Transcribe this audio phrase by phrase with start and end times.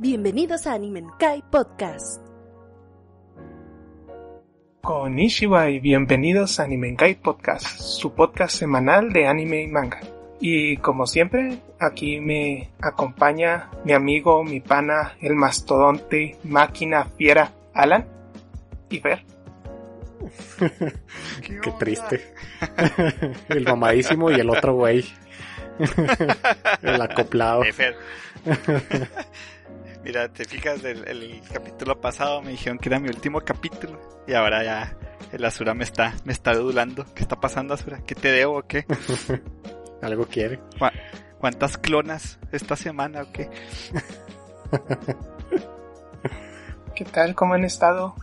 [0.00, 2.22] Bienvenidos a Animenkai Podcast.
[4.80, 9.98] Konnichiwa y bienvenidos a Animenkai Podcast, su podcast semanal de anime y manga.
[10.38, 18.06] Y como siempre, aquí me acompaña mi amigo, mi pana, el mastodonte, máquina fiera, Alan
[18.90, 19.24] y Fer.
[21.60, 22.34] Qué, triste.
[23.48, 25.04] el mamadísimo y el otro güey.
[26.82, 27.64] el acoplado.
[30.04, 34.34] Mira, te fijas del el capítulo pasado me dijeron que era mi último capítulo y
[34.34, 34.96] ahora ya
[35.32, 37.04] el Asura me está me está dudulando.
[37.14, 38.00] ¿Qué está pasando, Asura?
[38.06, 38.86] ¿Qué te debo o qué?
[40.02, 40.60] Algo quiere.
[41.38, 43.50] ¿Cuántas clonas esta semana o qué?
[46.94, 47.34] ¿Qué tal?
[47.34, 48.14] ¿Cómo han estado?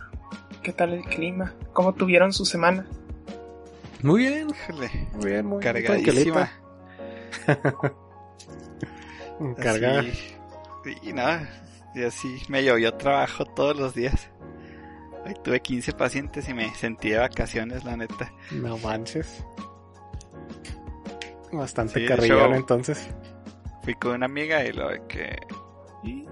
[0.62, 1.54] ¿Qué tal el clima?
[1.72, 2.86] ¿Cómo tuvieron su semana?
[4.02, 4.48] Muy bien.
[5.14, 6.50] Muy bien, muy cargadísima.
[9.56, 10.04] Cargada.
[11.02, 11.48] Y nada,
[11.96, 14.30] y así me llovió trabajo todos los días.
[15.24, 18.32] Hoy tuve 15 pacientes y me sentí de vacaciones, la neta.
[18.52, 19.44] No manches.
[21.50, 23.08] Bastante carrillón entonces.
[23.82, 25.36] Fui con una amiga y lo que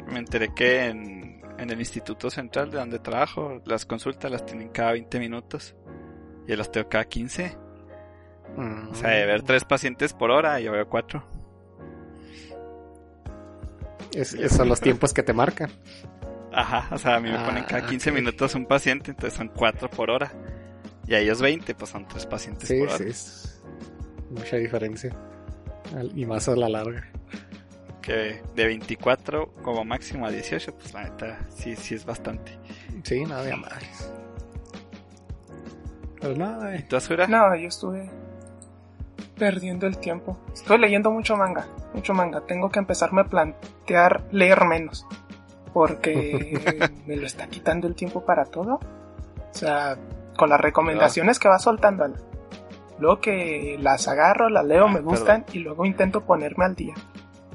[0.07, 4.93] me enteré que en, el Instituto Central de donde trabajo, las consultas las tienen cada
[4.93, 5.75] 20 minutos.
[6.47, 7.57] Y las tengo cada 15.
[8.91, 9.47] O sea, de ver mm.
[9.47, 11.25] tres pacientes por hora, yo veo cuatro.
[14.15, 15.71] Es, son los tiempos que te marcan.
[16.53, 19.49] Ajá, o sea, a mí me ponen cada 15 ah, minutos un paciente, entonces son
[19.49, 20.33] 4 por hora.
[21.07, 22.99] Y a ellos 20, pues son 3 pacientes por hora.
[22.99, 23.63] Sí, es
[24.31, 25.15] mucha diferencia.
[26.15, 27.11] Y más a la larga.
[28.01, 32.59] Que de 24 como máximo a 18, pues la neta sí, sí es bastante.
[33.03, 34.13] Sí, nada de madres.
[36.21, 36.97] Pero nada, ¿Y tú,
[37.29, 38.11] No, yo estuve
[39.39, 40.39] perdiendo el tiempo.
[40.53, 42.41] Estoy leyendo mucho manga, mucho manga.
[42.43, 45.07] Tengo que empezarme a plantear leer menos.
[45.73, 48.75] Porque me lo está quitando el tiempo para todo.
[48.75, 49.97] O sea,
[50.37, 52.13] con las recomendaciones que va soltando.
[52.99, 56.95] Luego que las agarro, las leo, ah, me gustan y luego intento ponerme al día.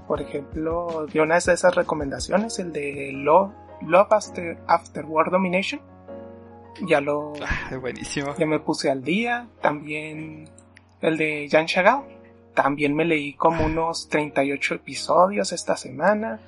[0.07, 5.81] Por ejemplo, de una de esas recomendaciones, el de Love, Love After, After War Domination.
[6.81, 7.33] Ya lo.
[7.45, 8.35] Ah, buenísimo.
[8.37, 9.47] Ya me puse al día.
[9.61, 10.49] También
[11.01, 12.03] el de Jan Chagall.
[12.53, 16.39] También me leí como unos 38 episodios esta semana.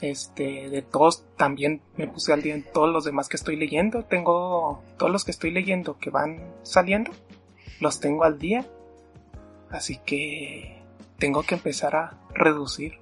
[0.00, 4.02] Este, de todos también me puse al día en todos los demás que estoy leyendo.
[4.04, 7.12] Tengo todos los que estoy leyendo que van saliendo,
[7.80, 8.66] los tengo al día.
[9.70, 10.82] Así que
[11.18, 12.98] tengo que empezar a reducir.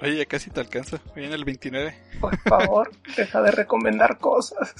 [0.00, 1.00] Oye, ya casi te alcanza.
[1.16, 1.94] En el 29.
[2.20, 4.74] Por favor, deja de recomendar cosas.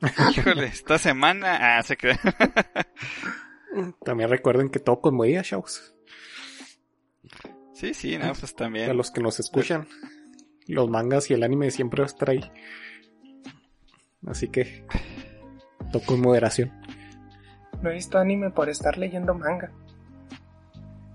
[0.36, 1.78] Híjole, esta semana.
[1.78, 2.18] Ah, se cree.
[4.04, 5.94] también recuerden que todo con modilla, shows.
[7.72, 8.90] Sí, sí, no, pues también.
[8.90, 9.86] A los que nos escuchan,
[10.66, 12.50] los mangas y el anime siempre os trae.
[14.26, 14.84] Así que,
[15.92, 16.72] todo con moderación.
[17.82, 19.70] No he visto anime por estar leyendo manga.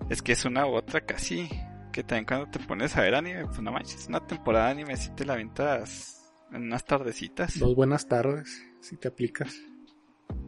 [0.10, 1.50] Es que es una u otra casi.
[1.92, 4.98] Que también cuando te pones a ver anime, pues no manches, una temporada de anime
[4.98, 6.23] si te la aventas en
[6.54, 7.60] unas tardecitas.
[7.60, 9.56] Dos buenas tardes si te aplicas.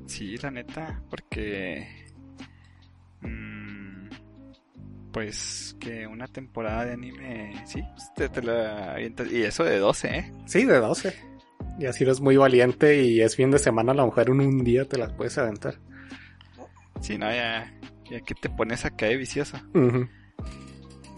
[0.08, 1.88] Sí, la neta, porque...
[3.22, 4.10] Mmm,
[5.12, 7.82] pues que una temporada de anime, sí,
[8.16, 10.34] te, te la Y eso de 12, ¿eh?
[10.46, 11.16] Sí, de 12.
[11.80, 14.64] Y así eres muy valiente y es fin de semana, a la mujer en un
[14.64, 15.80] día te las puedes aventar.
[17.02, 17.74] Sí, no, ya,
[18.10, 19.58] ya que te pones acá de vicioso.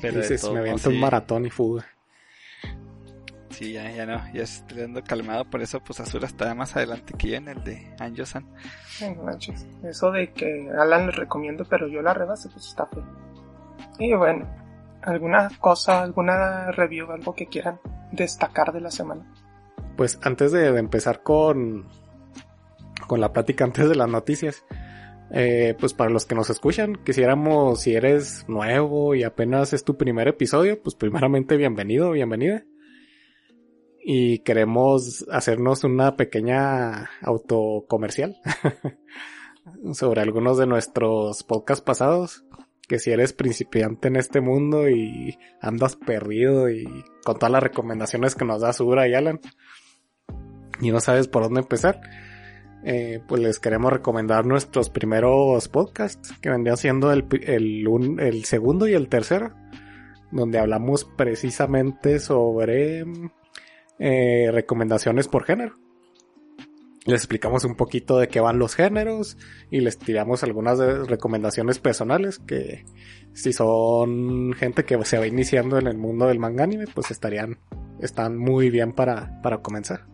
[0.02, 1.88] Pero Dices, me aviento un maratón y fuga.
[3.57, 7.16] Sí, ya, ya no, ya estoy dando calmado, por eso pues Azura está más adelante
[7.18, 8.45] que yo en el de Anjo-san.
[9.84, 13.03] Eso de que Alan le recomiendo, pero yo la rebase, pues está feo.
[13.97, 14.47] Y bueno,
[15.01, 17.79] ¿alguna cosa, alguna review, algo que quieran
[18.12, 19.25] destacar de la semana?
[19.95, 21.88] Pues antes de, empezar con,
[23.07, 24.66] con la plática, antes de las noticias,
[25.31, 29.98] eh, pues para los que nos escuchan, quisiéramos, si eres nuevo y apenas es tu
[29.98, 32.63] primer episodio, pues primeramente bienvenido, bienvenida
[34.09, 38.38] y queremos hacernos una pequeña autocomercial
[39.94, 42.45] sobre algunos de nuestros podcasts pasados.
[42.88, 46.86] Que si eres principiante en este mundo y andas perdido y
[47.25, 49.42] con todas las recomendaciones que nos da Sura y Alan
[50.80, 52.00] y no sabes por dónde empezar,
[52.86, 57.86] eh, pues les queremos recomendar nuestros primeros podcasts que vendrían siendo el, el,
[58.19, 59.54] el segundo y el tercero,
[60.31, 63.04] donde hablamos precisamente sobre
[63.99, 65.77] eh, recomendaciones por género.
[67.05, 69.38] les explicamos un poquito de qué van los géneros
[69.71, 70.77] y les tiramos algunas
[71.07, 72.83] recomendaciones personales que
[73.33, 77.59] si son gente que se va iniciando en el mundo del manga anime, pues estarían,
[78.01, 80.05] están muy bien para, para comenzar.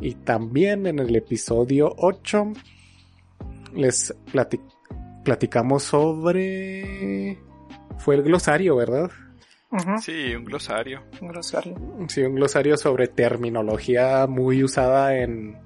[0.00, 2.52] Y también en el episodio 8
[3.74, 4.60] les plati-
[5.24, 7.38] platicamos sobre...
[7.98, 9.10] Fue el glosario, ¿verdad?
[10.00, 11.02] Sí, un glosario.
[11.20, 11.76] un glosario.
[12.08, 15.58] Sí, un glosario sobre terminología muy usada en,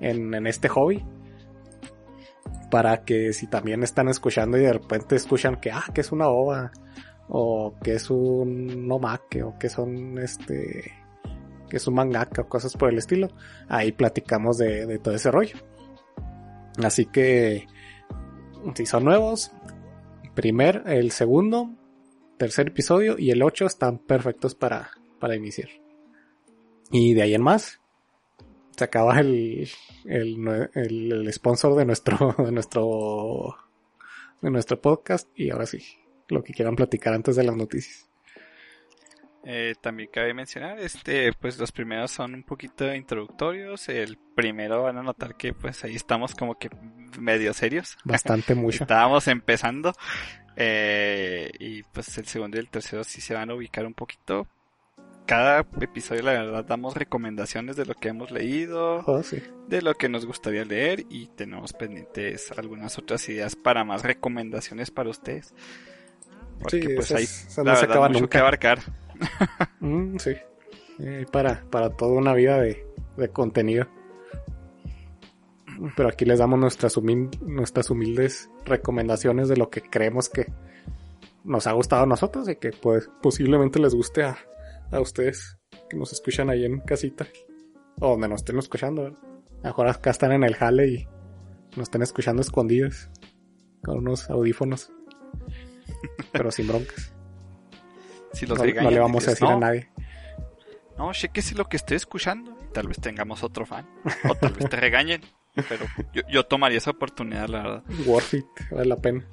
[0.00, 1.04] en, en este hobby.
[2.70, 6.26] Para que si también están escuchando y de repente escuchan que, ah, que es una
[6.28, 6.72] ova,
[7.28, 10.92] o que es un nomake, o que son este,
[11.68, 13.28] que es un mangaka, o cosas por el estilo,
[13.68, 15.56] ahí platicamos de, de todo ese rollo.
[16.82, 17.66] Así que,
[18.74, 19.52] si son nuevos,
[20.34, 21.70] primer, el segundo,
[22.44, 25.70] tercer episodio y el 8 están perfectos para, para iniciar.
[26.90, 27.80] Y de ahí en más,
[28.76, 29.66] se acaba el,
[30.04, 33.56] el, el sponsor de nuestro, de nuestro,
[34.42, 35.82] de nuestro podcast y ahora sí,
[36.28, 38.10] lo que quieran platicar antes de las noticias.
[39.46, 43.88] Eh, también cabe mencionar, este, pues los primeros son un poquito introductorios.
[43.88, 46.68] El primero van a notar que pues ahí estamos como que
[47.18, 47.96] medio serios.
[48.04, 48.84] Bastante mucho.
[48.84, 49.94] Estábamos empezando.
[50.56, 54.46] Eh, y pues el segundo y el tercero sí se van a ubicar un poquito.
[55.26, 59.42] Cada episodio la verdad damos recomendaciones de lo que hemos leído, Oh, sí.
[59.68, 64.90] de lo que nos gustaría leer y tenemos pendientes algunas otras ideas para más recomendaciones
[64.90, 65.54] para ustedes.
[66.60, 68.32] Porque Sí, pues esas la no se verdad acaban mucho nunca.
[68.32, 68.78] que abarcar.
[69.80, 70.32] Mm, sí.
[71.00, 72.84] Eh, para, para toda una vida de,
[73.16, 73.88] de contenido.
[75.96, 80.46] Pero aquí les damos nuestras, humil- nuestras humildes recomendaciones de lo que creemos que
[81.44, 84.36] nos ha gustado a nosotros y que pues, posiblemente les guste a,
[84.90, 85.58] a ustedes
[85.90, 87.26] que nos escuchan ahí en casita.
[88.00, 89.02] O donde nos estén escuchando.
[89.04, 89.18] ¿verdad?
[89.62, 91.08] A mejor acá están en el jale y
[91.76, 93.08] nos estén escuchando escondidos.
[93.84, 94.90] Con unos audífonos.
[96.32, 97.12] Pero sin broncas.
[98.32, 99.88] Si los No, no le vamos a decir a "No, nadie.
[100.98, 102.52] No, chequese lo que estoy escuchando.
[102.72, 103.86] Tal vez tengamos otro fan.
[104.28, 105.20] O tal vez te regañen.
[105.68, 107.82] Pero yo, yo tomaría esa oportunidad, la verdad.
[108.06, 109.24] Worth it, vale la pena.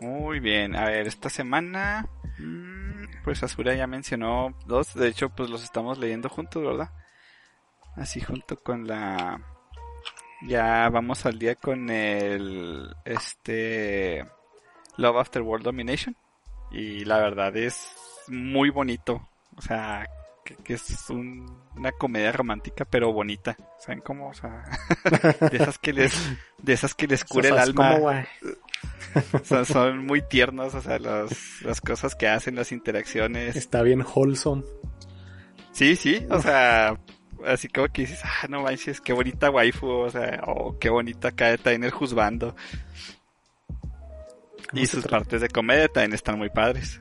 [0.00, 0.76] Muy bien.
[0.76, 2.08] A ver, esta semana.
[2.38, 4.94] mm, Pues Asura ya mencionó dos.
[4.94, 6.90] De hecho, pues los estamos leyendo juntos, ¿verdad?
[7.96, 9.40] Así junto con la.
[10.46, 12.94] Ya vamos al día con el.
[13.04, 14.26] Este.
[14.96, 16.16] Love After World Domination.
[16.70, 17.90] Y la verdad es
[18.28, 19.28] muy bonito.
[19.56, 20.06] O sea,
[20.56, 23.56] que, que es un- una comedia romántica, pero bonita.
[23.78, 24.28] ¿Saben cómo?
[24.28, 24.64] O sea,
[25.50, 26.12] de esas que les,
[26.58, 27.98] de esas que les cura el ¿Sabes alma.
[27.98, 28.24] güey?
[29.44, 33.56] Son, son muy tiernos, o sea, los- las cosas que hacen, las interacciones.
[33.56, 34.64] Está bien wholesome.
[35.72, 36.98] Sí, sí, o sea,
[37.46, 41.28] así como que dices, ah, no manches, qué bonita waifu, o sea, o qué bonita
[41.28, 42.54] acá también el juzgando.
[44.70, 47.00] ¿Cómo Y sus partes de comedia también están muy padres.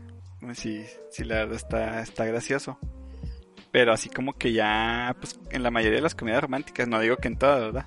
[0.54, 2.80] Sí, sí, la verdad está, está gracioso.
[3.72, 7.18] Pero así como que ya, pues en la mayoría de las comedias románticas, no digo
[7.18, 7.86] que en todas, ¿verdad?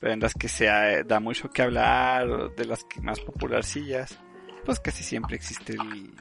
[0.00, 4.18] Pero en las que se eh, da mucho que hablar, de las que más popularcillas,
[4.64, 6.14] pues casi siempre existe el...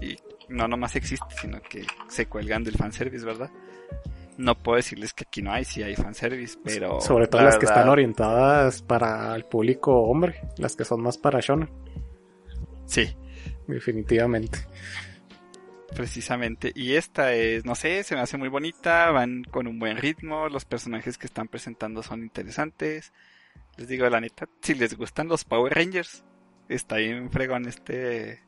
[0.00, 0.18] Y
[0.48, 3.50] no nomás existe, sino que se cuelgan del fanservice, ¿verdad?
[4.38, 7.00] No puedo decirles que aquí no hay, sí hay fanservice, pero...
[7.00, 10.40] Sobre todo la las que están orientadas para el público hombre.
[10.58, 11.70] Las que son más para shonen.
[12.86, 13.14] Sí,
[13.66, 14.58] Definitivamente.
[15.94, 16.72] Precisamente.
[16.74, 20.48] Y esta es, no sé, se me hace muy bonita, van con un buen ritmo,
[20.48, 23.12] los personajes que están presentando son interesantes.
[23.76, 26.24] Les digo la neta, si les gustan los Power Rangers,
[26.68, 28.40] está bien fregón este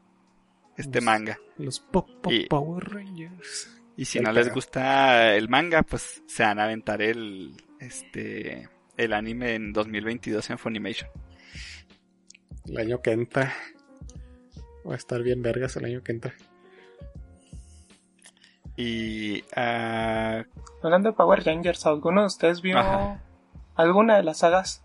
[0.77, 1.39] este Los- manga.
[1.59, 3.71] Los Pop Pop Y- Power Rangers.
[3.97, 8.69] Y si Ahí no les gusta el manga, pues se van a aventar el este
[8.97, 11.11] el anime en 2022 en Funimation.
[12.67, 13.53] El año que entra.
[14.89, 16.35] Va a estar bien vergas el año que entra.
[18.77, 20.45] Y ah,
[20.83, 23.21] Hablando de Power Rangers, ¿alguno de ustedes vio Ajá.
[23.77, 24.85] alguna de las sagas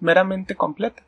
[0.00, 1.02] meramente completa?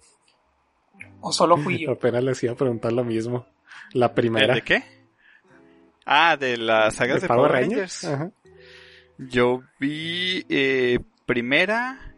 [1.20, 1.92] ¿O solo fui yo?
[1.92, 3.46] Apenas les iba a preguntar lo mismo.
[3.92, 4.54] La ¿de, primera.
[4.54, 4.84] de qué?
[6.04, 8.04] Ah, de las sagas de, Power Rangers.
[8.04, 8.30] Ajá.
[9.18, 12.14] Yo vi eh, primera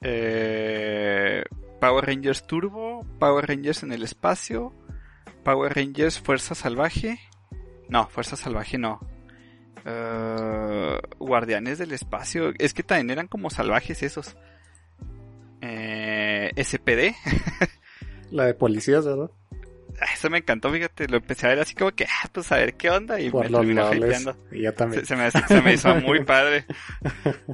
[0.00, 1.44] eh,
[1.80, 4.72] Power Rangers Turbo, Power Rangers en el espacio,
[5.42, 7.18] Power Rangers Fuerza Salvaje.
[7.92, 9.00] No, Fuerza Salvaje no.
[9.84, 12.54] Eh, Guardianes del espacio.
[12.58, 14.34] Es que también eran como salvajes esos.
[15.60, 17.14] Eh, SPD.
[18.30, 19.30] La de policías, ¿verdad?
[20.00, 21.06] Ah, Eso me encantó, fíjate.
[21.06, 23.20] Lo empecé a ver así como que, ah, pues a ver qué onda.
[23.20, 24.38] Y Por me terminó hypeando.
[24.50, 25.04] Y ya también.
[25.04, 26.64] Se, se me, se me hizo muy padre.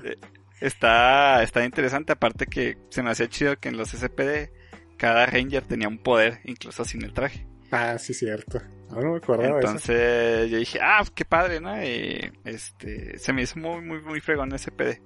[0.05, 0.17] Eh,
[0.61, 4.53] está, está interesante, aparte que se me hacía chido que en los SPD
[4.97, 7.45] cada Ranger tenía un poder, incluso sin el traje.
[7.73, 8.63] Ah, sí, cierto.
[8.91, 9.69] No, no me acordaba de eso.
[9.69, 11.83] Entonces yo dije, ah, qué padre, ¿no?
[11.83, 15.01] Y este, se me hizo muy, muy, muy fregón ese PD.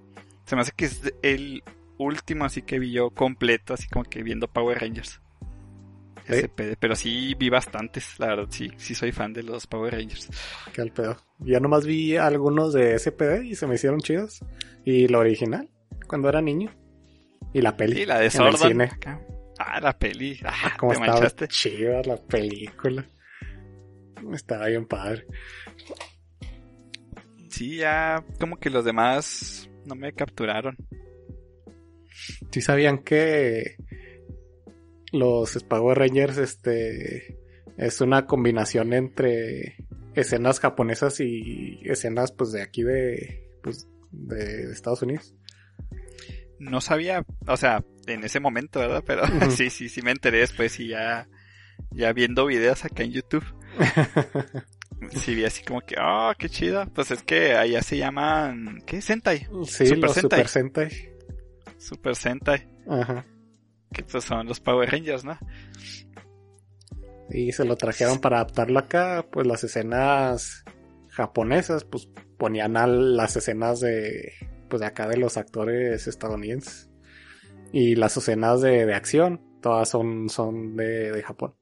[0.44, 1.62] Se me hace que es el
[1.98, 5.20] último así que vi yo completo, así como que viendo Power Rangers.
[6.26, 6.34] ¿Sí?
[6.34, 6.76] Ese PD.
[6.78, 10.28] Pero sí vi bastantes, la verdad, sí, sí soy fan de los Power Rangers.
[10.72, 11.16] Qué al pedo.
[11.40, 14.40] Ya nomás vi algunos de SPD y se me hicieron chidos.
[14.84, 15.68] Y lo original,
[16.06, 16.70] cuando era niño.
[17.52, 18.02] Y la peli.
[18.02, 18.90] Y la de en el cine.
[19.58, 20.40] Ah, la peli.
[20.44, 21.48] Ah, Como te estaba manchaste.
[21.48, 23.04] chida la película.
[24.33, 25.26] Estaba bien padre.
[27.49, 30.76] Sí, ya como que los demás no me capturaron.
[32.50, 33.76] ¿Sí sabían que
[35.12, 37.38] los Power Rangers, este,
[37.76, 39.76] es una combinación entre
[40.14, 45.35] escenas japonesas y escenas, pues, de aquí de, pues, de Estados Unidos?
[46.59, 49.02] No sabía, o sea, en ese momento, ¿verdad?
[49.07, 51.29] Pero sí, sí, sí me enteré después y ya,
[51.91, 53.45] ya viendo videos acá en YouTube.
[55.11, 56.87] Sí vi así como que, oh, qué chido.
[56.95, 59.00] Pues es que allá se llaman, ¿qué?
[59.00, 59.47] Sentai.
[59.64, 60.38] sí, Super los Sentai.
[60.38, 61.12] Super Sentai.
[61.79, 62.69] Super Sentai.
[62.88, 63.26] Ajá.
[63.93, 65.38] Que pues son los Power Rangers, ¿no?
[67.31, 70.64] Y se lo trajeron para adaptarlo acá, pues las escenas
[71.09, 74.33] japonesas, pues ponían a las escenas de,
[74.69, 76.91] pues de acá de los actores estadounidenses.
[77.73, 81.55] Y las escenas de, de acción, todas son, son de, de Japón.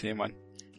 [0.00, 0.34] Sí, bueno.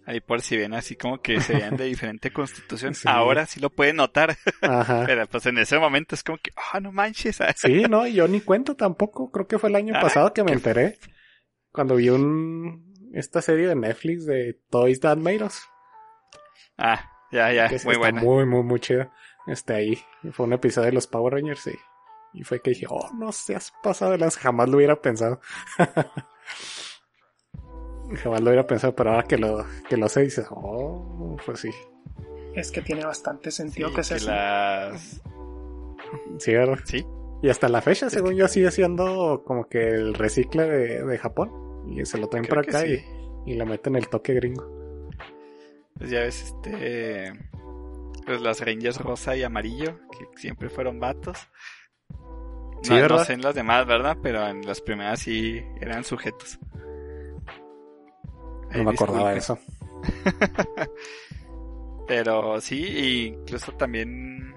[0.07, 2.95] Ahí por si ven así como que se vean de diferente constitución.
[2.95, 3.07] Sí.
[3.07, 4.35] Ahora sí lo pueden notar.
[4.61, 5.03] Ajá.
[5.07, 7.39] Pero pues en ese momento es como que, ah, no manches.
[7.55, 9.31] Sí, no, yo ni cuento tampoco.
[9.31, 10.97] Creo que fue el año Ah, pasado que me enteré.
[11.71, 15.61] Cuando vi un, esta serie de Netflix de Toys That Made Us.
[16.77, 18.21] Ah, ya, ya, es- muy buena.
[18.21, 19.13] Muy, muy, muy chida.
[19.47, 20.03] Este ahí.
[20.31, 23.71] Fue un episodio de los Power Rangers y, y fue que dije, oh, no seas
[23.83, 25.39] pasado de las, jamás lo hubiera pensado.
[28.17, 31.69] Jamás lo hubiera pensado, pero ahora que lo, que lo sé, dices, oh, pues sí.
[32.55, 34.27] Es que tiene bastante sentido Sí, que sea que así.
[34.27, 35.21] las...
[36.39, 36.79] Sí, ¿verdad?
[36.85, 37.05] Sí,
[37.41, 41.17] Y hasta la fecha, Es según yo, sigue siendo como que el recicle de, de
[41.17, 41.51] Japón.
[41.87, 42.99] Y se lo traen Creo para acá sí.
[43.45, 44.65] y, y le meten el toque gringo.
[45.97, 47.33] pues ya ves, este...
[48.25, 51.37] Pues las Rangers rosa y amarillo, que siempre fueron vatos.
[52.83, 54.17] Sí, no, no sé en las demás, ¿verdad?
[54.21, 56.59] Pero en las primeras sí eran sujetos.
[58.75, 59.57] No me acordaba de eso.
[62.07, 64.53] Pero sí, incluso también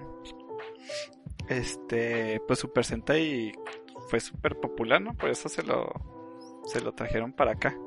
[1.47, 3.53] este pues Super Sentai
[4.09, 5.13] fue súper popular, ¿no?
[5.13, 5.89] Por eso se lo
[6.65, 7.77] se lo trajeron para acá.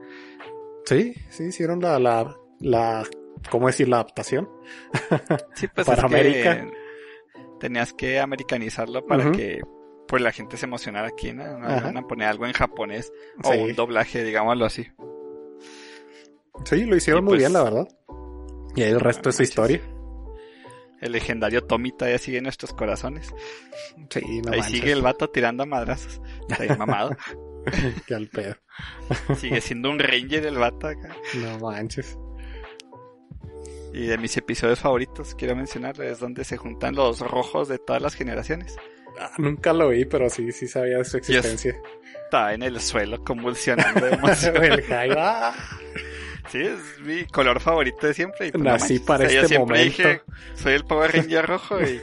[0.84, 3.04] Sí, sí, hicieron la, la, la,
[3.50, 3.88] ¿cómo decir?
[3.88, 4.48] La adaptación.
[5.54, 6.66] Sí, pues Para es que América.
[7.60, 9.60] tenías que americanizarlo para que
[10.06, 11.44] pues la gente se emocionara aquí, ¿no?
[11.44, 13.12] Iban a poner algo en japonés
[13.44, 14.86] o un doblaje, digámoslo así.
[16.64, 17.88] Sí, lo hicieron Y muy pues- bien, la verdad.
[18.76, 19.48] Y ahí el resto No es su manches.
[19.50, 19.80] historia.
[21.00, 23.32] El legendario Tommy todavía sigue en nuestros corazones.
[24.10, 24.66] Sí, no Ahí manches.
[24.66, 26.20] sigue el vato tirando a madrazos.
[26.48, 27.16] Está bien mamado.
[28.06, 28.56] Qué al pedo.
[29.36, 31.14] sigue siendo un ranger el vato acá.
[31.34, 32.18] No manches.
[33.92, 38.02] Y de mis episodios favoritos, quiero mencionar, es donde se juntan los rojos de todas
[38.02, 38.76] las generaciones.
[39.20, 41.74] Ah, nunca lo vi, pero sí, sí sabía de su existencia.
[42.24, 44.56] Está en el suelo convulsionando de emoción.
[44.64, 45.10] el Jai,
[46.48, 48.48] sí, es mi color favorito de siempre.
[48.48, 50.02] Y pues, no Nací manches, para o sea, yo este siempre momento.
[50.02, 50.22] dije,
[50.54, 51.80] soy el Power Ranger rojo.
[51.80, 52.00] Y,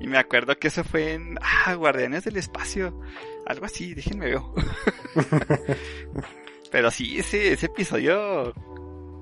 [0.00, 3.00] y me acuerdo que eso fue en ah, Guardianes del Espacio.
[3.46, 4.40] Algo así, déjenme ver.
[6.70, 8.52] Pero sí, ese, ese episodio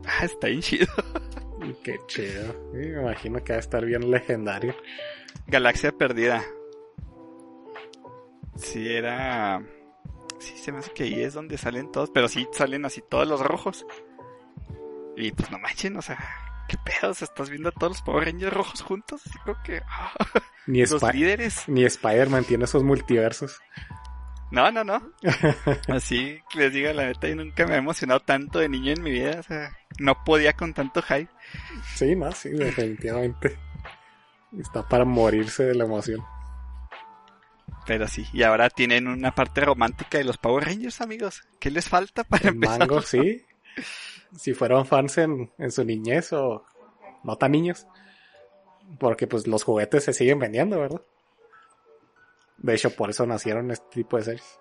[0.04, 0.86] ah, está bien chido.
[1.82, 2.70] Qué chido.
[2.72, 4.74] Me imagino que va a estar bien legendario.
[5.46, 6.44] Galaxia Perdida.
[8.56, 9.62] Sí, era.
[10.38, 13.26] Sí, se me hace que ahí es donde salen todos, pero sí salen así todos
[13.26, 13.86] los rojos.
[15.16, 16.18] Y pues no manchen, o sea,
[16.68, 19.80] qué pedos, estás viendo a todos los Power Rangers rojos juntos, así como que.
[19.88, 20.12] ah,
[20.66, 21.64] Ni, los líderes.
[21.68, 23.60] ni Spider-Man tiene esos multiversos.
[24.52, 25.02] No, no, no.
[25.88, 29.10] Así les digo, la neta, yo nunca me he emocionado tanto de niño en mi
[29.10, 31.28] vida, o sea, no podía con tanto hype.
[31.96, 33.58] Sí, no, sí, definitivamente.
[34.56, 36.24] Está para morirse de la emoción.
[37.86, 41.42] Pero sí, y ahora tienen una parte romántica de los Power Rangers, amigos.
[41.60, 42.78] ¿Qué les falta para El empezar?
[42.80, 43.44] mango, sí.
[44.36, 46.64] Si fueron fans en, en su niñez o
[47.24, 47.86] no tan niños.
[49.00, 51.02] Porque pues los juguetes se siguen vendiendo, ¿verdad?
[52.58, 54.60] De hecho, por eso nacieron este tipo de series.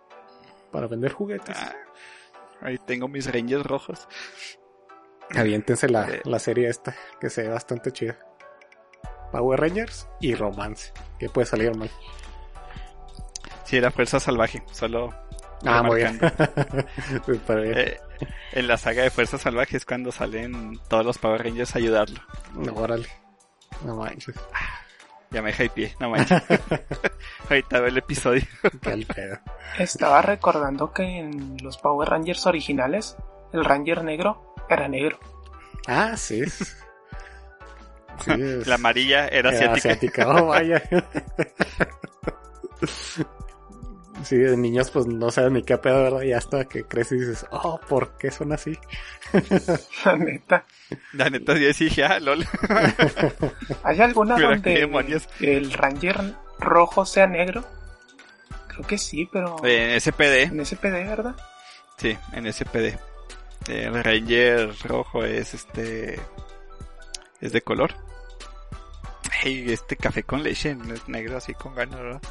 [0.72, 1.55] Para vender juguetes.
[1.57, 1.75] Ah,
[2.62, 4.07] ahí tengo mis Rangers rojos.
[5.36, 6.22] Aviéntense la, Eh.
[6.25, 8.17] la serie esta, que se ve bastante chida.
[9.31, 10.91] Power Rangers y romance.
[11.19, 11.89] Que puede salir mal.
[13.63, 15.10] Sí, era Fuerza Salvaje, solo
[15.65, 16.19] Ah, muy bien.
[17.27, 17.77] bien.
[17.77, 17.98] Eh,
[18.53, 22.19] en la saga de Fuerza Salvaje es cuando salen todos los Power Rangers a ayudarlo.
[22.53, 23.07] No, órale.
[23.84, 24.36] No manches.
[25.31, 26.41] Ya me hypeé, no manches.
[27.50, 28.43] Ahorita veo el episodio.
[28.81, 29.38] Qué pedo.
[29.77, 33.17] Estaba recordando que en los Power Rangers originales,
[33.51, 35.19] el Ranger negro era negro.
[35.88, 36.43] Ah, sí.
[36.45, 36.72] Sí,
[38.31, 40.27] es- La amarilla era, era asiática.
[40.29, 40.81] Oh, vaya.
[44.25, 46.22] Sí, de niños pues no sabes ni qué pedo, ¿verdad?
[46.24, 48.77] Y hasta que creces y dices, oh, ¿por qué son así?
[50.05, 50.65] La neta.
[51.13, 52.44] La neta, yo sí dije, ah, lol.
[53.84, 57.63] ¿Hay alguna Mira, donde el Ranger rojo sea negro?
[58.67, 61.36] Creo que sí, pero En SPD, en SPD, ¿verdad?
[61.98, 62.98] sí, en SPD.
[63.67, 66.20] El Ranger rojo es este.
[67.41, 67.94] Es de color.
[69.41, 72.22] Hey, este café con leche es negro así con ganas, ¿verdad?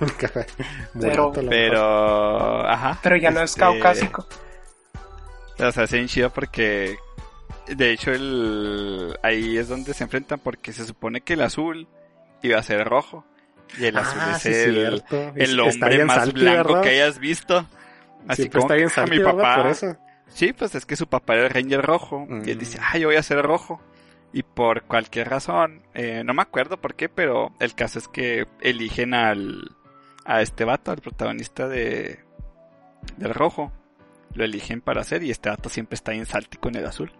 [1.00, 1.50] Pero- a.
[1.50, 2.98] Pero, ajá.
[3.02, 4.26] Pero ya no es este, caucásico.
[5.58, 6.96] O sea, se chido porque
[7.68, 11.86] de hecho el ahí es donde se enfrentan porque se supone que el azul
[12.42, 13.24] iba a ser rojo
[13.78, 16.82] y el azul Ah, es sí, el, hombre más salty, blanco ¿verdad?
[16.82, 17.66] que hayas visto.
[18.28, 19.56] Así Siempre como está bien que, "Ah, salty, mi papá.
[19.62, 19.96] Por eso.
[20.28, 22.60] Sí, pues es que su papá era el Ranger rojo y él Mm.
[22.60, 23.80] dice, ah, yo voy a ser rojo.
[24.32, 28.46] Y por cualquier razón, eh, no me acuerdo por qué, pero el caso es que
[28.60, 29.76] eligen al
[30.24, 32.20] a este vato, al protagonista de
[33.16, 33.72] del rojo.
[34.34, 37.12] Lo eligen para hacer y este vato siempre está en salty con el azul.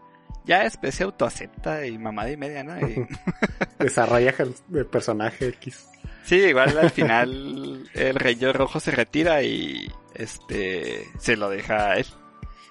[0.47, 2.79] Ya después se autoacepta y mamada y media, ¿no?
[2.89, 3.07] Y-
[3.79, 5.87] Desarrolla el, personaje X.
[6.25, 11.97] sí, igual al final el Ranger rojo se retira y este se lo deja a
[11.99, 12.07] él.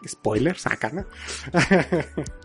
[0.07, 1.05] Spoilers, acá, ¿no?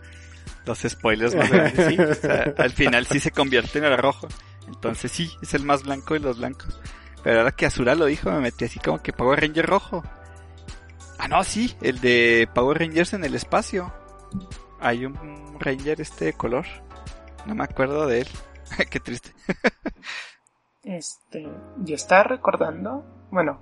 [0.67, 1.99] Los spoilers más grandes, sí.
[1.99, 4.27] O sea, al final sí se convierte en el rojo.
[4.67, 6.79] Entonces sí, es el más blanco de los blancos.
[7.23, 10.03] Pero ahora que Azura lo dijo, me metí así como que Power Ranger rojo.
[11.17, 13.91] Ah, no, sí, el de Power Rangers en el espacio.
[14.79, 16.65] Hay un Ranger este de color.
[17.45, 18.27] No me acuerdo de él.
[18.89, 19.33] Qué triste.
[20.83, 23.61] Este, yo estaba recordando, bueno,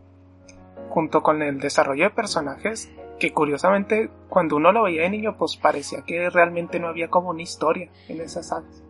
[0.89, 5.55] junto con el desarrollo de personajes, que curiosamente cuando uno lo veía de niño, pues
[5.57, 8.83] parecía que realmente no había como una historia en esas sagas.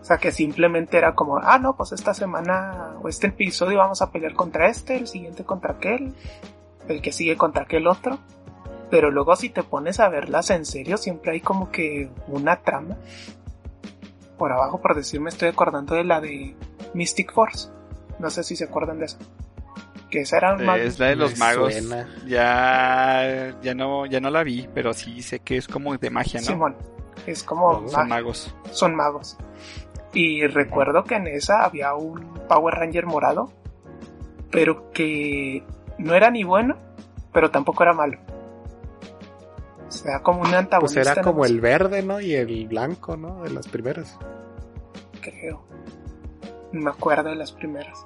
[0.00, 4.02] O sea, que simplemente era como, ah, no, pues esta semana o este episodio vamos
[4.02, 6.14] a pelear contra este, el siguiente contra aquel,
[6.86, 8.20] el que sigue contra aquel otro.
[8.88, 12.96] Pero luego si te pones a verlas en serio, siempre hay como que una trama.
[14.38, 16.54] Por abajo, por decir, me estoy acordando de la de
[16.94, 17.68] Mystic Force.
[18.20, 19.18] No sé si se acuerdan de eso.
[20.16, 20.78] Que esa era más...
[20.80, 21.74] Es la de los magos.
[21.74, 22.08] suena.
[22.26, 26.40] Ya, ya no, ya no la vi, pero sí sé que es como de magia,
[26.40, 26.46] ¿no?
[26.46, 26.74] Simón.
[27.26, 27.82] Es como...
[27.82, 27.92] Magos.
[27.92, 28.54] Son magos.
[28.70, 29.36] son magos.
[30.14, 33.52] Y recuerdo que en esa había un Power Ranger morado,
[34.50, 35.62] pero que
[35.98, 36.76] no era ni bueno,
[37.34, 38.18] pero tampoco era malo.
[39.86, 41.12] O sea, como un Pues antagonista.
[41.12, 42.20] era como el verde, ¿no?
[42.22, 43.42] Y el blanco, ¿no?
[43.42, 44.18] De las primeras.
[45.20, 45.62] Creo.
[46.72, 48.02] No me acuerdo de las primeras.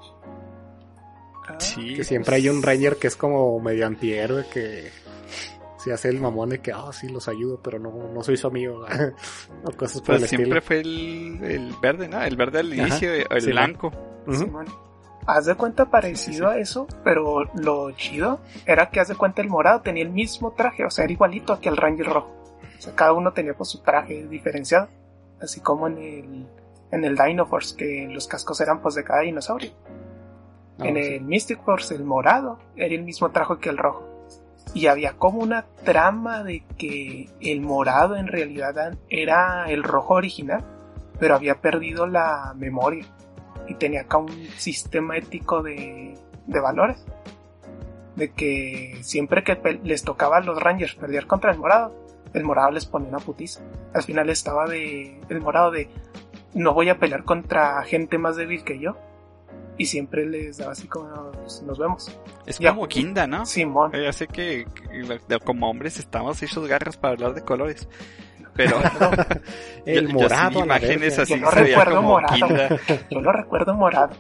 [1.55, 1.95] Ah, Sí.
[1.95, 4.91] Que siempre hay un Ranger que es como medio antihéroe que
[5.79, 8.47] se hace el mamón de que, ah, sí, los ayudo, pero no, no soy su
[8.49, 8.85] amigo.
[9.65, 10.63] o cosas por Pues el siempre estilo.
[10.63, 12.23] fue el, el verde, ¿no?
[12.23, 13.91] El verde al Ajá, inicio, el sí, blanco.
[14.27, 14.35] Ujú.
[14.37, 14.67] Simón.
[15.27, 19.49] Haz de cuenta parecido a eso, pero lo chido era que haz de cuenta el
[19.49, 22.35] morado tenía el mismo traje, o sea, era igualito que el Ranger rojo.
[22.79, 24.89] O sea, cada uno tenía pues su traje diferenciado,
[25.41, 26.47] así como en el
[26.91, 29.71] en el Dino Force que los cascos eran pues de cada dinosaurio.
[30.81, 31.01] Ah, en sí.
[31.01, 34.07] el Mystic Force el morado era el mismo traje que el rojo.
[34.75, 40.65] Y había como una trama de que el morado en realidad era el rojo original,
[41.19, 43.05] pero había perdido la memoria
[43.67, 46.17] y tenía acá un sistema ético de,
[46.47, 47.05] de valores.
[48.17, 51.95] De que siempre que les tocaba a los Rangers pelear contra el morado,
[52.35, 53.61] el morado les ponía una putiza.
[53.95, 55.89] Al final estaba de el morado de
[56.55, 58.97] no voy a pelear contra gente más débil que yo.
[59.81, 62.15] Y siempre les daba así como "Pues, nos vemos.
[62.45, 62.75] Es Ya.
[62.75, 63.47] como Kinda, ¿no?
[63.47, 63.91] Simón.
[63.93, 67.89] Ya sé que, que como hombres estamos hechos garras para hablar de colores.
[68.55, 68.77] Pero
[69.87, 70.59] el yo- yo morado.
[70.61, 72.35] la imágenes así Yo no recuerdo como morado.
[72.47, 72.69] Kinda.
[73.11, 74.11] Yo lo recuerdo morado.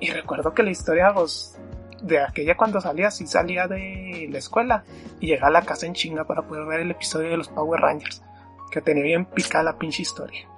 [0.00, 1.58] Y recuerdo que la historia, pues,
[2.00, 4.84] de aquella cuando salía, sí salía de la escuela
[5.20, 7.78] y llegaba a la casa en chinga para poder ver el episodio de los Power
[7.82, 8.22] Rangers.
[8.70, 10.48] Que tenía bien picada la pinche historia.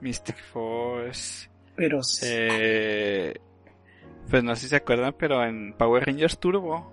[0.00, 1.48] Mystic Force.
[1.76, 3.34] Pero sí, Eh,
[4.28, 6.92] pues no sé si se acuerdan, pero en Power Rangers Turbo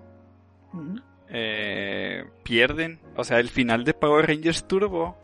[1.30, 2.98] eh, pierden.
[3.16, 5.16] O sea, el final de Power Rangers Turbo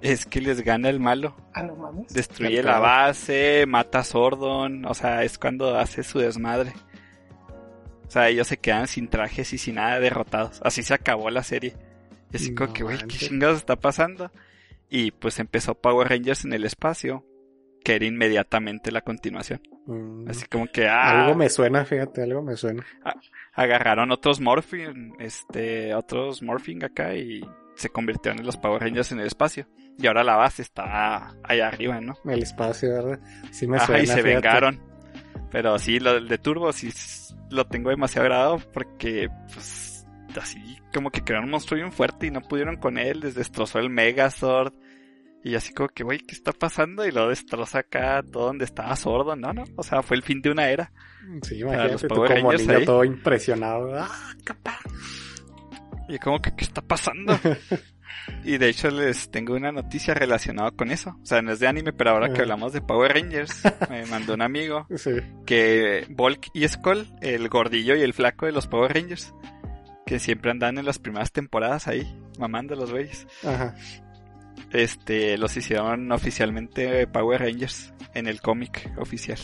[0.00, 1.36] es que les gana el malo.
[1.54, 2.12] Ah, no mames.
[2.12, 6.72] Destruye la base, mata a Sordon, o sea, es cuando hace su desmadre.
[8.06, 10.60] O sea, ellos se quedan sin trajes y sin nada derrotados.
[10.64, 11.74] Así se acabó la serie.
[12.32, 14.30] Y así como que, güey, ¿qué chingados está pasando?
[14.90, 17.24] Y pues empezó Power Rangers en el espacio,
[17.84, 19.60] que era inmediatamente la continuación.
[19.86, 22.84] Mm, Así como que, ah, Algo me suena, fíjate, algo me suena.
[23.54, 27.40] agarraron otros Morphin, este, otros Morphing acá y
[27.76, 29.66] se convirtieron en los Power Rangers en el espacio.
[29.98, 32.14] Y ahora la base está allá arriba, ¿no?
[32.24, 33.20] El espacio, ¿verdad?
[33.50, 34.02] Sí me Ajá, suena.
[34.02, 34.34] y se fíjate.
[34.34, 34.80] vengaron.
[35.50, 36.90] Pero sí, lo del de Turbo sí
[37.50, 39.87] lo tengo demasiado grado porque, pues,
[40.40, 43.78] así como que crearon un monstruo bien fuerte y no pudieron con él, les destrozó
[43.78, 44.72] el Megazord.
[45.44, 47.06] Y así como que, güey, ¿qué está pasando?
[47.06, 49.52] Y lo destroza acá todo donde estaba sordo, ¿no?
[49.52, 50.92] no O sea, fue el fin de una era.
[51.42, 53.92] Sí, imagínate tú como niño todo impresionado.
[53.96, 54.80] ¡Ah, capaz!
[56.08, 57.38] Y como que, ¿qué está pasando?
[58.44, 61.16] y de hecho les tengo una noticia relacionada con eso.
[61.22, 64.34] O sea, no es de anime, pero ahora que hablamos de Power Rangers, me mandó
[64.34, 65.12] un amigo Sí.
[65.46, 69.34] que Volk y Skull, el gordillo y el flaco de los Power Rangers,
[70.08, 73.74] que siempre andan en las primeras temporadas ahí, mamando los güeyes, Ajá.
[74.72, 79.38] este, los hicieron oficialmente Power Rangers en el cómic oficial.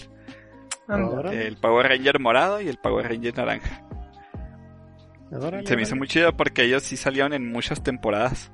[1.31, 3.83] El Power Ranger morado y el Power Ranger naranja.
[5.66, 8.50] Se me hizo muy chido porque ellos sí salieron en muchas temporadas.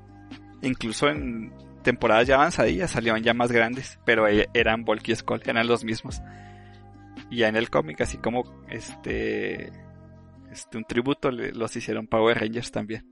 [0.62, 5.42] Incluso en temporadas ya avanzadillas salieron ya más grandes, pero e- eran Volk y Skull,
[5.46, 6.22] eran los mismos.
[7.30, 9.70] Y ya en el cómic, así como este,
[10.50, 13.06] este un tributo, le- los hicieron Power Rangers también.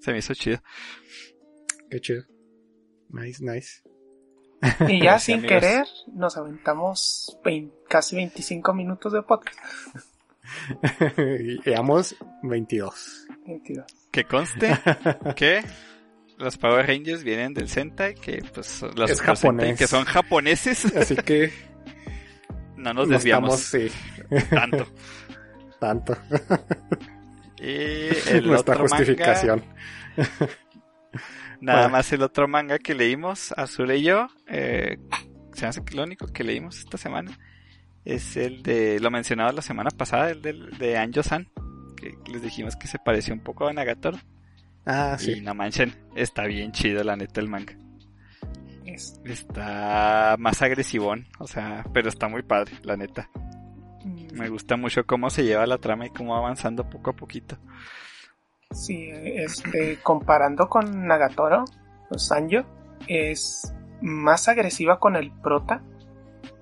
[0.00, 0.62] Se me hizo chido.
[1.90, 2.22] Qué chido.
[3.10, 3.82] Nice, nice.
[4.88, 5.60] Y ya Sí, sin amigos.
[5.60, 9.58] querer, nos aventamos vein- casi 25 minutos de podcast.
[11.64, 13.26] llevamos 22.
[13.46, 13.86] 22.
[14.10, 14.76] Que conste
[15.36, 15.62] que
[16.38, 20.84] los Power Rangers vienen del Sentai, que pues los Es Sentai que son japoneses.
[20.96, 21.52] Así que
[22.76, 24.86] no nos no desviamos estamos, sí, tanto.
[25.80, 26.16] Tanto.
[27.62, 29.62] Y el Nuestra otro manga- justificación.
[31.60, 31.90] Nada Bueno.
[31.90, 34.96] más el otro manga que leímos, Azul y yo, eh,
[35.52, 37.38] se me hace que lo único que leímos esta semana
[38.06, 41.48] es el de, lo mencionaba la semana pasada, el del, de Anjo-san,
[41.98, 44.18] que les dijimos que se pareció un poco a Nagatoro.
[44.86, 45.40] Ah, Y sí.
[45.42, 47.74] no manchen, está bien chido la neta el manga.
[48.86, 53.28] Es- Está más agresivón, o sea, pero está muy padre, la neta.
[54.04, 57.16] Mm, Me gusta mucho cómo se lleva la trama y cómo va avanzando poco a
[57.16, 57.58] poquito.
[58.72, 61.64] Sí, este, comparando con Nagatoro,
[62.16, 62.64] Sanjo
[63.08, 65.82] es más agresiva con el prota,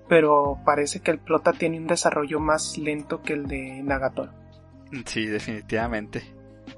[0.08, 4.32] pero parece que el prota tiene un desarrollo más lento que el de Nagatoro.
[5.04, 6.22] Sí, definitivamente.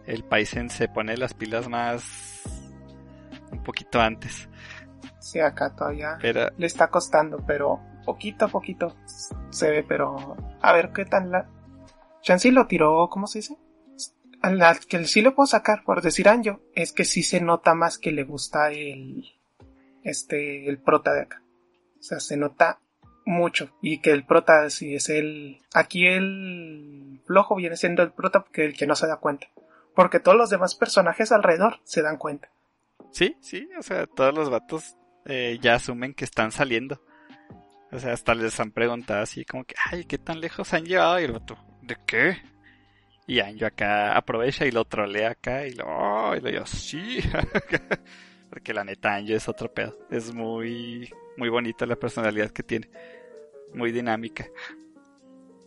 [0.07, 2.43] El Paisen se pone las pilas más
[3.53, 4.49] un poquito antes.
[5.19, 7.81] Sí, acá todavía Pero le está costando, pero
[8.13, 8.97] poquito a poquito
[9.51, 11.49] se ve, pero a ver qué tal la...
[12.23, 13.57] Chansey lo tiró, ¿cómo se dice?
[14.43, 17.75] A la que sí lo puedo sacar, por decir Anjo, es que sí se nota
[17.75, 19.25] más que le gusta el,
[20.03, 21.43] este, el prota de acá.
[21.99, 22.81] O sea, se nota
[23.25, 23.71] mucho.
[23.81, 28.65] Y que el prota, si es el, aquí el flojo viene siendo el prota porque
[28.65, 29.49] el que no se da cuenta.
[29.95, 32.51] Porque todos los demás personajes alrededor se dan cuenta.
[33.13, 34.97] sí, sí, o sea, todos los vatos
[35.27, 37.01] eh, ya asumen que están saliendo.
[37.93, 41.21] O sea, hasta les han preguntado así como que, ay, ¿qué tan lejos han llevado?
[41.21, 42.37] Y el vato, ¿de qué?
[43.27, 47.21] Y Anjo acá aprovecha y lo trolea acá y lo, oh, y lo yo, sí.
[48.51, 49.97] Porque la neta Anjo es otro pedo.
[50.11, 52.91] Es muy, muy bonita la personalidad que tiene.
[53.75, 54.47] Muy dinámica.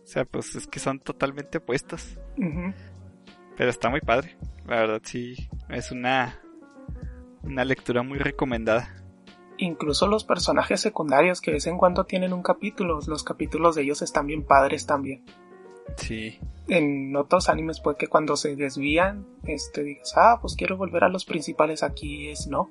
[0.02, 2.18] O sea, pues es que son totalmente opuestos.
[2.36, 2.74] Ujú.
[3.56, 4.36] Pero está muy padre.
[4.66, 6.40] La verdad sí, es una,
[7.42, 8.94] una lectura muy recomendada.
[9.58, 13.82] Incluso los personajes secundarios que de vez en cuando tienen un capítulo, los capítulos de
[13.82, 15.24] ellos están bien padres también.
[15.96, 21.04] Sí, En otros animes puede que cuando se desvían, este digas, ah, pues quiero volver
[21.04, 22.70] a los principales, aquí es no.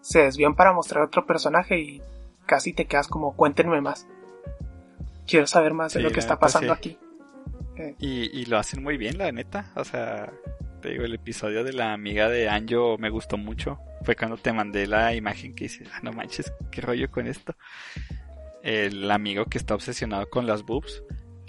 [0.00, 2.02] Se desvían para mostrar otro personaje y
[2.44, 4.06] casi te quedas como, cuéntenme más.
[5.26, 6.78] Quiero saber más de lo que está pasando sí.
[6.78, 6.98] aquí.
[7.76, 9.70] Eh, y, y lo hacen muy bien, la neta.
[9.76, 10.32] O sea,
[10.82, 13.78] te digo, el episodio de la amiga de Anjo me gustó mucho.
[14.02, 17.54] Fue cuando te mandé la imagen que dices, ah, no manches, qué rollo con esto.
[18.62, 21.02] El amigo que está obsesionado con las boobs.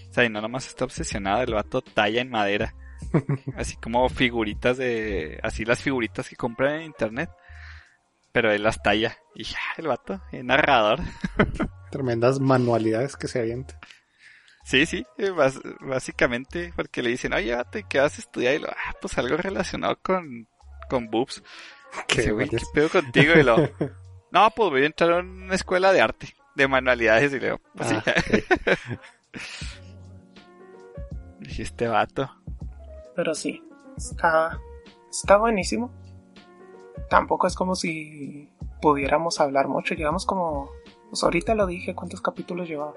[0.09, 2.75] O sea, y no nomás está obsesionado, el vato talla en madera.
[3.57, 5.39] así como figuritas de...
[5.41, 7.29] Así las figuritas que compran en internet.
[8.31, 9.17] Pero él las talla.
[9.33, 10.99] Y ya, el vato, el narrador.
[11.91, 13.79] Tremendas manualidades que se avientan.
[14.63, 15.31] Sí, sí, eh,
[15.81, 18.55] básicamente porque le dicen, oye, vato, ¿y qué vas a estudiar?
[18.55, 20.47] Y lo, ah, pues algo relacionado con,
[20.89, 21.43] con boobs.
[22.07, 23.33] Qué, güey, ¿qué pedo contigo?
[23.35, 23.57] Y lo,
[24.31, 27.33] no, pues voy a entrar a una escuela de arte, de manualidades.
[27.33, 27.95] Y le digo, pues sí.
[28.05, 28.77] Ah,
[31.39, 32.31] Dije, este vato.
[33.15, 33.61] Pero sí,
[33.97, 34.57] está,
[35.11, 35.91] está buenísimo.
[37.09, 38.49] Tampoco es como si
[38.81, 39.93] pudiéramos hablar mucho.
[39.93, 40.71] Llevamos como.
[41.09, 42.93] Pues ahorita lo dije, ¿cuántos capítulos llevaba?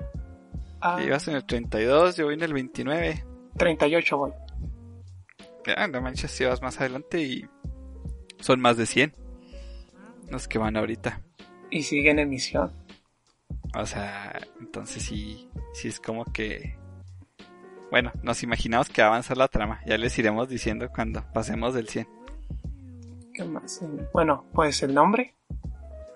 [0.94, 3.24] Ah, Ibas en el 32, yo voy en el 29.
[3.56, 4.32] 38 voy.
[5.66, 7.44] Ya, no manches, si vas más adelante y
[8.38, 9.14] son más de 100
[10.30, 11.22] los que van ahorita.
[11.70, 12.70] Y sigue en emisión.
[13.76, 16.76] O sea, entonces sí, sí es como que...
[17.90, 19.80] Bueno, nos imaginamos que va a avanzar la trama.
[19.86, 22.08] Ya les iremos diciendo cuando pasemos del 100.
[23.34, 23.82] ¿Qué más?
[23.82, 25.34] Eh, Bueno, pues el nombre,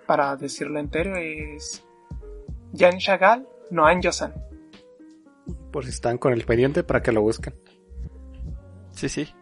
[0.06, 1.84] para decirlo entero, es
[2.76, 4.34] Jan Chagall Noan Yosan.
[5.72, 7.54] Por si están con el pendiente para que lo busquen.
[8.92, 9.32] Sí, sí.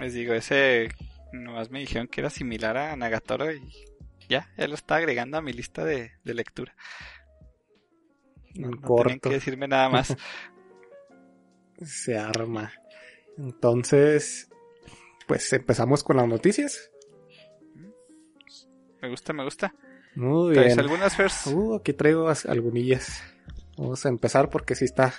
[0.00, 0.88] Les digo, ese
[1.32, 3.60] nomás me dijeron que era similar a Nagatoro y
[4.28, 6.74] ya, ya lo está agregando a mi lista de, de lectura.
[8.54, 9.28] No, Corto.
[9.30, 10.14] que decirme nada más.
[11.82, 12.72] Se arma.
[13.38, 14.48] Entonces,
[15.26, 16.90] pues empezamos con las noticias.
[19.00, 19.74] me gusta, me gusta.
[20.14, 20.80] Muy ¿Traes bien.
[20.80, 21.46] algunas first?
[21.46, 23.22] Uh, aquí traigo as- algunillas.
[23.76, 25.14] Vamos a empezar porque sí está.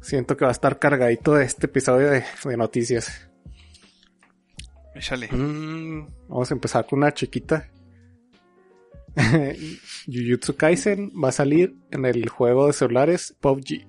[0.00, 3.28] Siento que va a estar cargadito de este episodio de, de noticias.
[4.94, 5.28] Échale.
[5.30, 7.68] Mm, vamos a empezar con una chiquita.
[10.06, 13.86] Jujutsu Kaisen va a salir en el juego de celulares PUBG.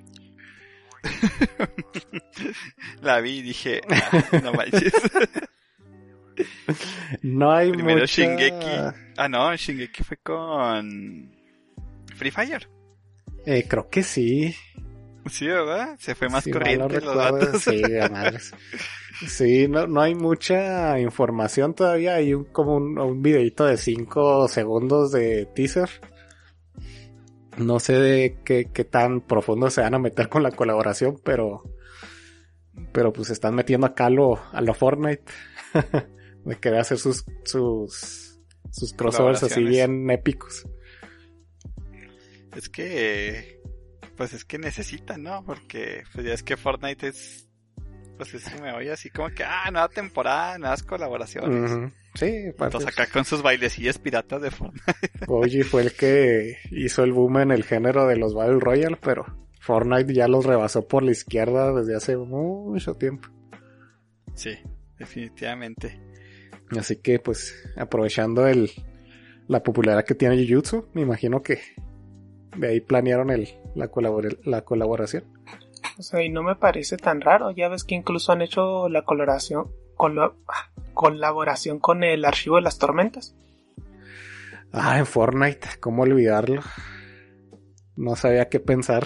[3.02, 4.94] La vi y dije, "Ah, no manches.
[7.22, 8.06] No hay Primero mucha...
[8.24, 8.66] Shingeki.
[9.18, 11.32] Ah, no, Shingeki fue con
[12.16, 12.68] Free Fire.
[13.46, 14.56] Eh, creo que sí.
[15.30, 15.96] Sí, ¿verdad?
[16.00, 17.62] Se fue más corriente no los datos.
[17.62, 18.54] Sí, a madres.
[19.28, 22.16] Sí, no, no hay mucha información todavía.
[22.16, 25.90] Hay un, como un, un videito de 5 segundos de teaser.
[27.58, 31.64] No sé de qué, qué tan profundo se van a meter con la colaboración, pero.
[32.92, 35.24] Pero pues están metiendo acá a lo, a lo Fortnite.
[36.46, 38.40] de querer hacer sus, sus,
[38.72, 40.68] sus crossovers así bien épicos.
[42.56, 43.60] Es que,
[44.16, 45.44] pues es que necesitan, ¿no?
[45.46, 47.48] Porque, pues ya es que Fortnite es,
[48.18, 51.92] pues es me oye así como que, ah, nueva temporada, nuevas colaboraciones.
[52.16, 54.94] Sí, Entonces acá con sus bailecillas piratas de Fortnite.
[55.26, 59.26] Koji fue el que hizo el boom en el género de los Battle Royale, pero
[59.60, 63.30] Fortnite ya los rebasó por la izquierda desde hace mucho tiempo.
[64.36, 64.58] Sí,
[65.00, 66.00] definitivamente.
[66.78, 68.72] Así que pues aprovechando el
[69.48, 71.62] la popularidad que tiene Jujutsu, me imagino que
[72.56, 75.24] de ahí planearon el la, colabora- la colaboración.
[75.98, 77.52] O sea, y no me parece tan raro.
[77.52, 82.62] Ya ves que incluso han hecho la coloración, colo- ah, colaboración con el archivo de
[82.64, 83.36] las tormentas.
[84.72, 86.62] Ah, en Fortnite, ¿cómo olvidarlo?
[87.96, 89.06] No sabía qué pensar.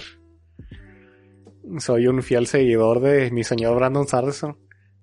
[1.80, 4.58] Soy un fiel seguidor de mi señor Brandon Sanderson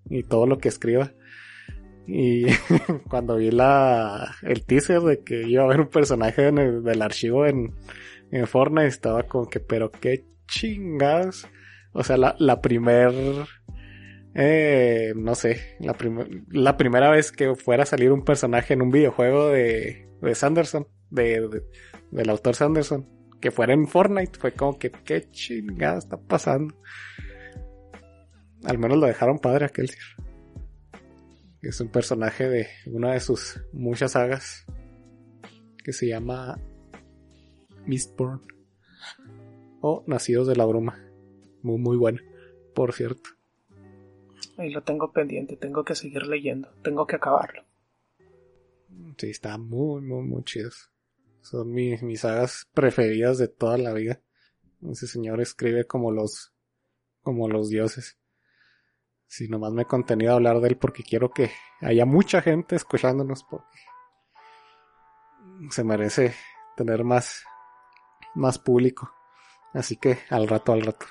[0.08, 1.12] y todo lo que escriba.
[2.06, 2.46] Y
[3.10, 7.02] cuando vi la el teaser de que iba a haber un personaje en el- del
[7.02, 7.74] archivo en,
[8.34, 11.46] en Fortnite, estaba como que, pero qué chingados.
[11.92, 13.12] O sea, la, la primer,
[14.34, 15.96] eh, no sé, la,
[16.50, 20.88] la primera vez que fuera a salir un personaje en un videojuego de, de Sanderson,
[21.10, 21.62] de, de-
[22.10, 23.08] del autor Sanderson,
[23.40, 26.74] que fuera en Fortnite, fue como que, qué chingada está pasando.
[28.64, 30.02] Al menos lo dejaron padre aquel Sir.
[31.62, 34.66] Es un personaje de una de sus muchas sagas
[35.84, 36.58] que se llama
[37.86, 38.40] Mistborn
[39.80, 40.98] o Nacidos de la Bruma.
[41.62, 42.22] Muy, muy buena,
[42.74, 43.30] por cierto.
[44.56, 47.64] Ahí lo tengo pendiente, tengo que seguir leyendo, tengo que acabarlo.
[49.18, 50.90] Sí, está muy, muy, muy chidos.
[51.40, 54.20] Son mis, mis sagas preferidas de toda la vida.
[54.90, 56.54] Ese señor escribe como los,
[57.22, 58.18] como los dioses.
[59.26, 62.76] Si nomás me he contenido a hablar de él porque quiero que haya mucha gente
[62.76, 63.66] escuchándonos porque
[65.70, 66.34] se merece
[66.76, 67.44] tener más,
[68.34, 69.10] más público.
[69.72, 71.06] Así que al rato, al rato.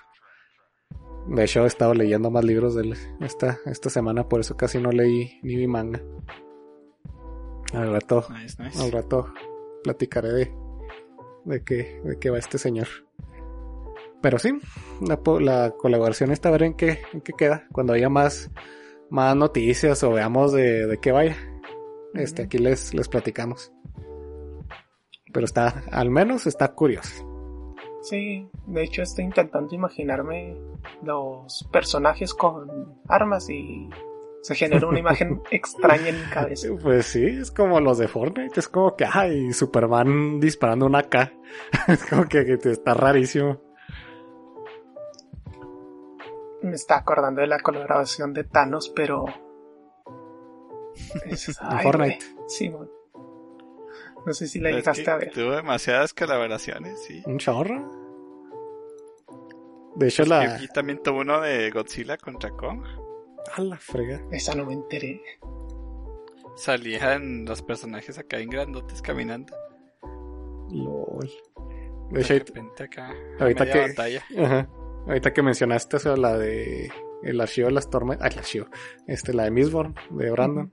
[1.28, 4.80] De hecho, he estado leyendo más libros de él esta, esta semana, por eso casi
[4.80, 6.02] no leí ni mi manga.
[7.74, 8.82] Al rato, Nice, nice.
[8.82, 9.34] al rato
[9.84, 10.52] platicaré de,
[11.46, 12.88] de qué, de qué va este señor.
[14.22, 14.52] Pero sí,
[15.02, 17.68] la, la colaboración está a ver en qué, en qué queda.
[17.72, 18.52] Cuando haya más,
[19.10, 21.36] más noticias o veamos de, de qué vaya.
[22.14, 23.72] Este, aquí les, les platicamos.
[25.34, 27.30] Pero está, al menos está curioso.
[28.04, 30.58] Sí, de hecho estoy intentando imaginarme
[31.04, 33.90] los personajes con armas y
[34.42, 36.68] Se genera una imagen extraña en mi cabeza.
[36.82, 38.60] Pues sí, es como los de Fortnite.
[38.60, 41.32] Es como que, ay, Superman disparando una K.
[41.88, 43.62] es como que, que está rarísimo.
[46.62, 49.26] Me está acordando de la colaboración de Thanos, pero.
[51.26, 52.26] Es, ay, Fortnite.
[52.48, 52.90] Sí, mon.
[54.26, 55.32] No sé si la llegaste que a ver.
[55.32, 57.22] Tuvo demasiadas colaboraciones, sí.
[57.26, 58.02] Un chorro.
[59.96, 60.62] De hecho, la.
[60.62, 62.84] Y también tuvo uno de Godzilla contra Kong.
[63.56, 64.22] A la frega.
[64.32, 65.22] Esa no me enteré.
[66.56, 69.56] Salían los personajes acá en grandotes caminando.
[70.72, 71.30] LOL.
[72.12, 73.14] De De hecho, repente acá.
[73.40, 74.24] ahorita media que- batalla.
[74.38, 74.70] Ajá.
[75.08, 76.92] Ahorita que mencionaste eso, la de
[77.24, 78.68] el archivo de las tormentas, ah, el archivo,
[79.08, 80.70] este, la de Mistborn, de Brandon,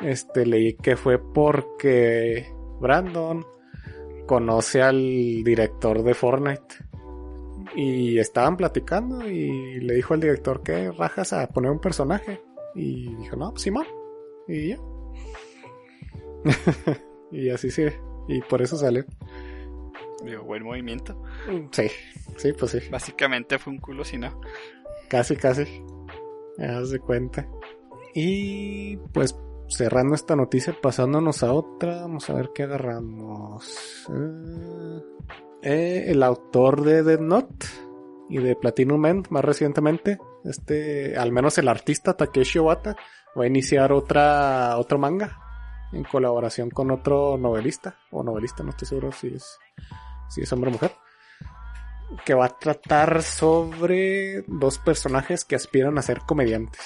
[0.00, 2.52] este, leí que fue porque
[2.82, 3.46] Brandon
[4.26, 6.74] conoce al director de Fortnite
[7.74, 12.42] y estaban platicando y le dijo al director que rajas a poner un personaje
[12.74, 13.86] y dijo, no, Simón,
[14.48, 14.78] y ya.
[17.30, 17.86] y así sí,
[18.28, 19.04] y por eso salió.
[20.24, 21.20] Digo, buen movimiento.
[21.72, 21.88] Sí,
[22.36, 22.78] sí, pues sí.
[22.90, 24.40] Básicamente fue un culo si no.
[25.08, 25.64] Casi, casi.
[26.58, 27.48] Me das de cuenta.
[28.14, 29.36] Y pues
[29.76, 34.06] cerrando esta noticia, pasándonos a otra, vamos a ver qué agarramos.
[34.08, 35.02] Eh,
[35.62, 37.66] eh, el autor de Dead Note
[38.28, 42.96] y de Platinum End más recientemente, este, al menos el artista Takeshi Obata,
[43.38, 45.38] va a iniciar otra, otro manga
[45.92, 49.58] en colaboración con otro novelista, o novelista, no estoy seguro si es,
[50.28, 50.92] si es hombre o mujer
[52.24, 56.80] que va a tratar sobre dos personajes que aspiran a ser comediantes.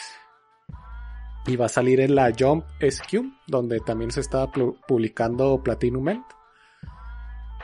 [1.46, 4.50] Y va a salir en la Jump SQ, donde también se está
[4.88, 6.24] publicando Platinum End.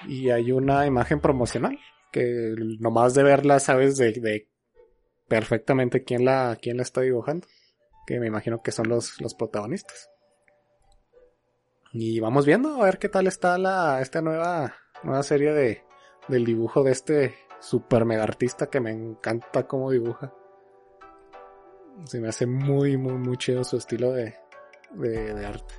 [0.07, 1.79] Y hay una imagen promocional
[2.13, 4.49] que nomás de verla sabes de, de
[5.29, 7.47] perfectamente quién la, quién la está dibujando.
[8.07, 10.11] Que me imagino que son los, los protagonistas.
[11.93, 15.83] Y vamos viendo a ver qué tal está la, esta nueva, nueva serie de,
[16.29, 20.33] del dibujo de este super mega artista que me encanta cómo dibuja.
[22.05, 24.35] Se me hace muy, muy, muy chido su estilo de,
[24.93, 25.75] de, de arte.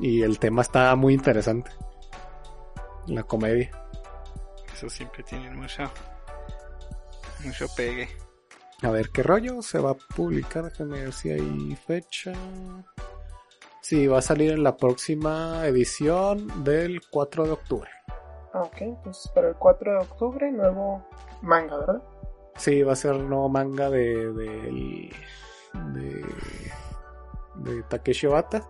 [0.00, 1.70] Y el tema está muy interesante.
[3.06, 3.70] La comedia.
[4.72, 5.84] Eso siempre tiene mucho.
[7.44, 8.08] Mucho pegue.
[8.82, 10.64] A ver qué rollo se va a publicar.
[10.64, 12.32] Déjame ver si hay fecha.
[13.80, 17.90] Sí, va a salir en la próxima edición del 4 de octubre.
[18.54, 21.06] Ah, Ok, entonces para el 4 de octubre, nuevo
[21.42, 22.02] manga, ¿verdad?
[22.56, 25.10] Sí, va a ser nuevo manga de de,
[25.92, 26.24] de,
[27.56, 28.68] de Takeshi Obata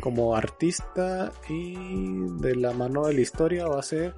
[0.00, 1.74] como artista y
[2.40, 4.14] de la mano de la historia va a ser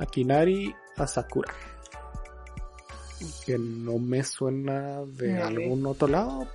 [0.00, 1.52] Akinari Asakura
[3.46, 6.48] que no me suena de No, algún otro lado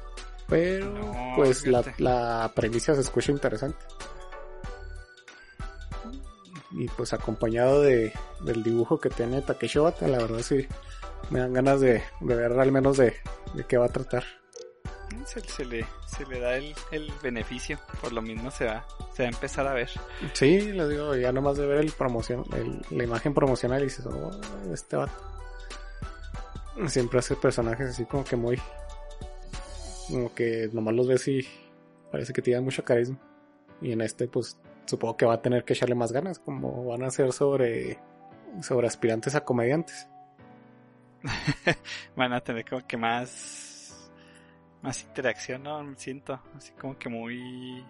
[0.47, 3.77] pero No, pues la, la premisa se escucha interesante.
[6.71, 10.67] Y pues acompañado de, del dibujo que tiene Takeshi Obata, la verdad sí
[11.29, 13.13] me dan ganas de, de ver al menos de,
[13.53, 14.23] de qué va a tratar.
[15.25, 17.79] Se, se le, se le da el, el beneficio.
[18.01, 19.89] Por lo mismo se va, se va a empezar a ver.
[20.33, 24.05] Sí, les digo, ya nomás de ver el promoción, el- la imagen promocional y dices,
[24.05, 24.31] oh,
[24.73, 25.13] este vato.
[26.87, 28.59] Siempre hace personajes así como que muy,
[30.07, 31.45] como que nomás los ves y
[32.11, 33.17] parece que tienen mucho carisma.
[33.81, 37.03] Y en este pues supongo que va a tener que echarle más ganas, como van
[37.03, 37.99] a ser sobre,
[38.61, 40.07] sobre aspirantes a comediantes.
[42.15, 44.09] Van a tener como que más.
[44.81, 45.93] Más interacción, ¿no?
[45.97, 46.41] Siento.
[46.55, 47.83] Así como que muy.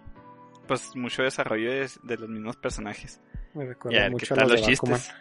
[0.66, 3.20] Pues mucho desarrollo de, de los mismos personajes.
[3.54, 5.12] Me recuerda mucho a los los de chistes.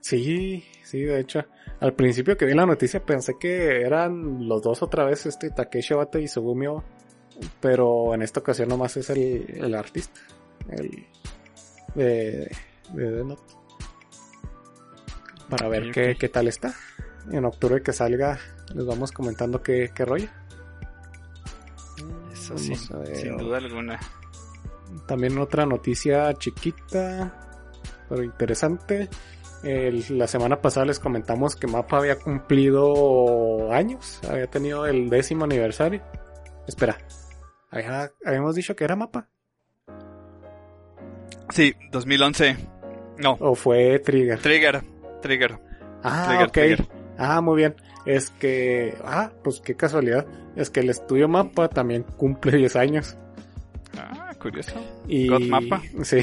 [0.00, 1.44] Sí, sí, de hecho,
[1.80, 5.94] al principio que vi la noticia pensé que eran los dos otra vez, este Takeshi
[5.94, 6.84] Obata y Sugumi Oba,
[7.60, 10.20] pero en esta ocasión nomás es el, el artista,
[10.70, 11.06] el
[11.96, 12.50] de,
[12.92, 13.42] de Death Note.
[15.50, 16.72] Para ver Ok, qué, qué tal está.
[17.32, 18.38] En octubre que salga
[18.74, 20.28] les vamos comentando qué, qué rollo.
[22.32, 22.76] Eso Vamos sin,
[23.16, 23.98] sin duda alguna.
[25.06, 27.32] También otra noticia chiquita,
[28.08, 29.08] pero interesante.
[29.64, 35.44] El- la semana pasada les comentamos que Mapa había cumplido años, había tenido el décimo
[35.44, 36.02] aniversario.
[36.68, 36.98] Espera,
[37.70, 39.28] había- habíamos dicho que era Mapa.
[41.50, 42.56] Sí, 2011.
[43.18, 44.38] No, ¿O fue Trigger?
[44.40, 44.82] Trigger.
[45.22, 45.58] Trigger.
[46.02, 46.52] Ah, Trigger, ok.
[46.52, 46.95] Trigger.
[47.18, 47.74] Ah, muy bien.
[48.04, 50.26] Es que, ah, pues qué casualidad.
[50.54, 53.16] Es que el estudio Mapa también cumple 10 años.
[53.98, 54.72] Ah, curioso.
[55.08, 55.82] Y, God Mapa.
[56.02, 56.20] Sí.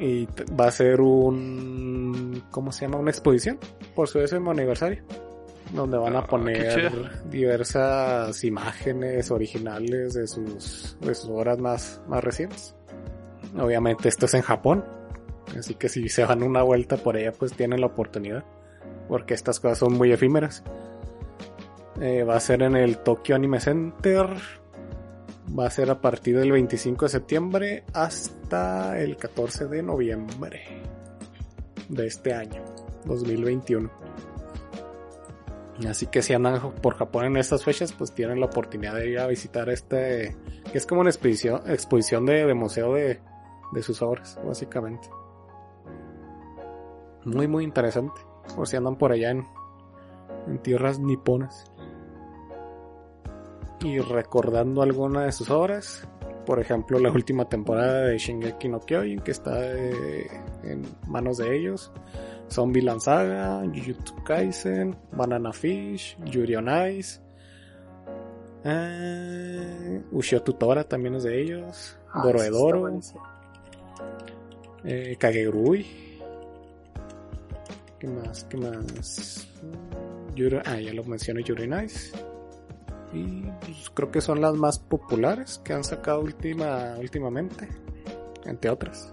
[0.00, 0.26] Y
[0.58, 2.42] va a ser un.
[2.50, 2.98] ¿Cómo se llama?
[2.98, 3.58] Una exposición
[3.94, 5.04] por su décimo aniversario.
[5.72, 12.22] donde van a Ah, poner diversas imágenes originales de sus, de sus obras más, más
[12.24, 12.74] recientes.
[13.58, 14.84] Obviamente esto es en Japón,
[15.56, 18.44] así que si se van una vuelta por allá pues tienen la oportunidad,
[19.08, 20.62] porque estas cosas son muy efímeras.
[22.00, 24.28] Eh, va a ser en el Tokyo Anime Center,
[25.56, 30.62] va a ser a partir del 25 de septiembre hasta el 14 de noviembre
[31.88, 32.64] de este año,
[33.04, 33.90] 2021.
[35.88, 39.18] Así que si andan por Japón en estas fechas, pues tienen la oportunidad de ir
[39.18, 40.36] a visitar este,
[40.70, 43.20] que es como una exposición, exposición de, de museo de,
[43.72, 45.08] de sus obras, básicamente.
[47.24, 48.20] Muy, muy interesante.
[48.54, 49.46] Por si andan por allá en,
[50.46, 51.70] en tierras niponas.
[53.80, 56.08] Y recordando alguna de sus obras,
[56.44, 60.26] por ejemplo, la última temporada de Shingeki no Kyojin, que está eh,
[60.62, 61.90] en manos de ellos.
[62.50, 67.20] Zombie Saga, Jujutsu Kaisen, Banana Fish, Yuri on Ice.
[68.64, 71.98] Eh, Ushio Tutora también es de ellos.
[72.12, 72.22] Ah,
[74.84, 76.03] eh, Kagegurui.
[78.04, 78.44] ¿Qué más?
[78.44, 79.48] ¿Qué más?
[80.66, 82.12] Ah, ya lo mencioné, Yuri on Ice.
[83.14, 87.66] Y pues, creo que son las más populares que han sacado última, últimamente.
[88.44, 89.10] Entre otras.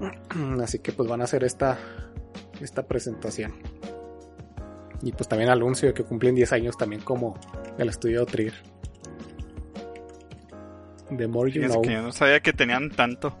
[0.62, 1.78] Así que pues van a hacer esta,
[2.60, 3.54] esta presentación.
[5.00, 7.40] Y pues también anuncio de que cumplen 10 años también como
[7.78, 8.52] el estudio Trigger.
[11.16, 11.82] The More You Fíjense Know.
[11.82, 13.34] que yo no sabía que tenían tanto.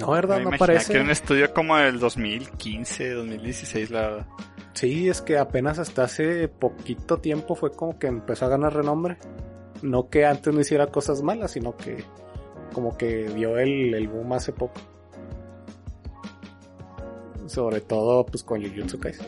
[0.00, 0.40] No, ¿verdad?
[0.40, 0.92] No parece.
[0.92, 4.26] que un estudio como del 2015, 2016, la verdad.
[4.72, 9.18] Sí, es que apenas hasta hace poquito tiempo fue como que empezó a ganar renombre.
[9.82, 12.04] No que antes no hiciera cosas malas, sino que
[12.72, 14.80] como que dio el, el boom hace poco.
[17.46, 19.26] Sobre todo pues con Jujutsu Kaisen.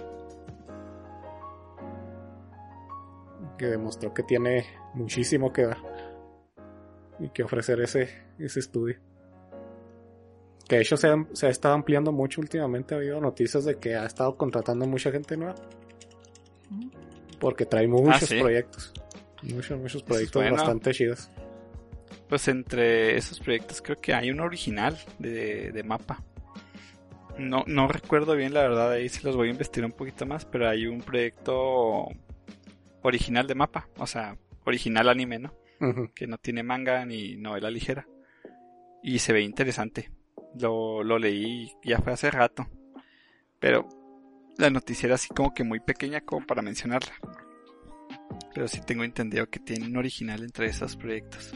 [3.58, 5.78] Que demostró que tiene muchísimo que dar.
[7.20, 8.08] Y que ofrecer ese,
[8.38, 8.96] ese estudio.
[10.68, 12.94] Que de hecho se, ha- se ha estado ampliando mucho últimamente.
[12.94, 15.54] Ha habido noticias de que ha estado contratando mucha gente nueva.
[17.38, 18.40] Porque trae muchos Ah, sí.
[18.40, 18.92] proyectos.
[19.42, 20.56] Muchos, muchos proyectos bueno.
[20.56, 21.28] bastante chidos.
[22.28, 26.22] Pues entre esos proyectos creo que hay uno original de, de mapa.
[27.38, 30.44] No, no recuerdo bien la verdad, ahí sí los voy a investigar un poquito más,
[30.44, 32.06] pero hay un proyecto
[33.02, 35.52] original de mapa, o sea, original anime, ¿no?
[36.14, 38.06] Que no tiene manga ni novela ligera.
[39.02, 40.10] Y se ve interesante.
[40.60, 42.66] Lo, lo leí ya fue hace rato.
[43.58, 43.88] Pero
[44.58, 47.12] la noticia era así como que muy pequeña como para mencionarla.
[48.54, 51.52] Pero sí tengo entendido que tiene un original entre esos proyectos.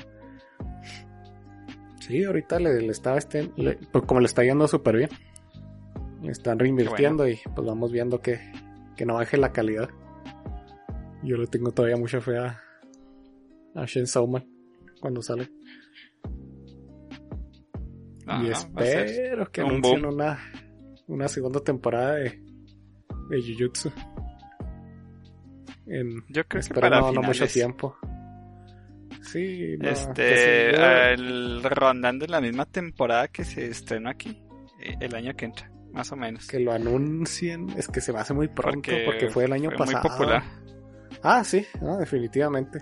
[2.00, 5.10] Sí, ahorita le, le está, este, le- pues como le está yendo súper bien.
[6.22, 8.40] Le están reinvirtiendo y pues vamos viendo que,
[8.96, 9.88] que no baje la calidad.
[11.22, 12.60] Yo le tengo todavía mucha fe a,
[13.74, 14.44] a Shen Sauman
[15.00, 15.50] cuando sale.
[18.42, 20.38] Y espero que un anuncien una,
[21.06, 22.40] una segunda temporada de,
[23.30, 23.90] de Jujutsu.
[25.86, 27.96] En, Yo creo que para no, no mucho tiempo.
[29.22, 34.42] Sí, no, Este, el, rondando en la misma temporada que se estrenó aquí,
[34.80, 36.46] eh, el año que entra, más o menos.
[36.46, 39.70] que lo anuncien, es que se me hace muy pronto porque, Porque fue el año
[39.70, 40.02] fue pasado.
[40.02, 40.42] muy popular.
[41.22, 42.80] Ah, sí, no, definitivamente.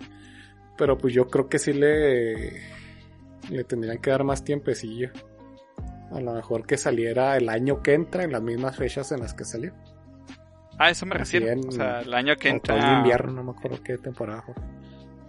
[0.77, 2.61] Pero pues yo creo que sí le
[3.51, 5.11] le tendrían que dar más tiempecillo.
[6.11, 9.35] A lo mejor que saliera el año que entra en las mismas fechas en las
[9.35, 9.75] que salió.
[10.79, 11.47] Ah, eso me refiero.
[11.67, 12.99] O sea, el año que entra.
[12.99, 14.55] invierno, no me acuerdo qué temporada fue.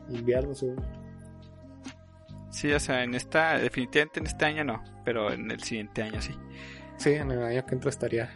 [0.09, 0.67] Invierno, sí.
[2.49, 6.21] Sí, o sea, en esta, definitivamente en este año no, pero en el siguiente año
[6.21, 6.33] sí.
[6.97, 8.29] Sí, en el año que entra estaría,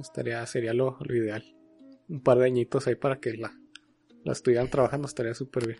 [0.00, 1.44] estaría, sería lo, lo ideal.
[2.08, 3.52] Un par de añitos ahí para que la,
[4.24, 5.78] la estuvieran trabajando, estaría súper bien.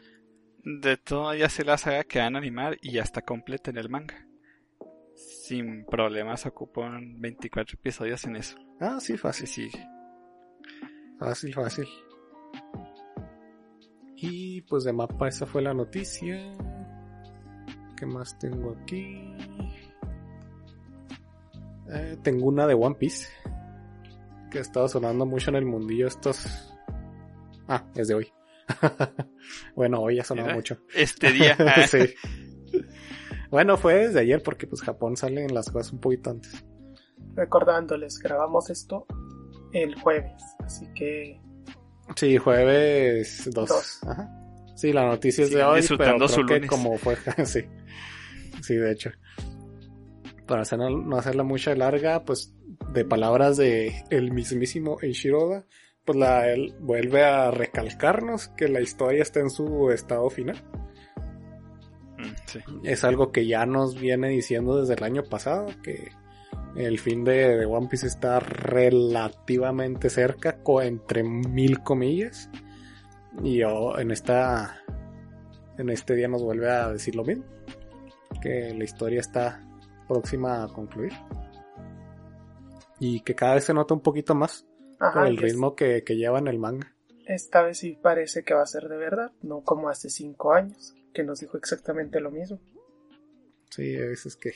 [0.65, 3.79] De todo ya sé la saga que van a animar y ya está completa en
[3.79, 4.28] el manga.
[5.19, 8.57] Sin problemas ocupan 24 episodios en eso.
[8.79, 9.69] Ah, sí, fácil, sí.
[11.19, 11.89] fácil, fácil.
[14.15, 16.39] Y pues de mapa esa fue la noticia.
[17.97, 19.35] ¿Qué más tengo aquí?
[21.91, 23.29] Eh, tengo una de One Piece.
[24.53, 26.73] Que ha estado sonando mucho en el mundillo estos...
[27.67, 28.33] Ah, es de hoy.
[29.75, 30.79] bueno, hoy ha sonado mucho.
[30.95, 31.57] Este día.
[31.75, 32.15] ah, sí.
[33.51, 36.65] Bueno, fue desde ayer porque pues Japón sale en las cosas un poquito antes.
[37.35, 39.07] Recordándoles, grabamos esto
[39.73, 41.41] el jueves, así que
[42.17, 43.69] Sí, jueves 2.
[43.69, 44.01] Dos.
[44.07, 44.29] Ajá.
[44.77, 46.71] Sí, la noticia es de hoy, pero creo su que lunes.
[46.71, 47.61] como fue, sí.
[48.63, 49.11] Sí, de hecho.
[50.47, 52.55] Para hacer, no hacerla mucha larga, pues
[52.93, 55.67] de palabras de el mismísimo Eiichiro Oda,
[56.05, 60.57] pues la, él vuelve a recalcarnos que la historia está en su estado final.
[62.49, 62.61] Sí.
[62.83, 66.11] Es algo que ya nos viene diciendo desde el año pasado, que
[66.77, 72.51] el fin de, de One Piece está relativamente cerca, co- entre mil comillas.
[73.43, 74.83] Y oh, en esta
[75.77, 77.45] en este día nos vuelve a decir lo mismo,
[78.43, 79.65] que la historia está
[80.09, 81.13] próxima a concluir.
[82.99, 84.67] Y que cada vez se nota un poquito más
[84.99, 86.95] Ajá, el ritmo que, que lleva en el manga.
[87.27, 90.95] Esta vez sí parece que va a ser de verdad, no como hace cinco años,
[91.19, 92.61] que nos dijo exactamente lo mismo.
[93.71, 94.53] Sí, a veces que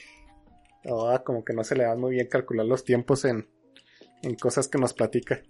[0.85, 3.49] ahora como que no se le da muy bien calcular los tiempos en,
[4.23, 5.43] en cosas que nos platica.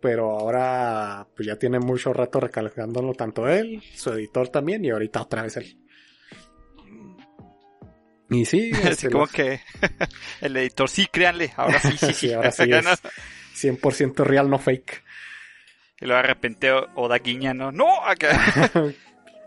[0.00, 5.22] Pero ahora pues ya tiene mucho rato recalcándolo tanto él, su editor también y ahorita
[5.22, 5.78] otra vez él.
[8.30, 9.60] Y sí, Así este, como los- que
[10.40, 12.12] el editor, sí, créanle, ahora sí, sí, sí.
[12.14, 12.92] Sí, ahora sí es no-
[13.80, 15.02] 100% real, no fake.
[16.00, 17.72] Y luego de repente O- Oda guiña, ¿no?
[17.72, 18.04] ¡No!
[18.04, 18.30] Acá.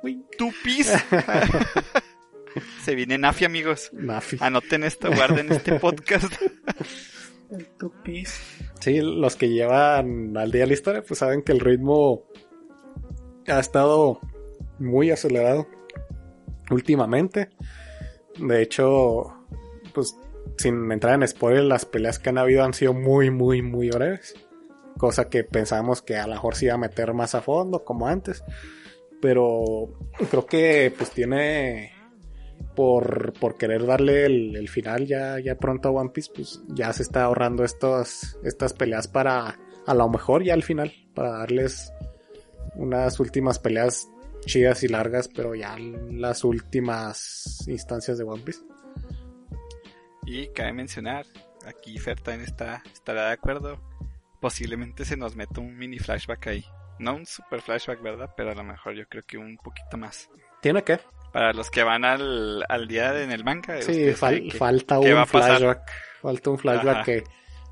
[0.04, 0.92] Uy, ¡Tu pis!
[2.84, 3.90] Se viene Nafi, amigos.
[3.94, 4.38] Nafi.
[4.40, 6.34] Anoten esto, guarden este podcast.
[7.52, 8.40] El tupis.
[8.80, 12.24] Sí, los que llevan al día la historia, pues saben que el ritmo
[13.48, 14.20] ha estado
[14.80, 15.68] muy acelerado
[16.70, 17.50] últimamente.
[18.38, 19.34] De hecho,
[19.94, 20.18] pues
[20.58, 24.36] sin entrar en spoiler, las peleas que han habido han sido muy, muy, muy breves.
[24.98, 28.08] Cosa que pensábamos que a lo mejor se iba a meter más a fondo, como
[28.08, 28.44] antes.
[29.22, 30.00] Pero
[30.30, 31.92] creo que pues tiene
[32.76, 37.04] por, por querer darle el, final ya, ya pronto a One Piece, pues ya se
[37.04, 39.58] está ahorrando estos, estas peleas para
[39.88, 41.92] a lo mejor ya al final, para darles
[42.76, 44.08] unas últimas peleas
[44.46, 45.76] chidas y largas, pero ya
[46.12, 48.62] las últimas instancias de One Piece.
[50.26, 51.26] Y cabe mencionar,
[51.66, 53.80] aquí Fer está, estará de acuerdo.
[54.42, 56.66] Posiblemente se nos meta un mini flashback ahí.
[57.00, 58.34] No un super flashback, ¿verdad?
[58.36, 60.30] Pero a lo mejor yo creo que un poquito más.
[60.62, 61.00] ¿Tiene que?
[61.32, 63.82] Para los que van al, al día de- en el manga.
[63.82, 65.82] Sí, ustedes fal- que- falta un flashback.
[66.22, 67.04] Falta un flashback Ajá.
[67.04, 67.24] que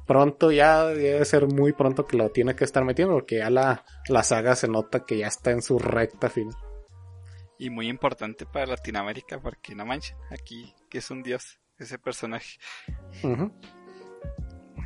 [0.06, 3.84] pronto ya debe ser muy pronto que lo tiene que estar metiendo porque ya la,
[4.08, 6.54] la saga se nota que ya está en su recta final.
[7.58, 12.60] Y muy importante para Latinoamérica, porque no manchen, aquí que es un dios ese personaje.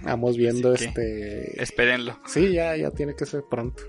[0.03, 1.61] Vamos viendo Así este...
[1.61, 2.17] Espérenlo.
[2.25, 3.83] Sí, ya, ya tiene que ser pronto.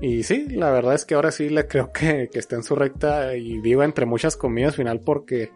[0.00, 2.74] Y sí, la verdad es que ahora sí le creo que, que está en su
[2.74, 5.52] recta y viva entre muchas comillas final porque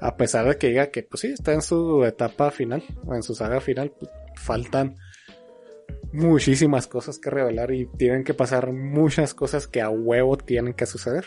[0.00, 3.22] a pesar de que diga que pues sí, está en su etapa final o en
[3.22, 4.96] su saga final, pues, faltan
[6.12, 10.86] muchísimas cosas que revelar y tienen que pasar muchas cosas que a huevo tienen que
[10.86, 11.24] suceder.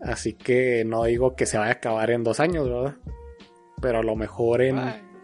[0.00, 2.96] Así que no digo que se vaya a acabar en dos años, ¿verdad?
[3.80, 4.78] Pero a lo mejor en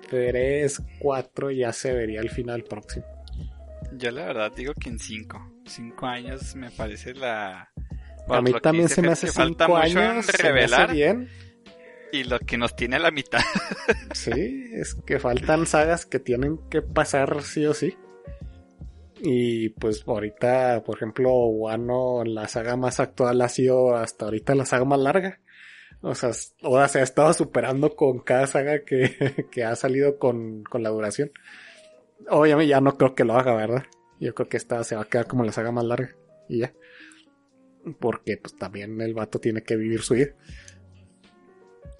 [0.09, 3.07] tres, cuatro ya se vería el final próximo.
[3.93, 5.48] yo la verdad digo que en cinco.
[5.69, 7.71] Cinco años me parece la...
[8.29, 11.29] A mí también se me hace cinco años, se me hace revelar bien.
[12.13, 13.41] y lo que nos tiene a la mitad.
[14.13, 17.97] Sí, es que faltan sagas que tienen que pasar sí o sí.
[19.21, 24.67] Y pues ahorita, por ejemplo, Wano, la saga más actual ha sido hasta ahorita la
[24.67, 25.41] saga más larga.
[26.01, 26.31] O sea,
[26.63, 30.91] Oda se ha estado superando con cada saga que, que ha salido con, con la
[30.91, 31.33] duración.
[32.29, 33.85] Obviamente ya no creo que lo haga, ¿verdad?
[34.21, 36.15] Yo creo que esta se va a quedar como la saga más larga.
[36.49, 36.73] Y ya.
[38.01, 40.35] Porque pues también el vato tiene que vivir su vida.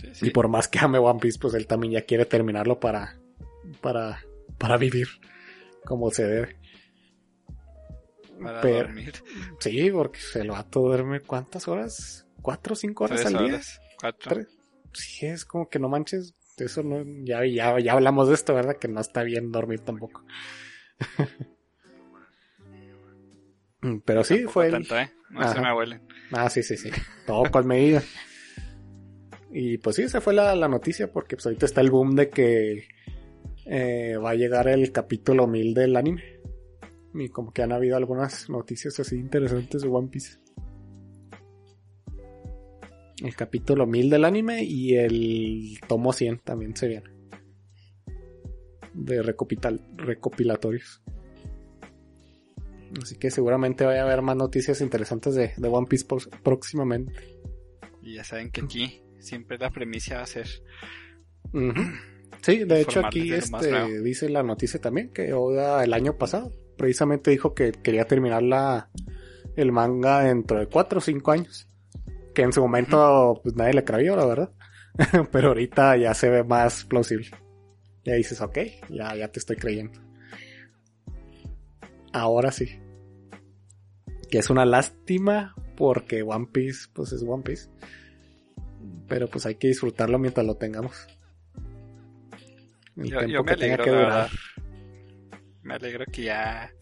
[0.01, 0.27] Sí, sí.
[0.27, 3.19] Y por más que ame One Piece, pues él también ya quiere terminarlo para,
[3.81, 4.21] para,
[4.59, 5.09] para vivir
[5.85, 6.57] como se debe.
[8.43, 9.15] Para pero- dormir.
[9.61, 12.27] Sí, porque el vato duerme cuántas horas?
[12.43, 13.55] ¿Cuatro o cinco horas Tres al día?
[13.55, 13.81] horas.
[14.01, 14.31] Cuatro.
[14.35, 14.59] Tres.
[14.93, 16.35] Sí, es como que no manches.
[16.57, 18.77] Eso no, ya, ya, ya hablamos de esto, ¿verdad?
[18.79, 20.25] Que no está bien dormir tampoco.
[24.05, 25.11] Pero sí, Tampoco fue tanto, ¿eh?
[25.31, 25.55] No Ajá.
[25.55, 26.03] se me abuelen.
[26.33, 26.91] Ah, sí, sí, sí.
[27.27, 28.03] Todo con medida.
[29.53, 32.29] Y pues sí, esa fue la, la noticia, porque pues ahorita está el boom de
[32.29, 32.89] que
[33.67, 36.23] eh, va a llegar el capítulo 1000 del anime.
[37.15, 40.39] Y como que han habido algunas noticias así interesantes de One Piece.
[43.23, 47.11] El capítulo 1000 del anime y el tomo 100 también se viene.
[48.95, 51.03] De recopital, recopilatorios.
[53.03, 56.07] Así que seguramente vaya a haber más noticias interesantes de, de One Piece
[56.43, 57.39] próximamente.
[58.03, 60.47] Y ya saben que aquí siempre la premisa va a ser.
[62.43, 66.53] Sí, de hecho aquí de este, dice la noticia también que Oda el año pasado
[66.77, 68.89] precisamente dijo que quería terminar la,
[69.57, 71.69] el manga dentro de 4 o 5 años.
[72.35, 74.53] Que en su momento pues nadie le creyó, la verdad.
[75.33, 77.29] Pero ahorita ya se ve más plausible.
[78.05, 78.59] Ya dices, ok,
[78.89, 80.01] ya, ya te estoy creyendo.
[82.13, 82.79] Ahora sí.
[84.31, 87.69] Que es una lástima porque One Piece, pues es One Piece.
[89.07, 91.07] Pero pues hay que disfrutarlo mientras lo tengamos.
[92.97, 94.31] El yo, tiempo me que alegro, tenga que durar.
[95.63, 96.73] Me alegro que ya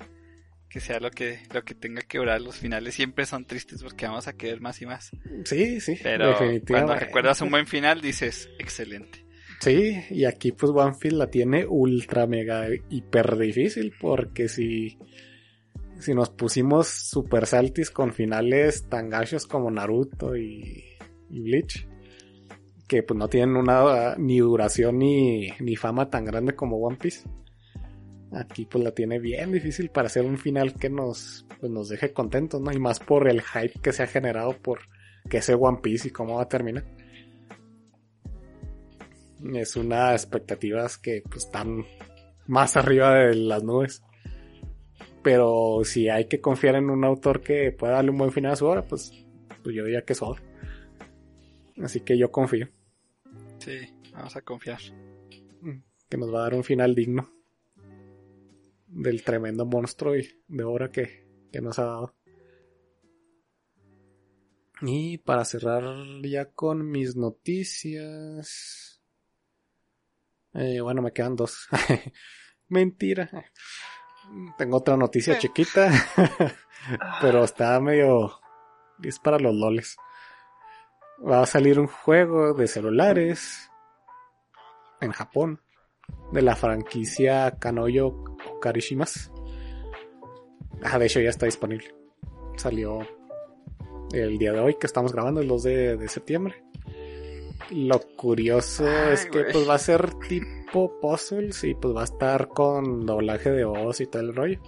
[0.68, 2.40] que sea lo que lo que tenga que durar.
[2.40, 5.10] Los finales siempre son tristes porque vamos a querer más y más.
[5.44, 5.98] Sí, sí.
[6.02, 9.25] Pero cuando recuerdas un buen final dices, excelente.
[9.60, 14.98] Sí, y aquí pues Piece la tiene ultra mega hiper difícil porque si
[15.98, 20.84] si nos pusimos super saltis con finales tan gachos como Naruto y,
[21.28, 21.88] Bleach,
[22.86, 27.28] que pues no tienen una ni duración ni, ni fama tan grande como One Piece.
[28.32, 32.12] Aquí pues la tiene bien difícil para hacer un final que nos, pues, nos deje
[32.12, 32.72] contentos, ¿no?
[32.72, 34.80] Y más por el hype que se ha generado por
[35.30, 36.84] que ese One Piece y cómo va a terminar.
[39.54, 41.84] Es una expectativas que pues, están
[42.46, 44.02] más arriba de las nubes
[45.26, 48.56] pero si hay que confiar en un autor que pueda darle un buen final a
[48.56, 49.10] su obra, pues,
[49.60, 50.20] pues yo diría que es.
[51.82, 52.68] Así que yo confío.
[53.58, 54.78] Sí, vamos a confiar.
[55.62, 55.78] Mm,
[56.08, 57.28] que nos va a dar un final digno
[58.86, 62.14] del tremendo monstruo y de obra que, que nos ha dado.
[64.82, 65.82] Y para cerrar
[66.22, 68.95] ya con mis noticias.
[70.56, 71.68] Eh, bueno, me quedan dos.
[72.68, 73.30] Mentira.
[74.58, 75.90] Tengo otra noticia chiquita,
[77.20, 78.40] pero está medio...
[79.02, 79.96] Es para los loles.
[81.24, 83.70] Va a salir un juego de celulares
[85.00, 85.60] en Japón
[86.32, 88.24] de la franquicia Kanoyo
[88.60, 89.30] Karishimas.
[90.82, 91.94] Ah, de hecho ya está disponible.
[92.56, 93.00] Salió
[94.12, 96.64] el día de hoy que estamos grabando, el 2 de, septiembre.
[97.70, 102.48] Lo curioso es que pues va a ser tipo puzzles y pues va a estar
[102.48, 104.60] con doblaje de voz y tal el rollo.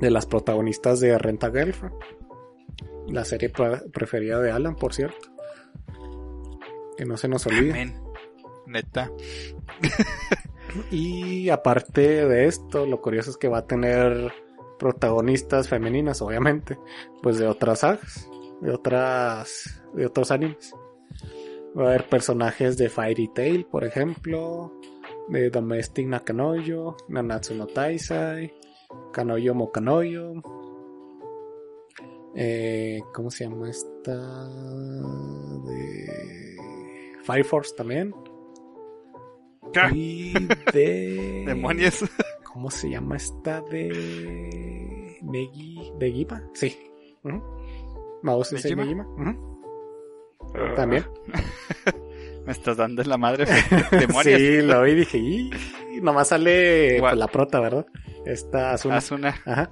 [0.00, 1.94] De las protagonistas de Renta Girlfriend.
[3.08, 3.50] La serie
[3.92, 5.28] preferida de Alan, por cierto.
[6.96, 7.94] Que no se nos olvide.
[8.66, 9.10] Neta.
[10.90, 14.32] y aparte de esto, lo curioso es que va a tener
[14.78, 16.78] protagonistas femeninas, obviamente,
[17.22, 18.28] pues de otras sagas,
[18.60, 20.74] de otras, de otros animes.
[21.76, 24.72] Va a haber personajes de Fairy Tail, por ejemplo,
[25.28, 28.52] de Domestic Nakanoyo, Nanatsu no Taisai,
[29.12, 30.34] Kanoyo Mokanoyo.
[32.34, 34.48] Eh, ¿Cómo se llama esta?
[35.64, 36.56] De
[37.22, 38.14] Fire Force también.
[39.94, 40.34] Y
[40.72, 41.44] de.
[41.46, 42.04] Demonios.
[42.44, 45.18] ¿Cómo se llama esta de.
[45.22, 45.92] Negi.
[45.98, 46.42] ¿De Giba?
[46.52, 46.76] Sí.
[47.22, 48.62] Uh -huh.
[48.62, 49.06] de Negima.
[50.76, 51.06] También.
[52.46, 53.46] Me estás dando en la madre
[53.92, 54.38] demonios.
[54.38, 55.50] sí, lo vi y dije, y
[56.00, 57.86] nomás sale pues, la prota, ¿verdad?
[58.26, 58.96] Esta Asuna.
[58.96, 59.40] Asuna.
[59.44, 59.68] Ajá.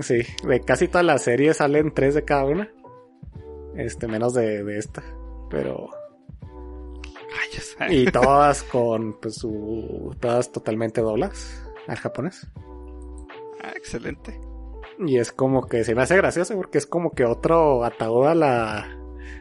[0.00, 2.70] Sí, de casi todas las series salen tres de cada una.
[3.76, 5.02] Este, menos de, de esta.
[5.48, 5.88] Pero.
[7.88, 10.14] y todas con pues su.
[10.20, 12.48] Todas totalmente doblas al japonés.
[13.62, 14.38] Ah, excelente.
[14.98, 18.34] Y es como que se me hace gracioso porque es como que otro ataúd a
[18.34, 18.95] la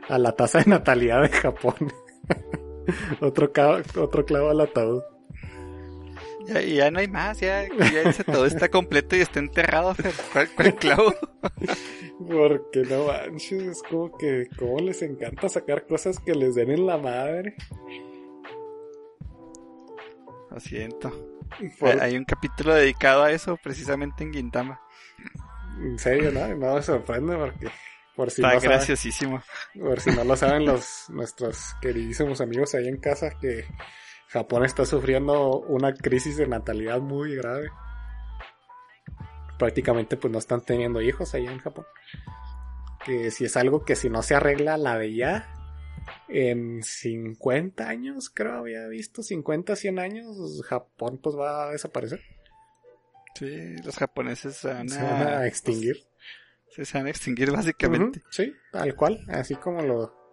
[0.08, 1.76] a la tasa de natalidad de Japón.
[3.22, 5.02] otro, clavo, otro clavo al ataúd.
[6.48, 9.96] Ya, ya no hay más, ya, ya todo está completo y está enterrado.
[10.32, 11.14] ¿Cuál, clavo?
[12.20, 16.86] Porque no manches, es como que, como les encanta sacar cosas que les den en
[16.86, 17.56] la madre.
[20.52, 21.12] Lo siento.
[22.00, 24.80] Hay un capítulo dedicado a eso precisamente en Gintama.
[25.82, 27.68] En serio, no, no me sorprende porque
[28.16, 29.42] por si Está graciosísimo.
[29.80, 33.66] por si no lo saben los nuestros queridísimos amigos ahí en casa que
[34.30, 37.70] Japón está sufriendo una crisis de natalidad muy grave.
[39.58, 41.86] Prácticamente pues no están teniendo hijos ahí en Japón.
[43.06, 45.56] Que si es algo que si no se arregla la de ya
[46.28, 52.22] en 50 años, creo había visto 50, 100 años, Japón pues va a desaparecer.
[53.36, 55.98] Sí, los japoneses se van a, extinguir
[56.84, 58.22] se van a extinguir básicamente.
[58.30, 60.26] sí, tal cual, así como lo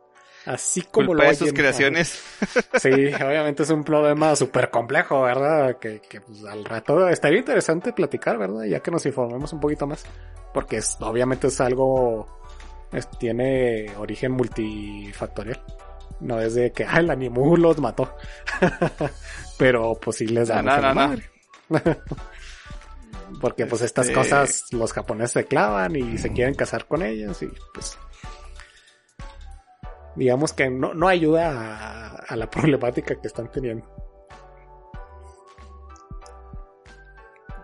[0.47, 2.22] así como lo de sus creaciones.
[2.80, 5.78] Sí, obviamente es un problema súper complejo, ¿verdad?
[5.78, 8.64] Que, que pues, al rato estaría interesante platicar, ¿verdad?
[8.64, 10.05] Ya que nos informemos un poquito más.
[10.53, 12.26] Porque es, obviamente es algo,
[13.18, 15.62] tiene origen multifactorial.
[16.20, 18.16] No es de que, ah, el animu los mató.
[19.59, 21.16] Pero pues sí les da no, no,
[23.41, 27.43] porque pues estas este, cosas los japoneses se clavan y se quieren casar con ellas
[27.43, 27.99] y pues
[30.16, 33.87] digamos que no, no ayuda a, la problemática que están teniendo.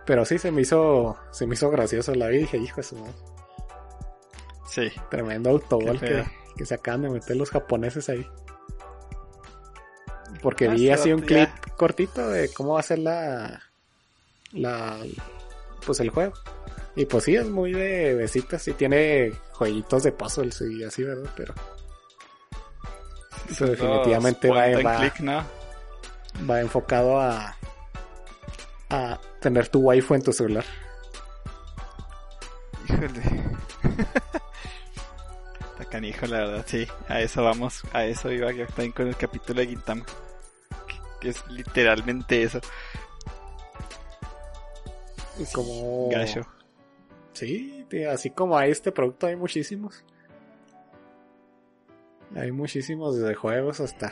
[0.05, 2.95] Pero sí, se me hizo, se me hizo gracioso la vida y dije, hijo eso,
[4.65, 4.91] Sí.
[5.09, 6.23] tremendo autogol que,
[6.57, 8.25] que se acaban de meter los japoneses ahí.
[10.41, 13.61] Porque Ah, vi sí, así un clip cortito de cómo va a ser la,
[14.51, 14.97] la,
[15.89, 16.33] pues el juego.
[16.95, 21.31] Y pues sí, es muy de besitas y tiene jueguitos de puzzles y así, ¿verdad?
[21.35, 21.55] Pero,
[23.57, 25.43] pero definitivamente va, va, click, ¿no?
[26.47, 27.57] va enfocado a,
[28.91, 30.65] a tener tu waifu en tu celular.
[32.87, 33.09] Híjole.
[35.71, 36.87] Está canijo, la verdad, sí.
[37.07, 37.81] A eso vamos.
[37.93, 40.05] A eso iba yo también con el capítulo de Gintama.
[41.19, 42.61] Que es literalmente eso.
[45.53, 46.09] Como...
[46.09, 46.41] Gacho.
[47.33, 50.03] Sí, tío, así como hay este producto hay muchísimos.
[52.35, 54.11] Hay muchísimos desde juegos hasta...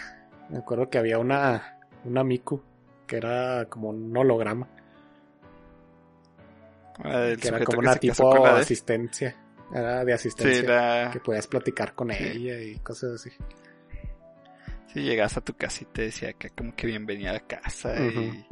[0.50, 2.62] Me acuerdo que había una, una Miku
[3.06, 4.68] que era como un holograma,
[7.04, 9.36] Ah, que era como que una tipo de- asistencia.
[9.74, 10.62] Era de asistencia.
[10.62, 11.10] Sí, la...
[11.14, 13.30] Que podías platicar con ella y cosas así.
[14.94, 18.47] Si llegas a tu casa y te decía que como que bienvenida a casa y...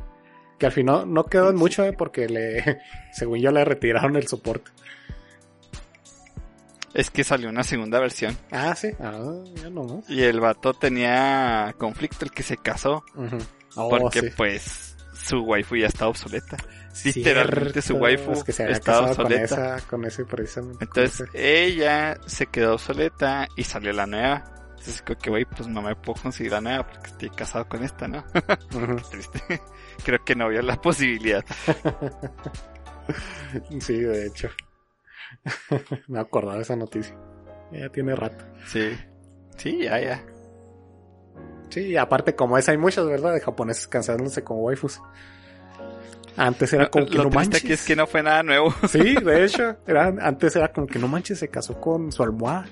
[0.57, 2.79] Que al final no quedó en mucho eh, porque le,
[3.13, 4.71] según yo le retiraron el soporte.
[6.93, 8.89] Es que salió una segunda versión Ah, sí.
[9.01, 9.19] Ah,
[9.61, 10.01] ya no.
[10.07, 13.03] y el vato tenía conflicto, el que se casó.
[13.75, 14.29] Oh, porque sí.
[14.37, 16.55] pues su waifu ya está obsoleta.
[17.03, 19.43] literalmente su waifu es que se con obsoleta.
[19.43, 20.85] esa, con ese precisamente.
[20.85, 21.63] Entonces con ese.
[21.65, 24.45] ella se quedó obsoleta y salió la nueva.
[24.77, 27.83] Entonces creo que, güey, pues no me puedo conseguir la nueva porque estoy casado con
[27.83, 28.23] esta, ¿no?
[29.09, 29.61] Triste.
[30.05, 31.43] Creo que no vio la posibilidad.
[33.79, 34.49] Sí, de hecho.
[36.07, 37.15] Me acordaba de esa noticia.
[37.71, 38.43] Ya tiene rato.
[38.65, 38.97] Sí.
[39.57, 40.25] Sí, ya, ya.
[41.69, 43.33] Sí, aparte como es hay muchos, ¿verdad?
[43.33, 44.99] De japoneses cansándose con waifus.
[46.37, 47.63] Antes era como que Lo no manches.
[47.63, 48.73] aquí es que no fue nada nuevo.
[48.89, 49.77] Sí, de hecho.
[49.85, 52.65] Era, antes era como que no manches, se casó con su almohada.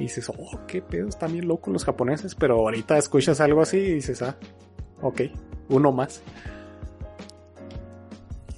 [0.00, 2.34] Y dices, oh, qué pedo, están bien locos los japoneses.
[2.34, 4.34] Pero ahorita escuchas algo así y dices, ah,
[5.02, 5.20] ok,
[5.68, 6.22] uno más.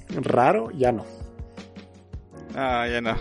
[0.09, 1.05] Raro, ya no.
[2.55, 3.17] Ah, ya no.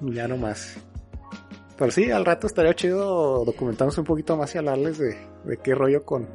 [0.00, 0.78] Ya no más.
[1.76, 5.14] Pero sí, al rato estaría chido documentarnos un poquito más y hablarles de,
[5.44, 6.26] de qué rollo con,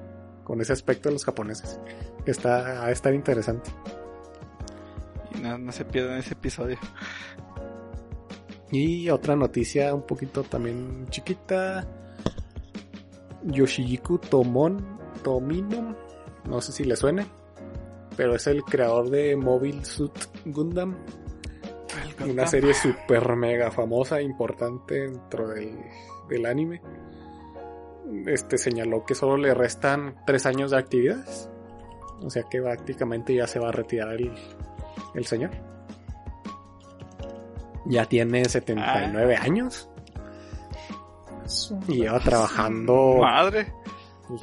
[0.44, 1.80] con ese aspecto de los japoneses.
[2.28, 3.72] Está a estar interesante.
[5.34, 6.78] Y no, no se pierdan ese episodio.
[8.72, 11.88] Y otra noticia un poquito también chiquita.
[13.44, 14.84] Yoshiyuki Tomon,
[15.24, 15.96] Tomino,
[16.50, 17.26] no sé si le suene,
[18.18, 20.12] pero es el creador de Mobile Suit
[20.46, 20.98] Gundam,
[22.28, 25.78] una serie super mega famosa, importante dentro del,
[26.28, 26.82] del anime.
[28.26, 31.50] Este señaló que solo le restan tres años de actividades,
[32.22, 34.34] o sea que prácticamente ya se va a retirar el,
[35.14, 35.52] el señor.
[37.90, 39.90] Ya tiene 79 años
[41.88, 43.74] y lleva trabajando, Madre.
[44.28, 44.42] pues,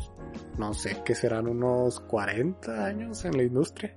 [0.59, 3.95] no sé, que serán unos 40 años en la industria.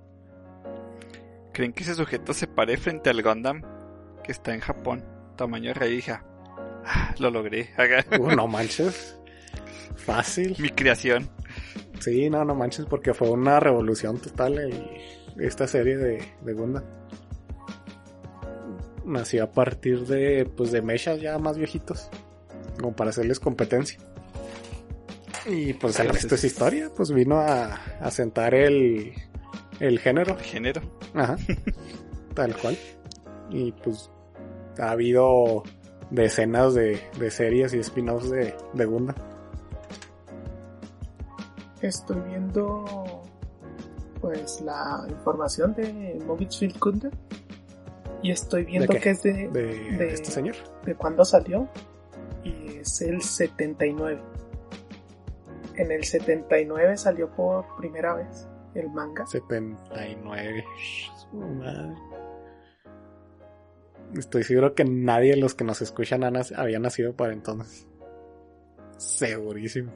[1.54, 3.62] ¿Creen que ese sujeto se pare frente al Gundam
[4.24, 5.04] que está en Japón?
[5.38, 6.24] Tamaño reija.
[6.86, 7.70] Ah, lo logré.
[7.78, 9.18] Haga- Uh, no manches.
[9.96, 10.56] Fácil.
[10.60, 11.30] Mi creación.
[12.00, 14.88] Sí, no, no manches, porque fue una revolución total el-
[15.40, 16.84] esta serie de, de Gundam.
[19.08, 22.10] Nació a partir de, pues, de mechas ya más viejitos,
[22.78, 23.98] como para hacerles competencia.
[25.46, 29.14] Y pues el resto es historia, pues vino a, a sentar el,
[29.80, 30.38] el género.
[30.38, 30.82] El género.
[31.14, 31.38] Ajá.
[32.34, 32.78] Tal cual.
[33.50, 34.12] Y pues
[34.78, 35.64] ha habido
[36.12, 39.16] decenas de, de series y spin-offs de, de Gundam.
[41.82, 43.24] Estoy viendo
[44.20, 47.12] pues la información de Mobile Gundam
[48.22, 49.00] y estoy viendo qué?
[49.00, 49.62] que es de, De,
[49.98, 50.56] De- este señor.
[50.84, 51.68] de cuándo salió
[52.44, 54.22] y es el 79.
[55.76, 59.26] En el 79 salió por primera vez el manga.
[59.28, 60.66] 79.
[61.30, 61.96] Su madre.
[64.16, 67.88] Estoy seguro que nadie de los que nos escuchan había nacido para entonces.
[68.98, 69.92] Segurísimo.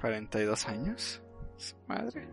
[0.00, 1.22] 42 años.
[1.56, 2.28] Su Madre.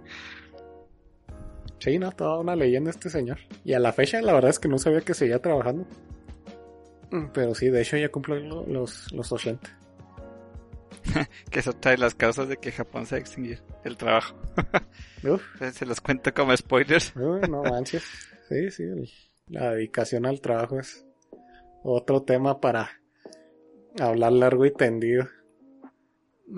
[1.79, 3.37] Sí, no, toda una leyenda este señor.
[3.63, 5.85] Y a la fecha, la verdad es que no sabía que seguía trabajando.
[7.11, 9.77] Mm, Pero sí, de hecho ya cumplió lo- los, los 80.
[11.51, 13.61] Que es otra de las causas de que Japón se va a extinguir.
[13.83, 14.35] El trabajo.
[15.73, 17.13] Se los cuento como spoilers.
[17.15, 18.03] uy, no manches.
[18.49, 19.09] Sí, sí, el-
[19.49, 21.05] la dedicación al trabajo es
[21.83, 22.89] otro tema para
[23.99, 25.27] hablar largo y tendido.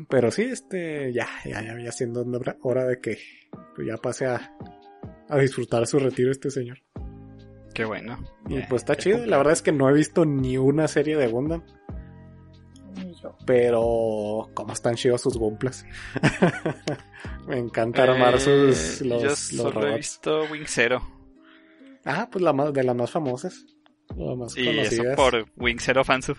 [0.07, 2.23] Pero sí, este, ya, ya, ya, ya siendo
[2.61, 3.17] hora- de que
[3.85, 4.55] ya pase a,
[5.29, 6.79] a disfrutar su retiro este señor.
[7.73, 8.17] Qué bueno.
[8.49, 9.25] Y Eh, pues está chido.
[9.25, 11.63] La verdad es que no he visto ni una serie de Gundam.
[13.45, 15.85] Pero, ¿cómo están chidos sus Gumplas?
[17.47, 21.01] Me encanta armar Eh, sus los, Yo los solo he visto Wing Zero.
[22.05, 23.65] Ah, pues la más, de las más famosas.
[24.15, 25.15] Las más Y eso conocidas.
[25.15, 26.37] por Wing Zero Fansub.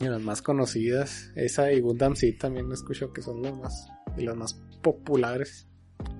[0.00, 1.30] Y las más conocidas.
[1.36, 5.68] Esa y Gundam sí también escucho que son las más, y las más populares.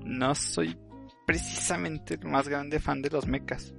[0.04, 0.76] No soy
[1.26, 3.74] precisamente el más grande fan de los mechas.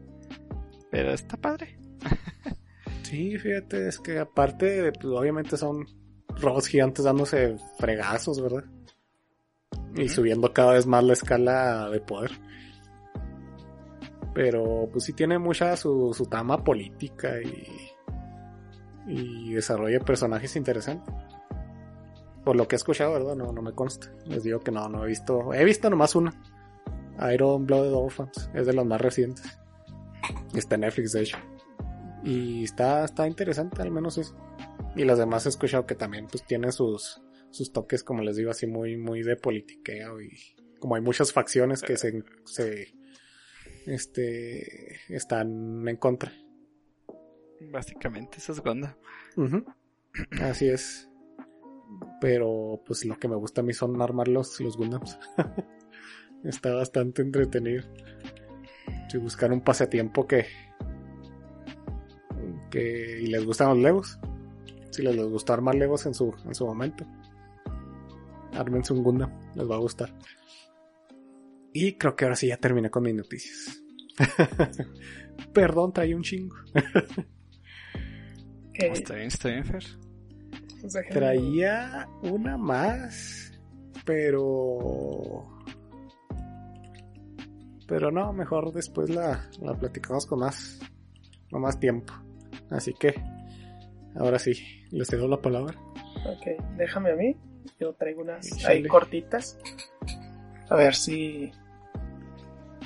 [0.89, 1.77] Pero está padre.
[3.03, 5.85] Sí, fíjate, es que aparte, de, pues, obviamente son
[6.29, 8.63] robots gigantes dándose fregazos, ¿verdad?
[9.97, 12.31] Y subiendo cada vez más la escala de poder.
[14.33, 17.91] Pero pues sí tiene mucha su, su trama política y,
[19.07, 21.13] y desarrollo de personajes interesantes.
[22.43, 23.35] Por lo que he escuchado, ¿verdad?
[23.35, 24.13] No, no me consta.
[24.25, 25.53] Les digo que no, no he visto.
[25.53, 26.33] He visto nomás una.
[27.33, 28.49] Iron Blooded Orphans.
[28.53, 29.59] Es de los más recientes.
[30.55, 31.37] Está en Netflix, de hecho.
[32.23, 34.35] Y está, está interesante, al menos eso.
[34.95, 38.51] Y las demás he escuchado que también pues tienen sus, sus toques, como les digo,
[38.51, 40.37] así muy, muy de politiqueo y
[40.79, 42.93] como hay muchas facciones que se, se
[43.85, 46.33] este están en contra.
[47.71, 48.95] Básicamente eso es Gundam.
[49.37, 49.63] Ujú.
[50.41, 51.10] Así es.
[52.19, 55.17] Pero pues lo que me gusta a mí son armar los, los Gundams.
[56.43, 57.83] Está bastante entretenido.
[59.09, 60.45] Si buscar un pasatiempo que,
[62.69, 64.19] que y les gustan los Legos.
[64.91, 67.05] Si les, les gustó armar Legos en su, en su momento.
[68.53, 70.13] Ármense un Gundam, les va a gustar.
[71.73, 73.81] Y creo que ahora sí ya terminé con mis noticias.
[75.53, 76.55] Perdón, traí un chingo.
[78.73, 79.83] Está bien, está bien, Fer.
[80.89, 83.51] Déjenme- Traía una más,
[84.05, 85.47] pero...
[87.87, 90.79] Pero no, mejor después la, la platicamos con más,
[91.51, 92.13] con más tiempo.
[92.69, 93.13] Así que,
[94.15, 94.53] ahora sí,
[94.91, 95.75] les cedo la palabra.
[96.25, 97.35] Ok, déjame a mí.
[97.79, 99.59] Yo traigo unas ahí cortitas.
[100.69, 101.51] A ver si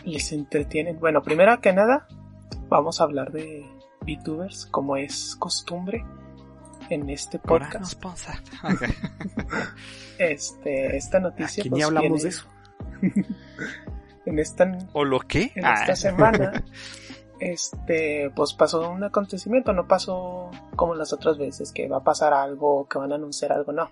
[0.05, 0.99] les entretienen.
[0.99, 2.07] Bueno, primero que nada,
[2.67, 3.63] vamos a hablar de
[4.01, 6.03] VTubers, como es costumbre
[6.89, 7.79] en este podcast.
[7.79, 8.35] no sponsor.
[8.63, 8.81] Ok.
[8.83, 8.93] Aquí
[10.19, 11.63] Este, esta noticia.
[11.63, 12.47] ni pues, hablamos viene de eso.
[14.25, 15.51] En esta, ¿O lo qué?
[15.53, 15.75] en Ah.
[15.81, 16.63] esta semana,
[17.39, 22.33] este, pues pasó un acontecimiento, no pasó como las otras veces, que va a pasar
[22.33, 23.91] algo, que van a anunciar algo, no.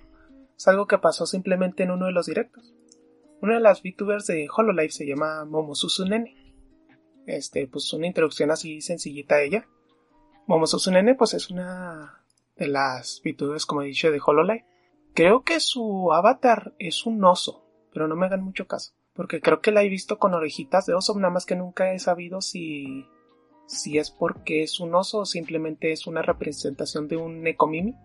[0.57, 2.73] Es algo que pasó simplemente en uno de los directos.
[3.43, 6.35] Una de las VTubers de Hololive se llama Momosusu Nene.
[7.27, 9.67] Este, pues una introducción así sencillita a ella.
[10.47, 12.22] Momosusu Nene, pues es una
[12.67, 14.65] las VTubers, como he dicho, de Hololive.
[15.13, 18.93] Creo que su avatar es un oso, pero no me hagan mucho caso.
[19.13, 21.99] Porque creo que la he visto con orejitas de oso, nada más que nunca he
[21.99, 23.05] sabido si,
[23.67, 27.95] si es porque es un oso o simplemente es una representación de un Nekomimi.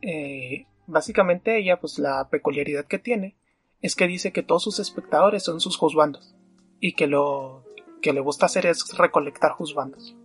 [0.00, 3.36] Eh, básicamente ella, pues la peculiaridad que tiene
[3.82, 6.34] es que dice que todos sus espectadores son sus juzbandos
[6.80, 7.64] y que lo
[8.00, 10.16] que le gusta hacer es recolectar juzbandos.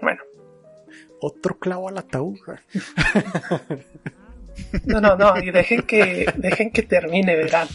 [0.00, 0.22] Bueno,
[1.20, 2.36] Otro clavo al ataúd.
[4.84, 7.68] no, no, no, y dejen que, dejen que termine, verán.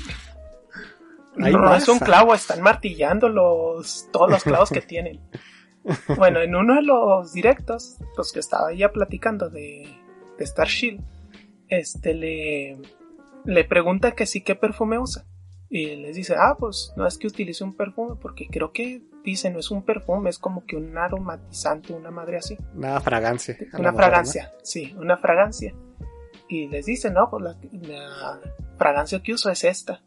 [1.35, 5.19] No, es un clavo, están martillando los, todos los clavos que tienen.
[6.15, 9.87] Bueno, en uno de los directos, pues que estaba ella platicando de,
[10.37, 11.01] de Star Shield,
[11.69, 12.77] este le,
[13.45, 15.25] le pregunta que sí qué perfume usa.
[15.69, 19.49] Y les dice, ah, pues no es que utilice un perfume, porque creo que dice,
[19.49, 22.57] no es un perfume, es como que un aromatizante, una madre así.
[22.75, 23.57] Una fragancia.
[23.73, 25.73] Una fragancia, sí, una fragancia.
[26.49, 27.55] Y les dice, no, pues la,
[27.87, 28.39] la
[28.77, 30.01] fragancia que uso es esta.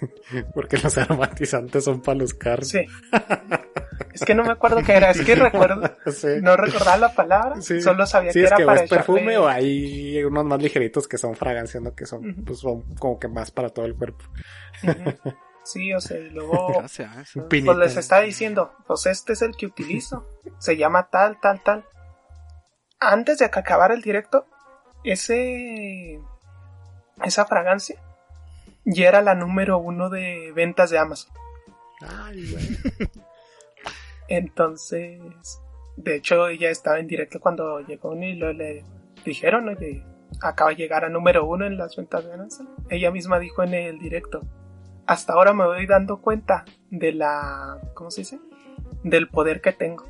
[0.54, 2.68] Porque los aromatizantes son para los carros.
[2.68, 2.86] Sí.
[4.12, 6.28] Es que no me acuerdo qué era, es que recuerdo, Sí.
[6.40, 7.80] no recordaba la palabra, Sí.
[7.82, 11.06] solo sabía Sí, que es era que para es perfume o hay unos más ligeritos
[11.06, 11.94] que son fragancias, ¿no?
[11.94, 14.24] Que son, pues son como que más para todo el cuerpo.
[15.64, 17.32] Sí, o sea, y luego Gracias.
[17.48, 20.26] Pues les está diciendo, pues este es el que utilizo,
[20.58, 21.84] se llama tal, tal, tal.
[23.00, 24.46] Antes de que acabara el directo,
[25.02, 26.20] ese
[27.22, 28.00] esa fragancia
[28.84, 31.32] ya era la número uno de ventas de Amazon.
[32.00, 32.78] Ay, güey.
[34.28, 35.20] Entonces,
[35.96, 38.84] de hecho, ella estaba en directo cuando llegó y lo le
[39.24, 40.04] dijeron, oye,
[40.42, 42.68] acaba de llegar a número uno en las ventas de Amazon.
[42.90, 44.42] Ella misma dijo en el directo,
[45.06, 48.38] hasta ahora me voy dando cuenta de la, ¿cómo se dice?
[49.02, 50.04] Del poder que tengo,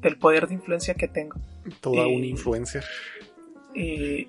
[0.00, 1.36] del poder de influencia que tengo.
[1.80, 2.84] Toda Y- una influencer.
[3.74, 4.28] Y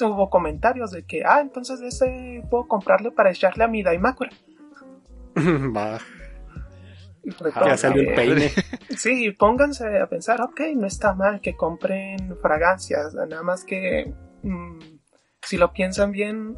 [0.00, 4.30] hubo comentarios de que, ah, entonces ese puedo comprarle para echarle a mi Daimakura.
[5.36, 5.98] Va,
[7.66, 8.50] ya salió el peine.
[8.96, 14.12] Sí, pónganse a pensar, ok, no está mal que compren fragancias, nada más que
[14.42, 14.78] mm,
[15.42, 16.56] si lo piensan bien,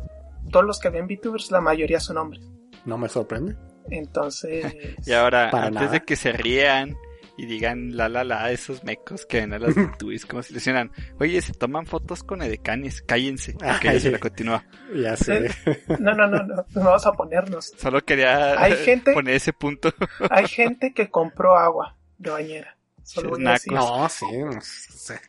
[0.50, 2.42] todos los que ven VTubers, la mayoría son hombres.
[2.84, 3.56] No me sorprende.
[3.90, 4.74] Entonces,
[5.06, 5.92] Y ahora, Para antes nada.
[5.92, 6.96] de que se rían
[7.36, 10.58] y digan la la la esos mecos que ven a las VTubers como si le
[10.58, 13.54] hicieran, oye, se toman fotos con edecanes, cállense.
[13.56, 14.00] Ok, Ay.
[14.00, 14.64] se la continúa.
[14.94, 15.50] Ya sé.
[15.98, 17.72] no, no, no, no, no vamos a ponernos.
[17.78, 19.92] Solo quería Hay gente- poner ese punto.
[20.30, 22.76] Hay gente que compró agua de bañera.
[23.02, 23.72] Solo Sí, voy a decir.
[23.72, 25.20] No, sí, no sé.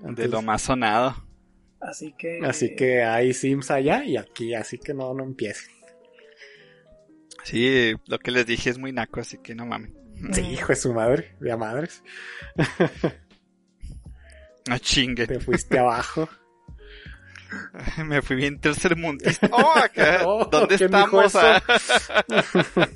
[0.00, 1.14] De lo más sonado.
[1.80, 2.40] Así que.
[2.44, 5.70] Así que hay Sims allá y aquí, así que no, no empiecen.
[7.44, 9.92] Sí, lo que les dije es muy naco, así que no mames.
[10.32, 12.02] Sí, hijo de su madre, de a madres.
[14.68, 15.26] No chinguen.
[15.26, 16.28] Te fuiste abajo.
[18.04, 19.48] Me fui bien tercermundista.
[19.50, 20.20] Oh, acá.
[20.26, 21.34] Oh, ¿Dónde ¿quién dijo estamos?
[21.36, 22.88] ah?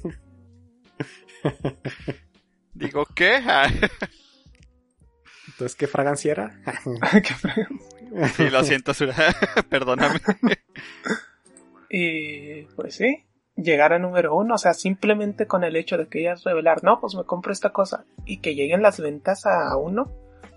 [2.75, 3.37] Digo, ¿qué?
[3.47, 3.71] Ah,
[5.49, 6.61] Entonces, ¿qué fragancia era?
[7.23, 7.67] Qué feo.
[8.37, 8.93] Sí, lo siento.
[9.69, 10.21] Perdóname.
[11.91, 13.25] y pues sí,
[13.57, 17.01] llegar a número uno, o sea, simplemente con el hecho de que ellas revelar, no,
[17.01, 20.11] pues me compro esta cosa y que lleguen las ventas a uno,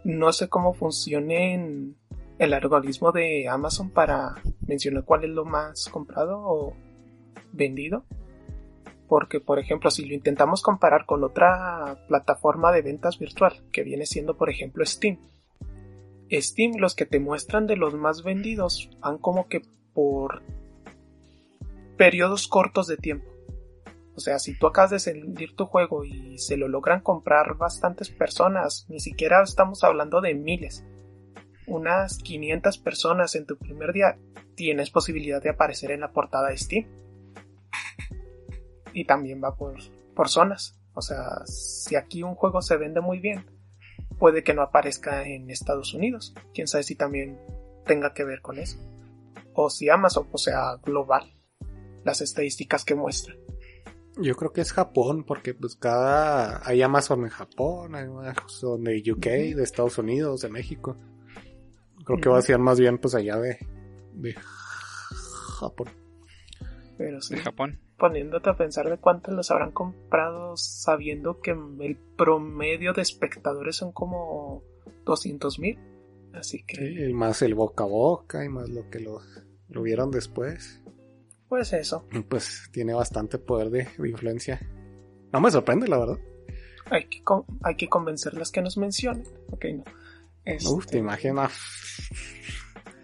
[0.04, 1.94] no sé cómo funcione
[2.40, 4.36] el algoritmo de Amazon para
[4.68, 6.76] mencionar cuál es lo más comprado o
[7.52, 8.06] vendido.
[9.08, 14.06] Porque, por ejemplo, si lo intentamos comparar con otra plataforma de ventas virtual, que viene
[14.06, 15.18] siendo, por ejemplo, Steam.
[16.32, 19.62] Steam, los que te muestran de los más vendidos van como que
[19.94, 20.44] por
[21.98, 23.28] periodos cortos de tiempo.
[24.16, 28.10] O sea, si tú acabas de salir tu juego y se lo logran comprar bastantes
[28.10, 30.84] personas, ni siquiera estamos hablando de miles,
[31.68, 34.18] unas 500 personas en tu primer día,
[34.56, 36.88] tienes posibilidad de aparecer en la portada de Steam.
[38.94, 39.76] Y también va por,
[40.16, 40.80] por zonas.
[40.96, 43.46] O sea, si aquí un juego se vende muy bien,
[44.20, 46.34] puede que no aparezca en Estados Unidos.
[46.54, 47.40] Quién sabe si también
[47.86, 48.78] tenga que ver con eso.
[49.54, 51.34] O si Amazon, o sea, global,
[52.04, 53.36] las estadísticas que muestra.
[54.20, 56.68] Yo creo que es Japón, porque pues cada...
[56.68, 60.98] Hay Amazon en Japón, hay Amazon de UK, de Estados Unidos, de México.
[62.04, 63.60] Creo que va a ser más bien pues allá de...
[64.14, 64.36] de
[65.60, 65.90] Japón.
[66.98, 67.80] Pero sí, De Japón.
[67.98, 73.92] Poniéndote a pensar de cuántos los habrán comprado sabiendo que el promedio de espectadores son
[73.92, 74.64] como
[75.06, 75.80] 200 mil.
[76.34, 79.20] Así que, Sí, y más el boca a boca y más lo que lo,
[79.70, 80.84] lo vieron después.
[81.50, 82.06] pues eso.
[82.30, 84.60] Pues tiene bastante poder de, de influencia.
[85.34, 86.18] No me sorprende, la verdad.
[86.90, 87.22] Hay que,
[87.64, 89.24] hay que convencerlas que nos mencionen.
[89.52, 89.84] Ok, no.
[90.46, 91.52] Este, Uf, te imaginas.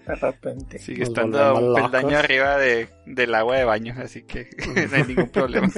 [0.05, 0.79] De repente.
[0.79, 1.81] Sigue estando un locos.
[1.91, 4.49] peldaño arriba de, del agua de baño, así que
[4.91, 5.67] no hay ningún problema.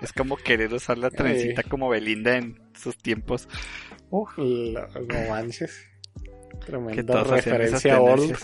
[0.00, 3.48] es como querer usar la trencita como Belinda en sus tiempos.
[4.10, 5.86] Uf, la- no manches.
[6.54, 8.36] Que Tremenda referencia a old.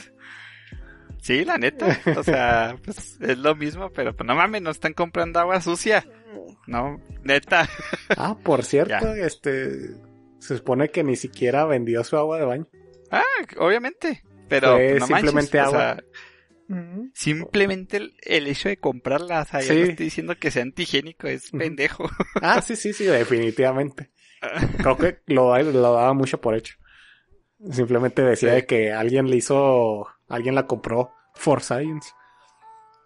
[1.21, 1.99] Sí, la neta.
[2.17, 6.07] O sea, pues es lo mismo, pero pues no mames, no están comprando agua sucia.
[6.67, 7.69] No, neta.
[8.17, 9.27] Ah, por cierto, Ya.
[9.27, 9.91] este.
[10.39, 12.67] Se supone que ni siquiera vendió su agua de baño.
[13.11, 13.23] Ah,
[13.59, 14.23] obviamente.
[14.49, 15.79] Pero pues, no manches, simplemente o agua.
[15.79, 16.05] sea,
[16.71, 19.79] Mm, simplemente el, el hecho de comprarla, o sea, ya Sí.
[19.81, 22.05] no estoy diciendo que sea antihigiénico, es pendejo.
[22.43, 24.11] Ah, sí, sí, sí, definitivamente.
[24.77, 26.77] Creo que lo, lo daba mucho por hecho.
[27.71, 28.55] Simplemente decía Sí.
[28.57, 30.09] de que alguien le hizo.
[30.29, 32.11] Alguien la compró for science.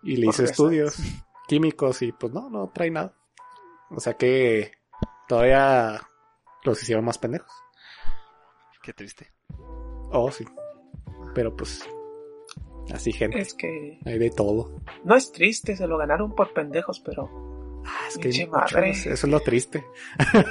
[0.02, 0.96] Y le hizo estudios
[1.46, 3.14] químicos y pues no, no trae nada.
[3.90, 4.72] O sea que
[5.28, 6.00] todavía
[6.64, 7.52] los hicieron más pendejos.
[8.82, 9.30] Qué triste.
[10.12, 10.44] Oh, sí.
[11.34, 11.84] Pero pues.
[12.92, 13.40] Así, gente.
[13.40, 14.70] Es que Hay de todo.
[15.04, 17.30] no es triste, se lo ganaron por pendejos, pero
[17.84, 19.84] Ah, es que hay muchos, eso es lo triste.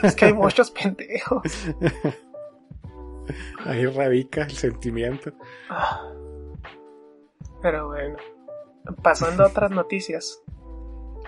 [0.03, 1.41] es que hay muchos pendejos.
[3.65, 5.31] Ahí radica el sentimiento.
[5.69, 6.11] Ah.
[7.61, 8.17] Pero bueno,
[9.01, 10.41] pasando a otras noticias.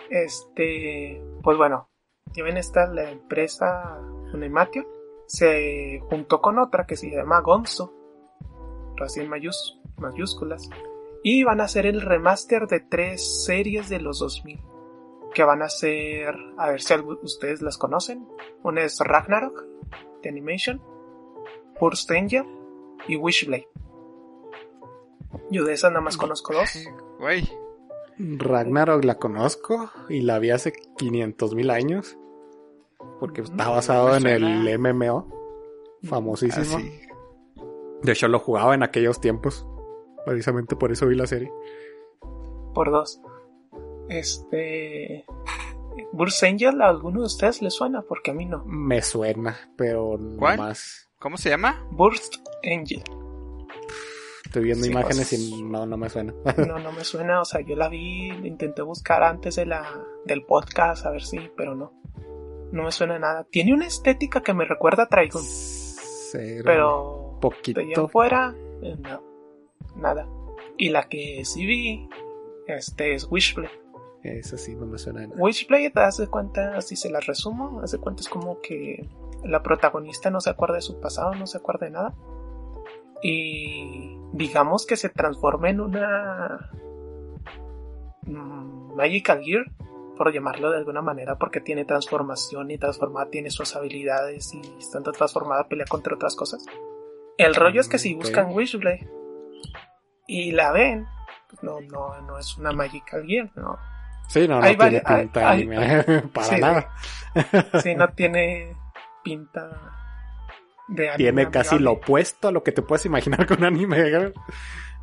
[0.09, 1.89] Este, pues bueno,
[2.36, 3.97] ya ven esta la empresa
[4.34, 4.86] Unematio
[5.27, 7.93] se juntó con otra que se llama Gonzo,
[9.03, 10.69] así en mayús- mayúsculas,
[11.23, 14.59] y van a hacer el remaster de tres series de los 2000
[15.33, 16.93] que van a ser, a ver si
[17.23, 18.27] ustedes las conocen.
[18.61, 19.63] Una es Ragnarok
[20.21, 20.79] de Animation,
[21.79, 22.45] First Angel
[23.07, 23.67] y Wishblade.
[25.49, 26.69] Yo de esas nada más conozco dos.
[27.19, 27.49] Güey,
[28.19, 32.17] Ragnarok la conozco y la vi hace 500 mil años.
[33.19, 34.61] Porque está Mm, basado me en suena.
[34.61, 35.27] el MMO.
[36.03, 36.77] Famosísimo.
[38.03, 39.65] De hecho, lo jugaba en aquellos tiempos.
[40.25, 41.51] Precisamente por eso vi la serie.
[42.73, 43.21] Por dos.
[44.09, 45.25] Este.
[46.11, 48.01] Burst Angel, ¿a alguno de ustedes le suena?
[48.01, 48.63] Porque a mí no.
[48.65, 50.57] Me suena, pero no ¿Cuál?
[50.57, 51.09] más.
[51.19, 51.87] ¿Cómo se llama?
[51.91, 53.03] Burst Angel.
[54.45, 56.33] Estoy viendo Sí, imágenes pues- y no, no me suena.
[56.67, 57.41] No, no me suena.
[57.41, 59.83] O sea, yo la vi, la intenté buscar antes de la,
[60.25, 61.93] del podcast, a ver si, pero no.
[62.71, 63.45] No me suena nada.
[63.49, 66.63] Tiene una estética que me recuerda a Trigun, Cero.
[66.65, 67.22] pero.
[67.49, 67.81] Poquito.
[67.81, 69.21] De afuera, eh, no.
[69.95, 70.27] Nada.
[70.77, 72.09] Y la que sí vi,
[72.67, 73.83] este es Wishblade.
[74.23, 75.41] Eso sí, no me suena de nada.
[75.41, 79.09] Wishblade, haz de cuenta, si se la resumo, haz de cuenta es como que
[79.43, 82.13] la protagonista no se acuerda de su pasado, no se acuerda de nada.
[83.21, 86.69] Y digamos que se transforma en una
[88.25, 89.65] mm, Magical Gear,
[90.15, 95.11] por llamarlo de alguna manera, porque tiene transformación y transformada tiene sus habilidades y estando
[95.11, 96.65] transformada pelea contra otras cosas.
[97.38, 99.07] El rollo es que si buscan Wishblade
[100.27, 101.05] y la ven,
[101.49, 103.77] pues no, no, no es una Magical Gear, no,
[104.29, 106.03] Sí, no, no Hay tiene hay- pinta de hay- anime.
[106.34, 106.89] Para sí, nada.
[107.81, 108.75] Sí, no tiene
[109.23, 109.69] pinta
[110.88, 114.31] de anime Tiene casi lo opuesto a lo que te puedes imaginar con anime.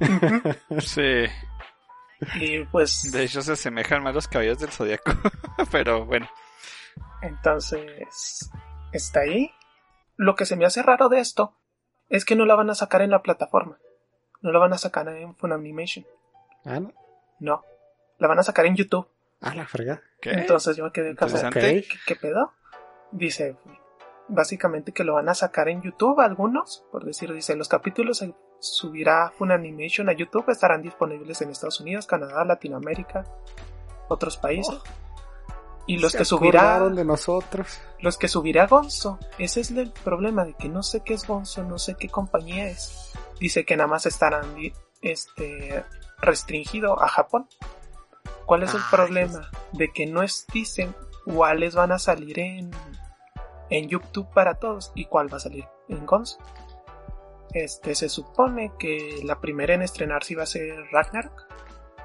[0.01, 0.81] Ujú.
[0.81, 1.24] Sí.
[2.37, 5.12] Y pues, De hecho, se asemejan más los caballos del zodiaco.
[5.70, 6.28] Pero bueno.
[7.22, 8.51] entonces,
[8.93, 9.51] está ahí.
[10.16, 11.59] Lo que se me hace raro de esto
[12.11, 13.79] es que no la van a sacar en la plataforma.
[14.43, 16.05] No la van a sacar en Funimation.
[16.65, 16.93] Ah, no.
[17.39, 17.65] No.
[18.19, 19.09] La van a sacar en YouTube.
[19.41, 20.03] Ah, la frega.
[20.21, 20.31] ¿Qué?
[20.33, 21.51] Entonces yo me quedé casado.
[21.51, 22.53] ¿Qué, qué pedo?
[23.13, 23.57] Dice,
[24.29, 28.35] básicamente que lo van a sacar en YouTube algunos, por decir, dice, los capítulos se
[28.59, 33.25] subirá Funimation a YouTube, estarán disponibles en Estados Unidos, Canadá, Latinoamérica,
[34.09, 34.79] otros países.
[35.91, 37.80] Y los Se que subirá, de nosotros.
[37.99, 41.64] los que subirá Gonzo, ese es el problema de que no sé qué es Gonzo,
[41.64, 43.12] no sé qué compañía es.
[43.41, 44.55] Dice que nada más estarán
[45.03, 45.84] este
[46.20, 47.49] restringido a Japón.
[48.47, 49.51] ¿Cuál es el problema?
[49.72, 52.70] De que no es, dicen cuáles van a salir en,
[53.68, 56.38] en YouTube para todos y cuál va a salir en Gonzo.
[57.53, 61.49] Este se supone que la primera en estrenarse iba a ser Ragnarok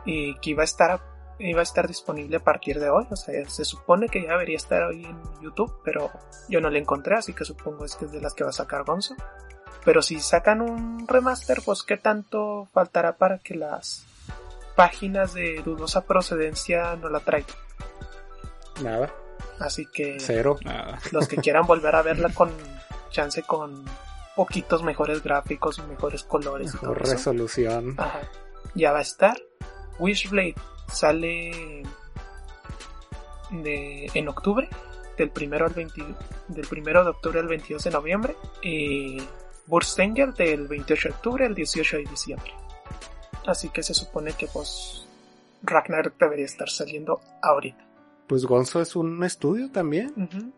[0.06, 3.06] y que iba a estar iba a estar disponible a partir de hoy.
[3.10, 6.12] O sea, se supone que ya debería estar hoy en YouTube, pero
[6.50, 8.54] yo no la encontré, así que supongo es que es de las que va a
[8.54, 9.16] sacar Gonzo.
[9.84, 14.06] Pero si sacan un remaster, pues qué tanto faltará para que las
[14.76, 17.56] páginas de dudosa procedencia no la traigan.
[18.82, 19.14] Nada.
[19.60, 20.58] Así que Cero.
[20.66, 21.00] Nada.
[21.12, 22.52] los que quieran volver a verla con
[23.12, 23.86] chance con
[24.36, 27.14] poquitos mejores gráficos, mejores colores y todo Mejor eso.
[27.14, 27.96] resolución.
[27.98, 28.20] Ajá.
[28.74, 29.38] Ya va a estar.
[30.00, 30.56] Wishblade
[30.88, 31.84] sale
[33.52, 34.70] de, en octubre,
[35.18, 36.04] del primero al 20
[36.50, 39.22] del primero de octubre al 22 de noviembre y
[39.68, 42.52] Burst Angel del 28 de octubre al 18 de diciembre.
[43.46, 45.08] Así que se supone que pues
[45.64, 47.84] Ragnarok debería estar saliendo ahorita.
[48.28, 50.54] Pues Gonzo es un estudio también.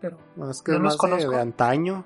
[0.00, 2.04] Pero Más que No más de, antaño.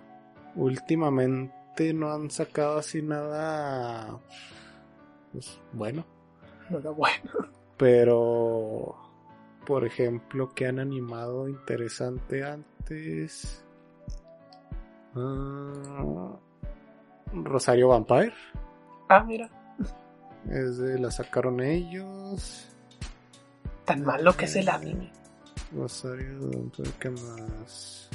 [0.56, 4.18] Últimamente no han sacado así nada.
[5.32, 6.04] Pues bueno.
[6.70, 7.30] no da bueno.
[7.76, 8.96] Pero.
[9.66, 13.64] Por ejemplo, que han animado interesante antes.
[15.14, 16.36] Ah,
[17.32, 18.32] Rosario Vampire.
[19.08, 19.48] Ah, mira,
[20.48, 22.68] Es de, la sacaron ellos.
[23.84, 25.10] tan malo que es el anime.
[25.74, 28.08] Rosario Vampire, ¿qué más?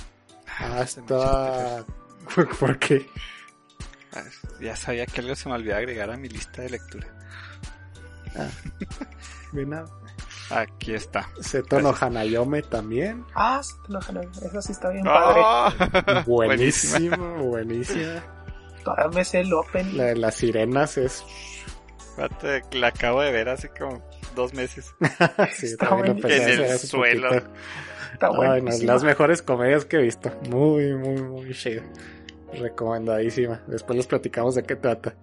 [0.48, 1.86] Ah, Ah, me está.
[2.60, 3.06] ¿Por qué?
[4.14, 4.24] Ah,
[4.62, 7.08] Ya sabía que algo se me olvidó agregar a mi lista de lectura.
[9.52, 9.86] De nada.
[10.50, 11.30] Aquí está.
[11.40, 13.26] Seto no Hanayome también.
[13.36, 15.42] Ah, sí, no, no, esa sí está bien padre.
[15.44, 16.24] ¡Oh!
[16.26, 18.24] Buenísimo, buenísima.
[18.84, 19.96] Todavía me sé el open.
[19.98, 21.24] La de las sirenas es.
[22.10, 24.02] Espérate, La acabo de ver hace como
[24.36, 24.94] dos meses.
[25.54, 27.30] Sí, Está también lo En el suelo.
[27.30, 27.52] poquito.
[28.14, 30.32] Está Ay, no, las mejores comedias que he visto.
[30.50, 31.84] Muy, muy, muy chido.
[32.54, 33.62] Recomendadísima.
[33.68, 35.16] Después les platicamos de qué trata.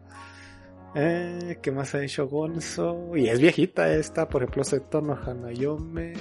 [0.95, 3.17] Eh, ¿Qué más ha hecho Gonzo?
[3.17, 6.13] Y es viejita esta, por ejemplo, Seto no Hanayome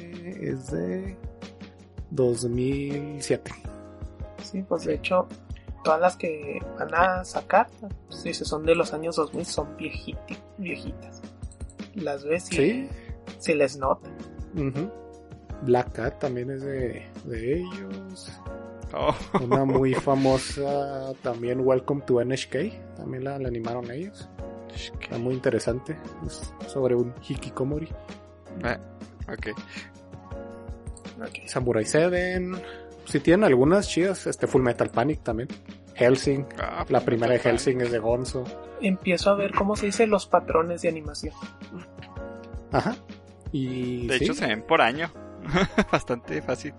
[0.41, 1.15] es de
[2.11, 3.51] 2007.
[4.43, 5.27] Sí, pues de hecho,
[5.83, 7.67] todas las que van a sacar,
[8.09, 11.21] si se son de los años 2000, son viejiti- viejitas.
[11.95, 12.89] Las ves y Sí.
[13.39, 14.09] se les nota.
[14.55, 14.91] Ujú.
[15.63, 18.31] Black Cat también es de, de ellos.
[18.93, 22.95] Oh, Una muy famosa también, Welcome to NHK.
[22.95, 24.29] También la, la animaron ellos.
[25.01, 25.97] Está muy interesante.
[26.25, 27.87] Es sobre un hikikomori.
[29.27, 29.47] ok.
[31.21, 31.47] Ok.
[31.47, 32.41] Samurai 7.
[33.05, 35.49] Si tienen algunas chidas, este Full Metal Panic también.
[35.95, 36.45] Helsing.
[36.59, 37.39] Ah, La primera de.
[37.39, 38.43] Helsing es de Gonzo.
[38.81, 41.33] Empiezo a ver cómo se dice los patrones de animación.
[42.71, 42.95] Ajá.
[43.51, 45.09] Y De sí, hecho, se ven por año.
[45.91, 46.73] Bastante fácil.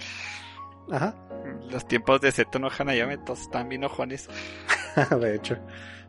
[0.91, 1.15] Ajá,
[1.71, 4.29] Los tiempos de Seto no Hanayome todos están bien ojones.
[5.21, 5.57] de hecho.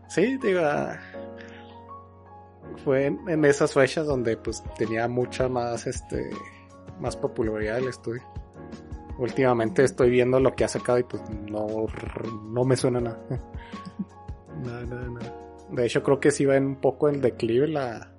[0.10, 0.98] Sí, digo, ah,
[2.84, 6.30] fue en, esas fechas donde pues tenía mucha más, este,
[7.00, 8.22] más popularidad el estudio.
[9.18, 11.68] Últimamente estoy viendo lo que ha sacado y pues no,
[12.52, 13.20] no me suena nada.
[14.64, 15.36] nada, nada, nada.
[15.72, 18.12] De hecho creo que sí va en un poco en declive la,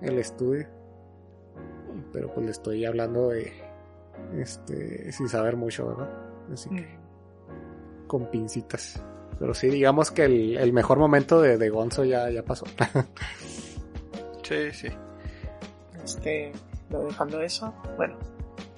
[0.00, 0.66] el estudio.
[2.12, 3.52] Pero pues le estoy hablando de,
[4.36, 6.10] este, sin saber mucho, ¿verdad?
[6.52, 8.06] Así que Mm.
[8.06, 9.02] con pincitas.
[9.38, 12.66] Pero sí, digamos que el, el mejor momento de, de Gonzo ya, ya pasó.
[14.44, 14.88] Sí, sí.
[16.02, 16.52] Este,
[16.90, 18.16] lo dejando eso, bueno,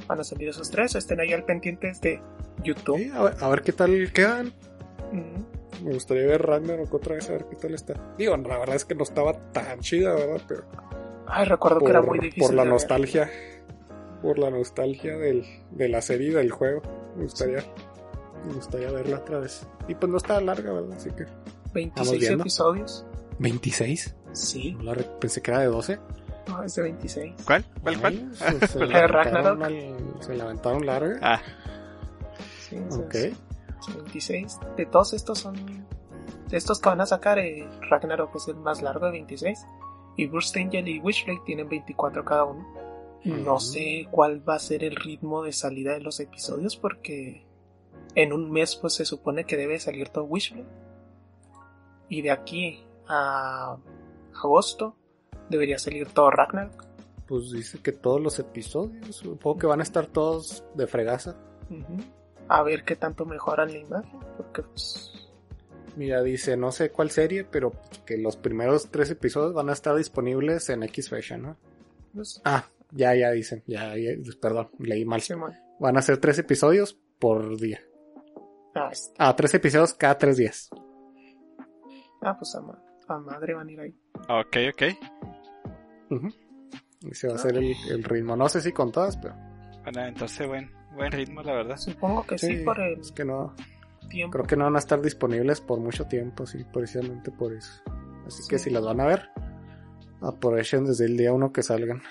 [0.06, 2.20] van a salir esos tres, estén ahí al pendientes de
[2.62, 2.98] YouTube.
[2.98, 4.52] Sí, a, ver, a ver qué tal quedan.
[5.12, 7.94] Mm, Me gustaría ver Ragnarok otra vez, a ver qué tal está.
[8.16, 10.40] Digo, la verdad es que no estaba tan chida, ¿verdad?
[10.48, 10.64] Pero
[11.26, 12.42] Ay, recuerdo que era muy difícil.
[12.44, 12.72] por la de ver.
[12.74, 13.30] nostalgia.
[14.22, 16.80] Por la nostalgia del, de la serie y del juego.
[17.16, 17.58] Me gustaría,
[18.46, 19.66] me gustaría verla otra vez.
[19.88, 20.96] Y pues no está larga, ¿verdad?
[20.96, 21.26] Así que.
[21.74, 22.42] 26 viendo.
[22.44, 23.04] episodios.
[23.38, 24.14] ¿26?
[24.32, 25.98] Sí, No la pensé que era de 12.
[26.48, 27.34] no, es de 26.
[27.44, 27.64] ¿Cuál?
[27.82, 28.34] ¿Cuál, cuál?
[28.34, 29.62] Se, se La aventaron
[30.40, 31.18] aventaron larga.
[31.22, 31.40] Ah,
[32.68, 33.14] Sí, ok.
[33.14, 33.34] es
[33.94, 34.58] 26.
[34.76, 35.86] De todos estos son.
[36.48, 39.64] De estos que van a sacar, eh, Ragnarok es el más largo de 26.
[40.16, 42.66] Y Burst Angel y Wishblade tienen 24 cada uno.
[43.24, 47.44] No sé cuál va a ser el ritmo de salida de los episodios porque
[48.14, 50.68] en un mes pues se supone que debe salir todo Wishblade.
[52.08, 53.76] Y de aquí a
[54.34, 54.96] agosto
[55.50, 56.84] debería salir todo Ragnarok.
[57.26, 61.36] Pues dice que todos los episodios, supongo que van a estar todos de fregaza.
[62.48, 65.12] A ver qué tanto mejoran la imagen porque pues
[65.96, 67.72] Mira, dice, no sé cuál serie, pero
[68.04, 71.56] que los primeros tres episodios van a estar disponibles en X fecha, ¿no?
[72.14, 74.10] pues, Ah, ya, ya dicen, ya, ya,
[74.40, 75.22] perdón, leí mal.
[75.22, 75.54] Simón.
[75.80, 77.80] Van a ser tres episodios por día.
[78.74, 80.68] Ah, es- Ah, tres episodios cada tres días.
[82.22, 82.78] ah, pues a, ma-
[83.08, 83.94] a madre van a ir ahí.
[84.28, 84.82] ok, ok.
[86.10, 86.28] Ujú.
[87.10, 88.36] Ese va a ser el, el ritmo.
[88.36, 91.76] No sé si con todas, pero a aventarse buen, buen ritmo, la verdad.
[91.76, 93.54] Supongo que sí, por el es que no,
[94.10, 94.32] tiempo.
[94.32, 97.82] creo que no van a estar disponibles por mucho tiempo, sí, precisamente por eso.
[98.26, 98.64] Así que Sí.
[98.64, 99.28] si las van a ver,
[100.20, 102.02] aprovechen desde el día uno que salgan.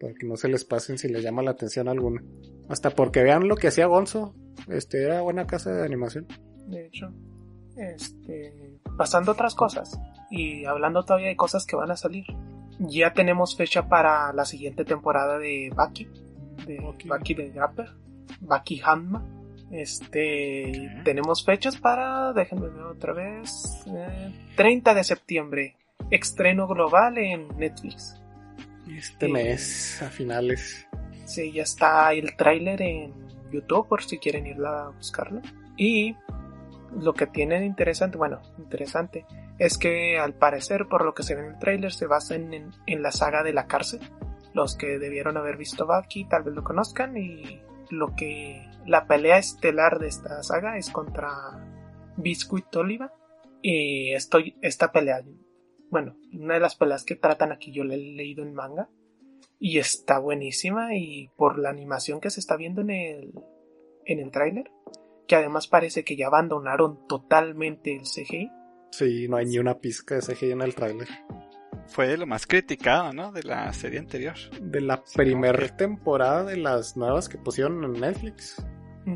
[0.00, 2.22] Para que no se les pasen si les llama la atención alguna.
[2.68, 4.34] Hasta porque vean lo que hacía Gonzo.
[4.68, 6.26] Este era buena casa de animación.
[6.66, 7.12] De hecho,
[7.76, 9.98] este, pasando otras cosas
[10.30, 12.24] y hablando todavía de cosas que van a salir.
[12.78, 16.08] Ya tenemos fecha para la siguiente temporada de Baki,
[16.66, 17.08] de Baki.
[17.08, 17.90] Baki, de Grapper,
[18.40, 19.24] Baki Hanma.
[19.70, 25.76] Este, tenemos fechas para, déjenme ver otra vez, eh, 30 de septiembre,
[26.10, 28.20] estreno global en Netflix.
[28.88, 29.32] Este Sí.
[29.32, 30.86] mes, a finales.
[31.24, 33.12] Sí, ya está el tráiler en
[33.50, 35.40] YouTube por si quieren irla a buscarlo.
[35.76, 36.14] Y
[37.00, 39.26] lo que tiene de interesante, bueno, interesante,
[39.58, 42.52] es que al parecer, por lo que se ve en el tráiler, se basa en,
[42.54, 44.00] en- en la saga de la cárcel.
[44.52, 47.60] Los que debieron haber visto Baki tal vez lo conozcan y
[47.90, 51.30] lo que la pelea estelar de esta saga es contra
[52.16, 53.12] Biscuit Oliva
[53.60, 55.22] y estoy esta pelea
[55.90, 58.88] bueno una de las peleas que tratan aquí yo la he leído en manga
[59.58, 63.32] y está buenísima y por la animación que se está viendo en el
[64.06, 64.70] en el tráiler
[65.26, 68.50] que además parece que ya abandonaron totalmente el CGI
[68.90, 71.08] Sí, no hay ni una pizca de CGI en el tráiler.
[71.88, 73.32] Fue de lo más criticado, ¿no?
[73.32, 74.36] De la serie anterior.
[74.60, 78.64] De la primera temporada de las nuevas que pusieron en Netflix.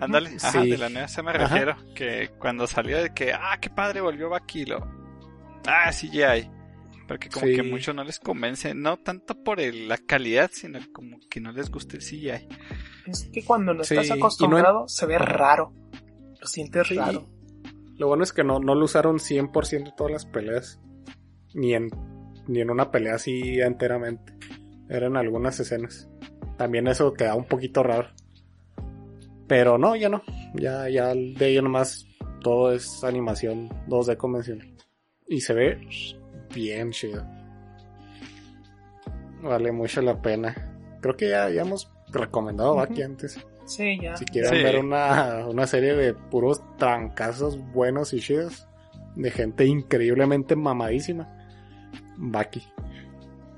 [0.01, 0.68] Ándale, Sí.
[0.70, 1.39] de la nueva se me Ajá.
[1.47, 1.76] refiero.
[1.94, 4.85] Que cuando salió de que, ah, qué padre, volvió Bakilo.
[5.66, 6.51] Ah, sí, hay.
[7.06, 7.55] Porque como Sí.
[7.55, 11.52] que mucho no les convence, no tanto por el- la calidad, sino como que no
[11.52, 12.48] les gusta el CGI.
[13.06, 15.72] es que cuando no Sí, estás no acostumbrado se ve raro
[16.40, 17.27] lo sientes raro
[17.97, 20.81] Lo bueno es que no, no lo usaron 100% todas las peleas.
[21.55, 21.89] Ni en,
[22.47, 24.35] ni en una pelea así enteramente.
[24.89, 26.09] Eran algunas escenas.
[26.56, 28.09] También eso queda un poquito raro.
[29.47, 30.23] Pero no, ya no.
[30.55, 32.06] Ya, ya de ahí nomás
[32.43, 34.69] todo es animación 2D convencional.
[35.27, 35.81] Y se ve
[36.55, 37.24] bien chido.
[39.43, 40.55] Vale mucho la pena.
[41.01, 42.78] Creo que ya, ya hemos recomendado Ujú.
[42.78, 43.39] Baki antes.
[43.69, 44.62] Sí ya Si quieren Sí.
[44.62, 48.66] ver una, una serie de puros trancazos buenos y chidos,
[49.15, 51.28] de gente increíblemente mamadísima,
[52.16, 52.62] Baki.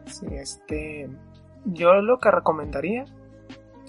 [0.06, 1.08] Sí, este.
[1.64, 3.04] Yo lo que recomendaría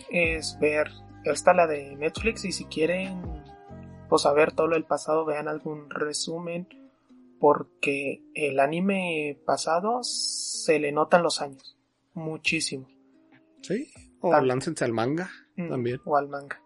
[0.10, 0.88] es ver
[1.26, 3.22] esta la de Netflix y si quieren
[4.10, 6.68] pues saber todo lo del pasado vean algún resumen
[7.39, 11.77] porque el anime pasado se le notan los años
[12.14, 12.88] muchísimo
[13.61, 13.89] Sí,
[14.19, 16.01] o Tal- láncense al manga Mm, también.
[16.05, 16.61] O al manga.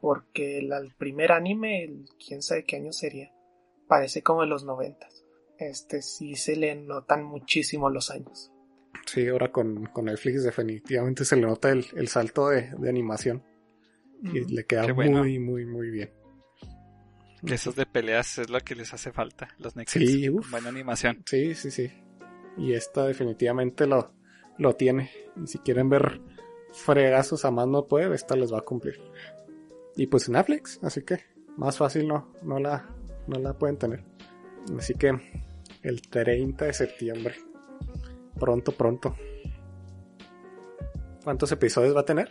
[0.00, 3.32] Porque el, el primer anime, el, quién sabe qué año sería,
[3.86, 5.24] parece como de los noventas.
[5.58, 8.50] Este sí se le notan muchísimo los años.
[9.06, 13.44] Sí, ahora con, con Netflix definitivamente se le nota el, el salto de, de animación.
[14.22, 15.18] Y le queda bueno.
[15.18, 16.10] muy, muy, muy bien.
[17.44, 19.48] Que esos de peleas es lo que les hace falta.
[19.58, 20.10] Los Netflix.
[20.10, 20.48] Sí, uf.
[20.48, 21.24] Buena animación.
[21.26, 21.90] Sí, sí, sí.
[22.56, 24.14] Y esta definitivamente lo,
[24.58, 25.10] lo tiene.
[25.42, 26.20] Y si quieren ver
[26.72, 29.00] fregazos a más no puede, esta les va a cumplir.
[29.96, 31.20] Y pues Netflix, así que
[31.56, 32.88] más fácil no, no, la,
[33.26, 34.04] no la pueden tener.
[34.76, 35.12] Así que
[35.82, 37.34] el 30 de septiembre.
[38.38, 39.14] Pronto, pronto.
[41.24, 42.30] ¿Cuántos episodios va a tener?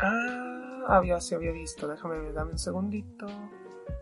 [0.00, 1.88] Ah, había, sí había visto.
[1.88, 3.26] Déjame dame un segundito.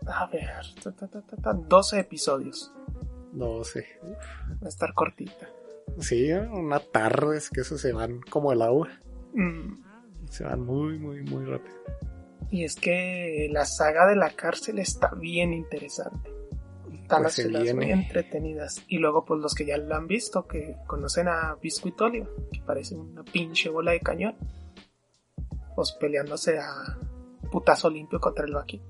[0.05, 0.49] A ver,
[0.83, 2.73] ta, ta, ta, ta, ta, 12 episodios.
[3.31, 3.85] 12.
[4.61, 5.49] Va a estar cortita.
[5.99, 8.89] Sí, una tarde, es que esos se van como el agua.
[9.33, 9.83] Mm,
[10.29, 11.75] Se van muy, muy, muy rápido.
[12.51, 16.31] Y es que la saga de la cárcel está bien interesante.
[16.91, 17.91] Están Pues las las muy viene.
[18.03, 18.83] entretenidas.
[18.87, 22.61] Y luego, pues los que ya la han visto, que conocen a Biscuit Oliva, que
[22.61, 24.35] parece una pinche bola de cañón.
[25.75, 26.97] Pues peleándose a
[27.51, 28.81] putazo limpio contra el Baki.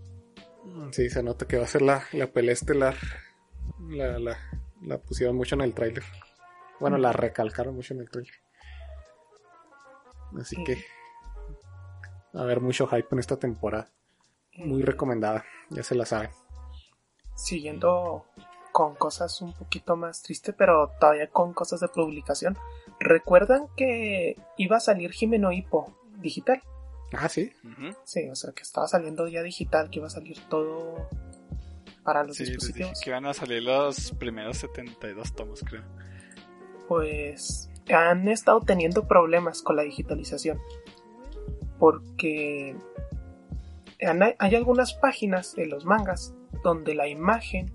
[0.92, 2.96] Sí, se nota que va a ser la, la pelea estelar.
[3.90, 4.38] La, la,
[4.82, 6.04] la pusieron mucho en el tráiler.
[6.80, 8.34] Bueno, la recalcaron mucho en el tráiler.
[10.38, 10.64] Así Sí.
[10.64, 10.84] que
[12.36, 13.90] va a haber mucho hype en esta temporada.
[14.58, 16.30] Muy recomendada, ya se la saben.
[17.36, 18.26] Siguiendo
[18.72, 22.58] con cosas un poquito más tristes, pero todavía con cosas de publicación.
[23.00, 26.62] ¿Recuerdan que iba a salir Jimeno Hippo digital?
[27.14, 27.52] Ah, sí.
[28.04, 31.08] Sí, o sea que estaba saliendo ya digital, que iba a salir todo
[32.04, 33.02] para los Sí, les dije dispositivos.
[33.02, 35.84] que iban a salir los primeros 72 tomos, creo.
[36.88, 40.60] Pues han estado teniendo problemas con la digitalización.
[41.78, 42.76] Porque
[44.40, 46.34] hay algunas páginas de los mangas
[46.64, 47.72] donde la imagen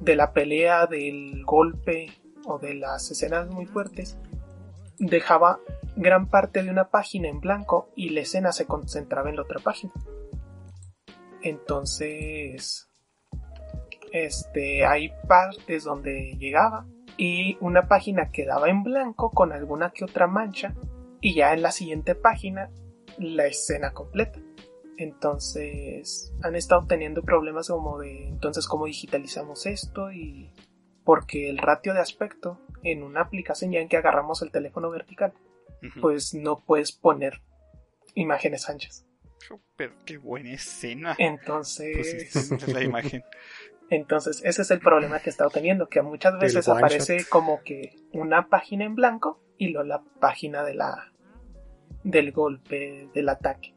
[0.00, 2.08] de la pelea, del golpe
[2.46, 4.18] o de las escenas muy fuertes
[4.98, 5.60] dejaba
[5.96, 9.60] gran parte de una página en blanco y la escena se concentraba en la otra
[9.60, 9.92] página.
[11.42, 12.88] Entonces,
[14.12, 16.86] este, hay partes donde llegaba
[17.22, 20.74] y una página quedaba en blanco con alguna que otra mancha
[21.20, 22.70] y ya en la siguiente página
[23.18, 24.40] la escena completa.
[24.96, 30.50] Entonces han estado teniendo problemas como de entonces cómo digitalizamos esto y
[31.04, 35.34] porque el ratio de aspecto en una aplicación ya en que agarramos el teléfono vertical
[36.00, 37.42] pues no puedes poner
[38.14, 39.06] imágenes anchas.
[39.76, 41.14] Pero qué buena escena.
[41.18, 43.22] Entonces, Pues la imagen.
[43.90, 47.96] entonces ese es el problema que he estado teniendo, que muchas veces aparece como que
[48.12, 51.12] una página en blanco y luego la página de la
[52.04, 53.74] del golpe, del ataque.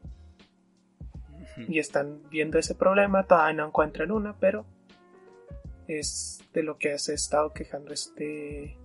[1.68, 4.66] Y están viendo ese problema, todavía no encuentran una, pero
[5.86, 8.76] es de lo que se ha estado quejando este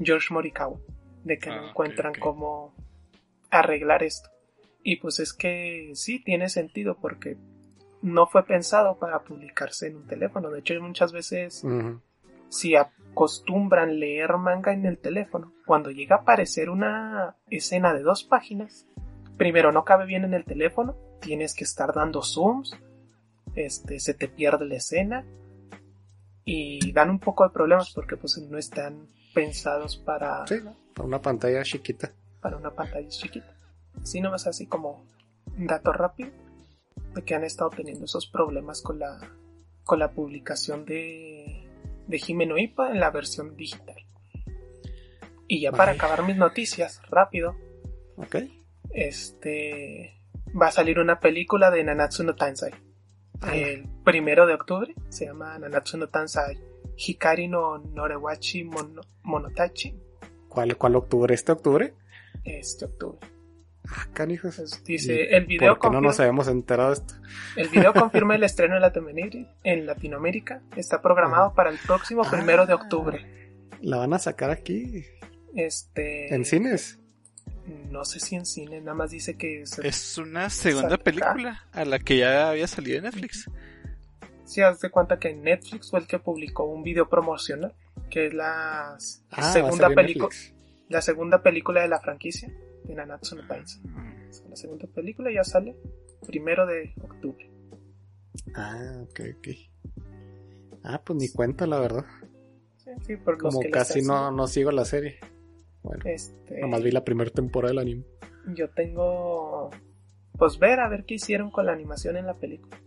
[0.00, 0.78] George Morikawa,
[1.24, 2.74] de que Ah, no ok, encuentran cómo
[3.50, 4.30] arreglar esto.
[4.82, 7.36] Y pues es que sí tiene sentido porque
[8.02, 10.50] no fue pensado para publicarse en un teléfono.
[10.50, 11.64] De hecho, muchas veces
[12.48, 18.24] si acostumbran leer manga en el teléfono, cuando llega a aparecer una escena de dos
[18.24, 18.86] páginas,
[19.36, 22.76] primero no cabe bien en el teléfono, tienes que estar dando zooms,
[23.54, 25.24] este, se te pierde la escena
[26.44, 30.56] y dan un poco de problemas porque pues no están pensados para, Sí,
[30.94, 32.12] para una pantalla chiquita.
[32.40, 33.54] para una pantalla chiquita.
[34.00, 35.04] Así nomás así como
[35.58, 36.30] dato rápido
[37.18, 39.18] de que han estado teniendo esos problemas con la
[39.84, 41.66] con la publicación de
[42.06, 43.96] de Jimeno Ipa en la versión digital.
[45.46, 47.54] Y ya para acabar mis noticias, rápido,
[48.16, 48.36] Ok.
[48.90, 50.20] este
[50.60, 52.72] va a salir una película de Nanatsu no Tansai.
[53.40, 53.54] Ah.
[53.56, 56.58] El primero de octubre se llama Nanatsu no Tansai
[56.96, 59.94] Hikari no Norewachi Mono- Monotachi.
[60.48, 61.34] ¿Cuál, ¿Cuál octubre?
[61.34, 61.94] ¿Este octubre?
[62.44, 63.18] Este octubre.
[63.90, 64.58] Ah, canijos.
[64.58, 67.14] Entonces, dice ¿Y el video ¿Por qué no confirma- nos habíamos enterado de esto?
[67.56, 69.50] El video confirma el estreno en Latinoamérica.
[69.64, 71.54] En Latinoamérica está programado Ajá.
[71.54, 72.76] para el próximo primero de Ah.
[72.76, 73.24] octubre.
[73.80, 75.04] La van a sacar aquí.
[75.54, 76.34] Este.
[76.34, 76.98] ¿En cines?
[77.90, 79.78] No sé si en cine, nada más dice que es.
[79.78, 81.04] Es una segunda Saca.
[81.04, 83.50] película a la que ya había salido en Netflix.
[84.44, 87.74] Si haz de cuenta que Netflix fue el que publicó un video promocional,
[88.10, 88.96] que es la
[89.30, 90.28] Ah, segunda película,
[90.88, 92.50] la segunda película de la franquicia
[92.84, 93.82] de Nanatsu no Taizai.
[94.48, 95.76] La segunda película ya sale
[96.26, 97.50] primero de octubre.
[98.54, 99.48] Ah, ok, ok.
[100.84, 102.04] Ah, pues ni cuenta, la verdad.
[102.76, 105.18] Sí, sí, por los Como que casi no, no sigo la serie.
[105.82, 108.04] Bueno, Este, nomás vi la primera temporada del anime.
[108.54, 109.70] yo tengo,
[110.36, 112.78] pues ver a ver qué hicieron con la animación en la película.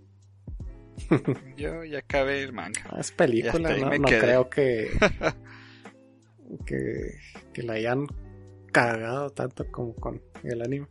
[1.58, 2.82] Yo ya acabé el manga.
[2.90, 3.90] Ah, es película, ¿no?
[3.98, 4.20] No quedé.
[4.20, 4.90] creo que,
[6.66, 7.16] que.
[7.54, 8.08] que la hayan
[8.72, 10.88] cagado tanto como con el anime.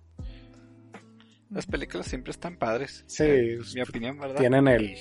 [1.51, 3.05] Las películas siempre están padres.
[3.09, 4.37] Sí, En pues, mi opinión, ¿verdad?
[4.39, 4.95] Tienen el,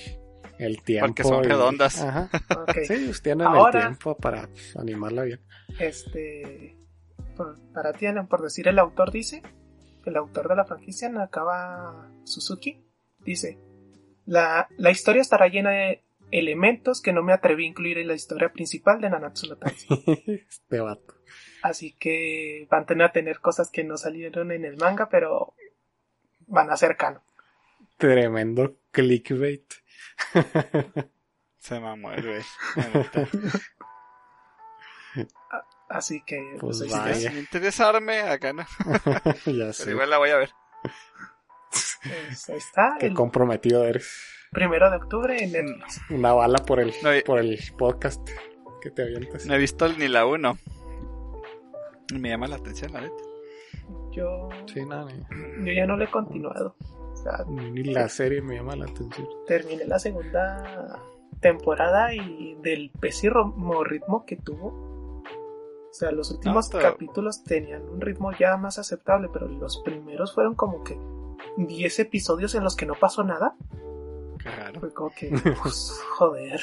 [0.58, 1.06] el tiempo.
[1.08, 2.00] Porque son y- redondas.
[2.02, 2.28] Ajá.
[2.86, 5.40] Sí, pues tienen Ahora- el tiempo para pues, animarla bien.
[5.78, 6.76] Este,
[7.72, 9.42] para ti, Alan, por decir el autor dice,
[10.04, 12.84] el autor de la franquicia, Nakaba Suzuki,
[13.24, 13.58] dice,
[14.26, 18.14] la, la historia estará llena de elementos que no me atreví a incluir en la
[18.14, 19.98] historia principal de Nanatsu no Taizai.
[20.48, 21.14] este vato.
[21.62, 25.54] Así que van a tener, a tener cosas que no salieron en el manga, pero
[26.46, 27.22] van a ser canon.
[27.96, 29.72] Tremendo clickbait.
[31.58, 32.42] Se mamó el güey.
[35.88, 37.14] Así que, Pues pues, vaya.
[37.14, 38.64] sin interesarme, acá no.
[39.46, 39.84] ya sé.
[39.84, 40.50] Pero igual la voy a ver.
[41.72, 44.08] pues, ahí está, Qué el comprometido eres.
[44.52, 46.00] primero de octubre en Netflix.
[46.10, 48.20] Una bala por el, No, por el podcast
[48.80, 49.46] que te avientas.
[49.46, 50.58] No he visto ni la 1.
[52.18, 53.14] Me llama la atención, la neta.
[54.12, 56.74] Yo, Sí, nada, ni, yo ya no lo he continuado.
[57.12, 59.26] O sea, ni la serie me llama la atención.
[59.46, 61.00] terminé la segunda
[61.40, 65.22] temporada y del pésimo ritmo que tuvo.
[65.90, 70.34] O sea, los últimos pero- capítulos tenían un ritmo ya más aceptable, pero los primeros
[70.34, 70.98] fueron como que
[71.56, 73.54] 10 episodios en los que no pasó nada.
[74.38, 74.80] Raro.
[74.80, 75.30] Fue como que,
[75.62, 76.60] pues, joder.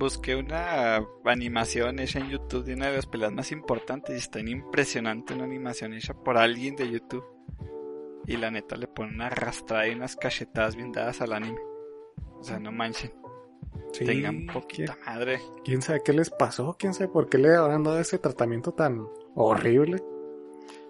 [0.00, 4.40] Busqué una animación hecha en YouTube de una de las peleas más importantes y está
[4.40, 7.22] impresionante una animación hecha por alguien de YouTube.
[8.26, 11.60] Y la neta le pone una arrastrada y unas cachetadas bien dadas al anime.
[12.38, 13.12] O sea, no manchen.
[13.92, 15.36] Sí, Tengan poquita madre.
[15.36, 16.76] ¿quién, quién sabe qué les pasó?
[16.78, 20.02] ¿Quién sabe por qué le habrán dado ese tratamiento tan horrible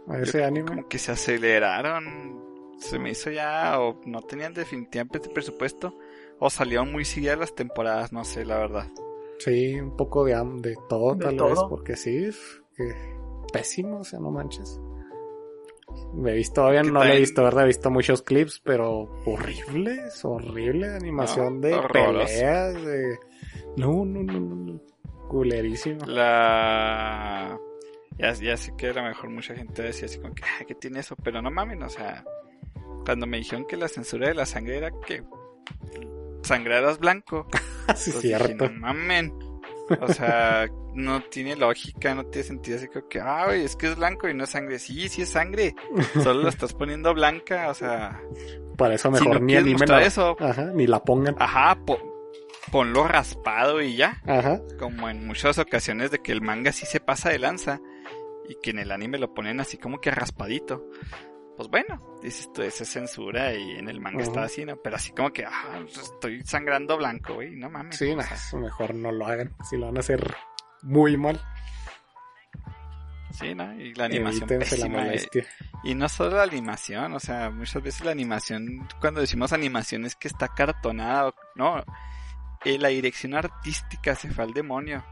[0.07, 0.69] a ese anime?
[0.69, 2.77] Como que se aceleraron.
[2.79, 3.81] Se me hizo ya.
[3.81, 5.99] O no tenían definitivamente presupuesto.
[6.41, 8.13] O salieron muy seguidas las temporadas.
[8.13, 8.89] No sé, la verdad.
[9.39, 11.49] Sí, un poco de, de todo, De tal todo.
[11.51, 12.29] vez, porque sí,
[12.77, 12.95] que
[13.53, 14.81] pésimo, o sea, no manches.
[16.15, 17.65] Me he visto, todavía no lo he visto, ¿verdad?
[17.65, 22.27] He visto muchos clips, pero horribles, horrible animación No, de horroroso.
[22.27, 23.19] peleas, de...
[23.77, 24.81] No, no, no, no, no.
[25.29, 26.05] Culerísimo.
[26.07, 27.59] La.
[28.19, 30.75] Ya, ya sé que a lo mejor mucha gente decía así como que, "Ah, ¿qué
[30.75, 31.17] tiene eso?
[31.23, 32.25] Pero no mamen, o sea,
[33.05, 35.23] cuando me dijeron que la censura de la sangre era que
[36.43, 37.47] sangraras blanco,
[37.97, 38.69] sí, pues dije, cierto.
[38.69, 39.33] no mamen.
[40.01, 43.97] O sea, no tiene lógica, no tiene sentido así como que, ay, es que es
[43.97, 44.79] blanco y no es sangre.
[44.79, 45.75] Sí, sí es sangre,
[46.23, 48.23] solo la estás poniendo blanca, o sea,
[48.77, 51.35] Para eso si mejor no ni mostrar la- eso, Ajá, ni la pongan.
[51.41, 51.99] ajá, po-
[52.71, 54.23] ponlo raspado y ya.
[54.27, 54.61] Ajá.
[54.79, 57.81] como en muchas ocasiones de que el manga sí se pasa de lanza
[58.49, 60.85] y que en el anime lo ponen así como que raspadito.
[61.61, 64.77] Pues bueno, dices tú, esa es censura y en el manga está así, ¿no?
[64.77, 67.99] Pero así como que, ah, estoy sangrando blanco, güey, no mames.
[67.99, 69.55] Sí, o nah, sea, eso mejor no lo hagan.
[69.69, 70.35] Si lo van a hacer
[70.81, 71.39] muy mal,
[73.39, 73.79] sí, ¿no?
[73.79, 75.47] Y la animación la pésima, eh, molestia.
[75.85, 80.17] Y no solo la animación, o sea, muchas veces la animación, cuando decimos animación es
[80.17, 81.85] que está cartonada, no,
[82.65, 85.05] eh, la dirección artística se fue al demonio.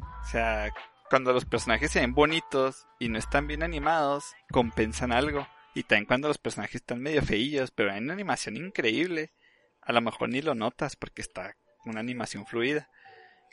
[0.00, 0.72] O sea,
[1.14, 5.46] cuando los personajes se ven bonitos y no están bien animados, compensan algo.
[5.72, 9.32] Y también cuando los personajes están medio feillos, pero hay una animación increíble.
[9.80, 12.90] A lo mejor ni lo notas porque está una animación fluida.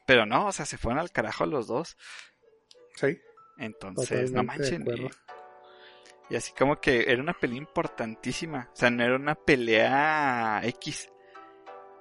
[0.07, 1.97] Pero no, o sea, se fueron al carajo los dos.
[2.95, 3.19] Sí,
[3.59, 5.11] Entonces, no Totalmente manchen.
[6.29, 8.71] Y, y así como que era una pelea importantísima.
[8.73, 11.11] O sea, no era una pelea X.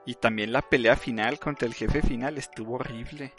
[0.07, 3.35] Y también la pelea final contra el jefe final estuvo horrible.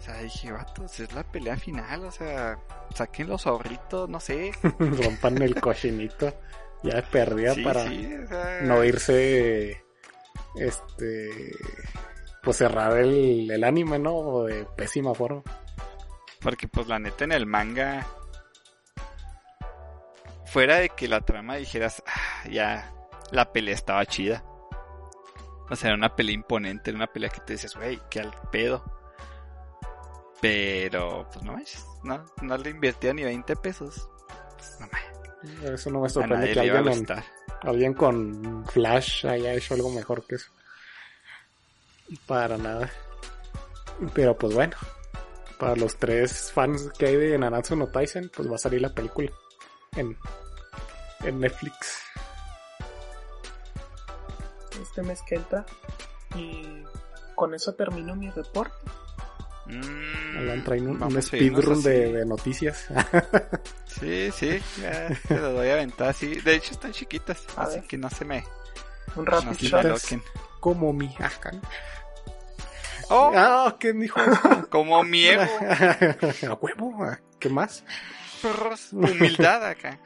[0.00, 2.06] O sea, dije, vatos, es la pelea final.
[2.06, 2.58] O sea,
[2.94, 4.50] saquen los ahorritos, no sé.
[4.78, 6.32] rompan el cochinito
[6.82, 9.84] ya de perdida Sí, para sí, o sea, no irse
[10.56, 11.52] este
[12.42, 15.42] pues cerrar el, el anime no de pésima forma
[16.40, 18.06] Porque pues la neta en el manga,
[20.46, 22.94] fuera de que la trama dijeras, "Ah, ya,
[23.30, 24.42] la pelea estaba chida.
[25.68, 28.32] O sea, era una pelea imponente, era una pelea que te dices, wey, que al
[28.50, 28.82] pedo.
[30.40, 34.08] Pero, pues no manches, no, no le invirtió ni 20 pesos.
[34.56, 37.24] Pues, no manches, eso no me sorprende que alguien, en-
[37.62, 40.50] alguien con Flash haya hecho algo mejor que eso
[42.26, 42.90] para nada
[44.14, 44.76] pero pues bueno
[45.60, 48.88] para los tres fans que hay de Nanatsu no Taisen pues va a salir la
[48.92, 49.30] película
[49.96, 50.16] en,
[51.22, 52.02] en Netflix
[54.82, 55.64] este mes que entra.
[56.34, 56.84] Y
[57.34, 58.74] con eso termino mi reporte.
[59.70, 62.86] Mm, Alan trae un, un speedrun de, noticias.
[64.00, 66.36] Sí, sí, ya te lo doy a aventar así.
[66.40, 67.88] De hecho están chiquitas, A así ver.
[67.88, 68.44] que no se me,
[69.16, 70.22] Un no rapid aloquen.
[70.60, 71.50] Como mi acá.
[73.10, 73.32] ¡Oh!
[73.34, 74.20] Ah, ¿qué dijo?
[74.70, 75.42] Como miego,
[76.48, 77.84] A huevo, ah, ¿qué más?
[78.40, 79.98] perros, humildad acá.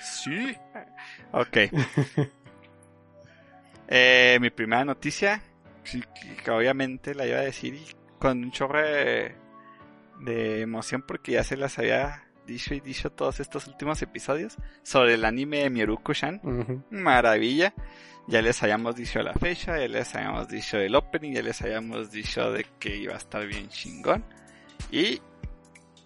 [0.00, 0.56] Sí.
[1.32, 1.56] Ok.
[3.88, 5.42] Eh, mi primera noticia,
[6.42, 7.86] que obviamente la iba a decir y
[8.18, 9.36] con un chorro de,
[10.20, 15.14] de emoción porque ya se las había dicho y dicho todos estos últimos episodios sobre
[15.14, 16.40] el anime de Mieruko-chan.
[16.42, 16.82] Ujú.
[16.90, 17.74] Maravilla.
[18.26, 22.10] Ya les habíamos dicho la fecha, ya les habíamos dicho el opening, ya les habíamos
[22.10, 24.24] dicho de que iba a estar bien chingón.
[24.90, 25.20] Y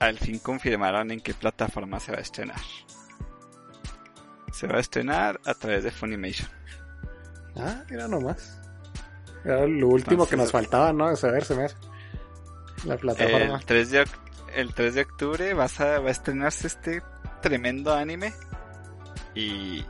[0.01, 2.61] al fin confirmaron en qué plataforma se va a estrenar.
[4.53, 6.49] Se va a estrenar a través de Funimation.
[7.57, 8.61] Ah, era nomás.
[9.44, 11.09] Era lo último que nos faltaba, ¿no?
[11.10, 11.77] De saber, se me hace.
[12.85, 13.59] La plataforma.
[13.59, 14.20] El 3 de, oc-
[14.55, 17.02] el 3 de octubre vas a, va a estrenarse este
[17.43, 18.32] tremendo anime.
[19.35, 19.85] Y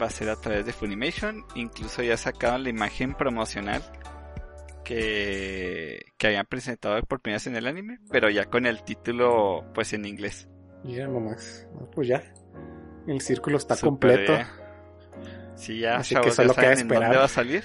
[0.00, 1.44] va a ser a través de Funimation.
[1.54, 3.82] Incluso ya sacaron la imagen promocional
[4.84, 7.98] que, que habían presentado por primera vez en el anime.
[8.10, 10.48] Pero ya con el título pues en inglés.
[10.84, 11.66] Y era nomás.
[11.78, 12.22] No, pues ya.
[13.06, 14.34] El círculo está completo.
[15.56, 17.20] Sí, ya, Así chavos, que solo ya saben queda en dónde esperar.
[17.20, 17.64] va a salir.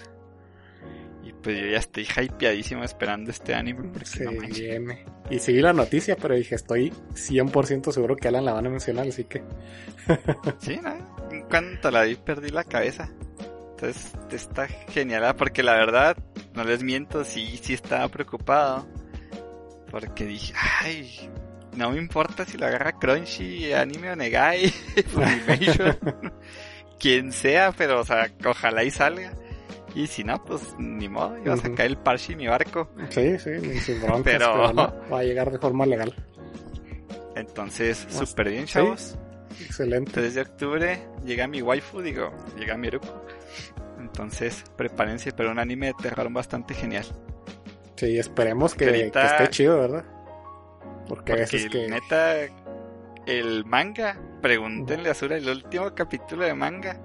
[1.44, 3.90] Pues yo ya estoy hypeadísimo esperando este anime.
[3.94, 5.06] Porque Se no viene.
[5.30, 9.08] Y seguí la noticia, pero dije, estoy 100% seguro que Alan la van a mencionar,
[9.08, 9.44] así que...
[10.60, 11.30] Sí, ¿no?
[11.32, 13.10] En cuanto la vi perdí la cabeza.
[13.72, 15.36] Entonces está genial, ¿ah?
[15.36, 16.18] porque la verdad,
[16.54, 18.86] no les miento, sí, sí estaba preocupado.
[19.90, 21.30] Porque dije, ay,
[21.76, 24.70] no me importa si lo agarra Crunchy, Anime o Negai,
[25.08, 25.98] Funimation,
[27.00, 29.34] quien sea, pero o sea, ojalá y salga.
[29.96, 32.90] Y si no, pues ni modo, iba a sacar el parche y mi barco.
[33.10, 34.74] Sí, sí, ni sin broncas, Pero- pero...
[34.74, 36.14] no, va a llegar de forma legal.
[37.36, 38.74] Entonces, Pues, súper bien, sí.
[38.74, 39.18] chavos.
[39.62, 40.12] Excelente.
[40.12, 43.26] 3 de octubre llega mi waifu, digo, llega mi Eruko.
[44.00, 47.06] Entonces, prepárense para un anime de terror bastante genial.
[47.96, 50.06] Sí, esperemos que, Que ahorita- que esté chido, ¿verdad?
[51.08, 51.88] Porque a Porque veces que...
[51.90, 52.36] neta,
[53.26, 57.00] el manga, pregúntenle a Sura, el último capítulo de manga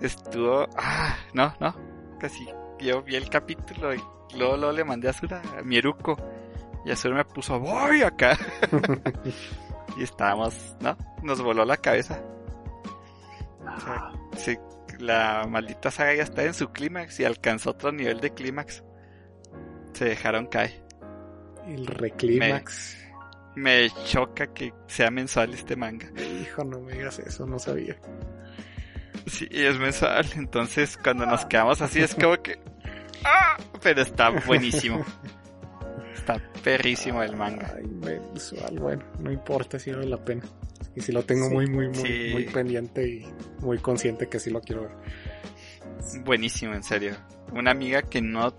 [0.00, 0.68] estuvo.
[0.76, 1.74] Ah, no, no,
[2.18, 2.46] casi.
[2.80, 4.02] Yo vi el capítulo y
[4.36, 6.16] luego, luego le mandé a Sura, a mi Eruko.
[6.84, 8.38] Y Azura me puso, voy acá.
[9.96, 10.96] y estábamos, ¿no?
[11.22, 12.22] Nos voló la cabeza.
[13.76, 14.56] O sea, sí,
[15.00, 18.84] la maldita saga ya está en su clímax y alcanzó otro nivel de clímax.
[19.94, 20.84] Se dejaron caer.
[21.66, 22.98] El reclímax.
[23.56, 26.08] Me choca que sea mensual este manga.
[26.40, 27.98] Hijo, no me digas eso, no sabía.
[29.26, 30.24] Sí, es mensual.
[30.36, 32.58] Entonces, cuando nos quedamos así, es como que.
[33.24, 33.56] ¡Ah!
[33.82, 35.04] Pero está buenísimo.
[36.14, 37.72] Está perrísimo el manga.
[37.76, 40.42] Ay, mensual, bueno, no importa si vale la pena.
[40.94, 41.54] Y si lo tengo Sí.
[41.54, 42.28] muy, muy, muy, Sí.
[42.32, 43.26] muy pendiente y
[43.60, 44.92] muy consciente que sí lo quiero ver.
[46.24, 47.14] Buenísimo, en serio.
[47.52, 48.54] Una amiga que no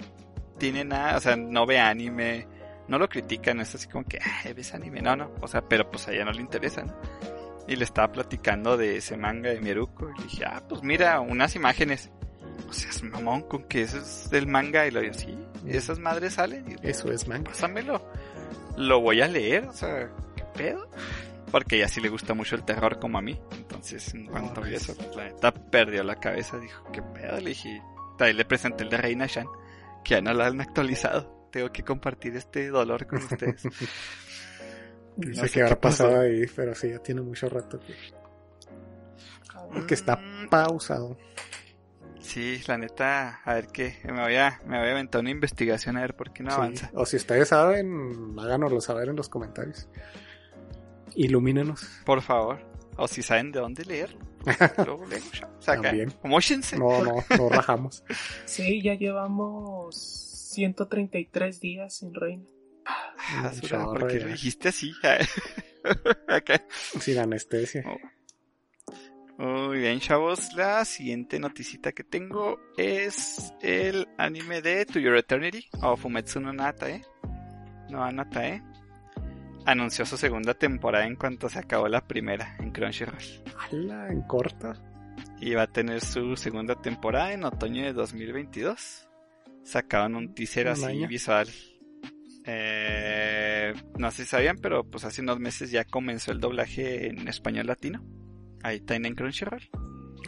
[0.58, 2.48] tiene nada, o sea, no ve anime,
[2.88, 5.62] no lo critica, no es así como que, ay, ves anime, no, no, o sea,
[5.62, 6.96] pero pues a ella no le interesa, ¿no?
[7.68, 11.20] Y le estaba platicando de ese manga de Mieruko y le dije, ah, pues mira,
[11.20, 12.10] unas imágenes.
[12.70, 15.38] O sea, es mamón con que eso es del manga y lo digo, sí,
[15.68, 17.52] esas madres salen y Eso es manga.
[17.52, 18.10] pásamelo.
[18.78, 20.90] Lo voy a leer, o sea, ¿qué pedo?
[21.52, 23.40] Porque a ella sí le gusta mucho el terror como a mí.
[23.52, 26.60] Entonces, en cuanto vi eso, pues, la neta perdió la cabeza.
[26.60, 27.38] Dijo, ¿qué pedo?
[27.40, 27.82] Le dije,
[28.20, 29.48] ahí le presenté el de Reina Shan,
[30.04, 31.48] que ya no lo han actualizado.
[31.52, 33.64] Tengo que compartir este dolor con ustedes.
[35.18, 37.94] No sé qué habrá pasado ahí, pero sí, ya tiene mucho rato que,
[39.88, 41.18] que está Mm, pausado.
[42.20, 43.98] Sí, la neta, a ver qué.
[44.04, 46.58] Me voy a, me voy a aventar una investigación a ver por qué no Sí.
[46.58, 46.92] avanza.
[46.94, 49.88] O si ustedes saben, háganoslo saber en los comentarios.
[51.16, 51.88] Ilumínenos.
[52.06, 52.60] Por favor.
[52.98, 54.20] O si saben de dónde leerlo.
[54.86, 55.48] Luego leo, ya.
[55.58, 56.14] O sea, acá, También.
[56.78, 58.04] No, no, no rajamos.
[58.46, 62.44] Sí, ya llevamos 133 días sin reina.
[63.30, 64.26] Ah, Un Sura, ¿Por chorro qué ya.
[64.26, 64.94] lo dijiste así?
[66.28, 66.64] Acá.
[67.00, 67.84] Sin anestesia.
[69.38, 70.54] Muy bien, chavos.
[70.54, 76.52] La siguiente noticita que tengo es el anime de To Your Eternity o Fumetsu no
[76.54, 77.04] Natae.
[77.90, 78.64] No Anatae.
[79.66, 83.18] Anunció su segunda temporada en cuanto se acabó la primera en Crunchyroll.
[83.72, 84.74] Ala, en corta.
[85.40, 89.08] Y va a tener su segunda temporada en otoño de 2022.
[89.64, 91.08] Sacaban un teaser así año.
[91.08, 91.48] visual.
[92.48, 97.28] Eh, no sé si sabían, pero pues hace unos meses ya comenzó el doblaje en
[97.28, 98.04] español latino.
[98.64, 99.62] Ahí está en Crunchyroll.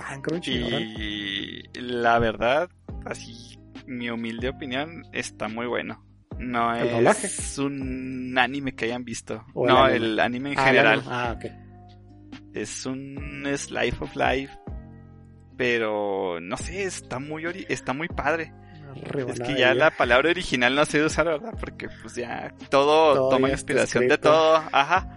[0.01, 0.81] Ah, en Crunchyroll.
[0.81, 2.69] Y la verdad,
[3.05, 6.05] así mi humilde opinión, está muy bueno.
[6.37, 7.27] No ¿El es doblaje?
[7.65, 9.43] un anime que hayan visto.
[9.53, 10.05] ¿O el no, anime?
[10.05, 10.99] el anime en Ah, general.
[10.99, 11.07] anime.
[11.13, 11.45] Ah, ok.
[12.53, 14.53] Es un Slice of Life.
[15.57, 18.53] Pero no sé, está muy ori- está muy padre.
[19.27, 21.53] Es que ya la palabra original no sé usar, ¿verdad?
[21.59, 25.15] Porque pues ya todo, Todo toma ya inspiración de todo, ajá.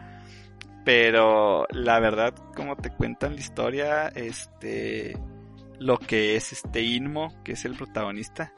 [0.84, 5.16] Pero la verdad, como te cuentan la historia, este,
[5.78, 8.52] lo que es este Inmo, que es el protagonista,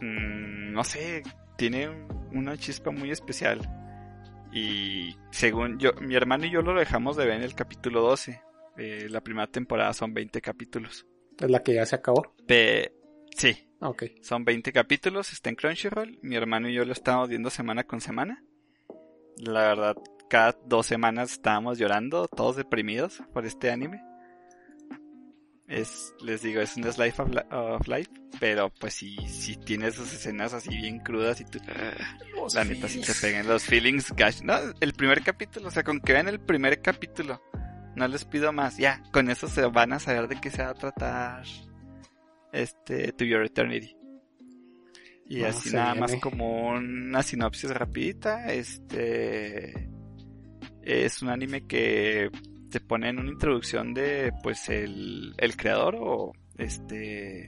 [0.00, 1.22] mm, no sé,
[1.56, 1.88] tiene
[2.32, 3.60] una chispa muy especial.
[4.52, 8.42] Y según yo, mi hermano y yo lo dejamos de ver en el capítulo 12.
[8.76, 11.06] Eh, la primera temporada son 20 capítulos.
[11.38, 12.34] Es la que ya se acabó.
[12.46, 12.92] Pe-
[13.36, 14.04] sí, Ah, Ok.
[14.22, 16.18] son 20 capítulos, está en Crunchyroll.
[16.22, 18.42] Mi hermano y yo lo estamos viendo semana con semana.
[19.36, 19.96] La verdad,
[20.30, 24.00] cada dos semanas estábamos llorando, todos deprimidos por este anime.
[25.66, 30.12] Es, les digo, es un slice of, of life, pero pues sí, sí tiene esas
[30.12, 31.58] escenas así bien crudas y tú,
[32.54, 34.42] la neta sí te pegan los feelings gash.
[34.42, 37.42] No, el primer capítulo, o sea, con que vean el primer capítulo,
[37.96, 40.70] no les pido más, ya, con eso se van a saber de qué se va
[40.70, 41.42] a tratar
[42.52, 43.96] este To Your Eternity.
[45.26, 49.88] Y así nada más como una sinopsis rapidita, este
[50.82, 52.28] es un anime que
[52.70, 57.46] te pone en una introducción de pues el, el creador o este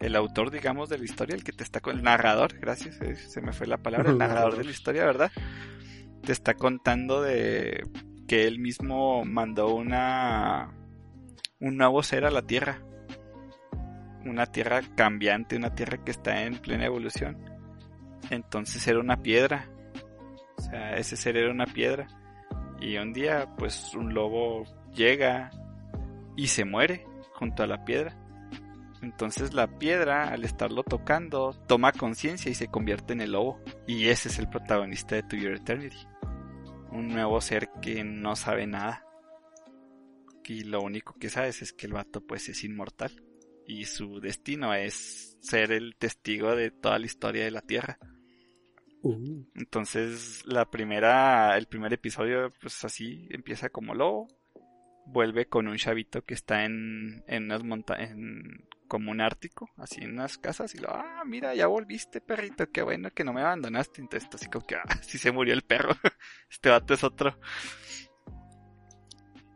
[0.00, 3.14] el autor digamos de la historia, el que te está con el narrador, gracias, eh,
[3.14, 5.30] se me fue la palabra, el narrador de la historia, ¿verdad?
[6.24, 7.84] Te está contando de
[8.26, 10.74] que él mismo mandó una
[11.60, 12.82] un nuevo ser a la Tierra.
[14.24, 17.36] Una tierra cambiante, una tierra que está en plena evolución.
[18.30, 19.68] Entonces era una piedra.
[20.56, 22.06] O sea, ese ser era una piedra.
[22.80, 25.50] Y un día, pues un lobo llega
[26.36, 28.16] y se muere junto a la piedra.
[29.02, 33.60] Entonces la piedra, al estarlo tocando, toma conciencia y se convierte en el lobo.
[33.86, 36.06] Y ese es el protagonista de To Your Eternity.
[36.92, 39.04] Un nuevo ser que no sabe nada.
[40.52, 43.10] Y lo único que sabes es que el vato pues es inmortal.
[43.72, 47.98] Y su destino es ser el testigo de toda la historia de la Tierra.
[49.00, 54.28] Uh, Entonces, la primera, el primer episodio, pues así, empieza como lobo.
[55.06, 58.14] Vuelve con un chavito que está en, en unas montañas,
[58.88, 62.82] como un ártico, así en unas casas, y lo, ah, mira, ya volviste, perrito, qué
[62.82, 64.02] bueno que no me abandonaste.
[64.02, 65.94] Entonces, así como que, ah, sí se murió el perro,
[66.50, 67.38] este vato es otro.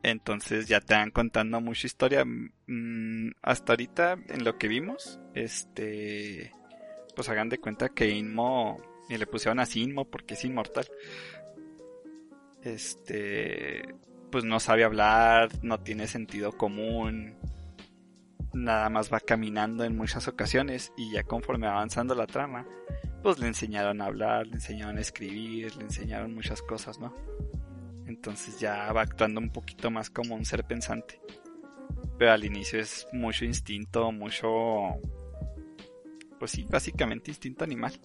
[0.06, 2.24] Entonces ya te van contando mucha historia.
[2.24, 6.52] Mm, hasta ahorita, en lo que vimos, este,
[7.16, 10.86] pues hagan de cuenta que Inmo, y le pusieron así Inmo porque es inmortal.
[12.62, 13.82] Este,
[14.30, 17.34] pues no sabe hablar, no tiene sentido común,
[18.52, 22.64] nada más va caminando en muchas ocasiones y ya conforme va avanzando la trama,
[23.24, 27.12] pues le enseñaron a hablar, le enseñaron a escribir, le enseñaron muchas cosas, ¿no?
[28.06, 31.20] Entonces ya va actuando un poquito más como un ser pensante.
[32.18, 34.48] Pero al inicio es mucho instinto, mucho...
[36.38, 37.98] Pues sí, básicamente instinto animal.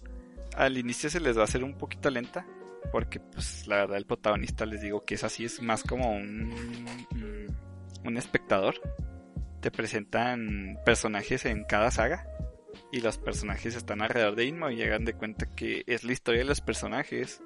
[0.56, 2.46] Al inicio se les va a hacer un poquito lenta,
[2.92, 6.54] porque pues la verdad el protagonista les digo que es así, es más como un,
[8.04, 8.76] un espectador.
[9.62, 12.28] Te presentan personajes en cada saga
[12.92, 16.42] y los personajes están alrededor de Inmo y llegan de cuenta que es la historia
[16.42, 17.42] de los personajes,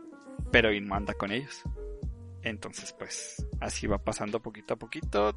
[0.52, 1.64] pero Inmo anda con ellos.
[2.46, 5.36] Entonces pues así va pasando poquito a poquito.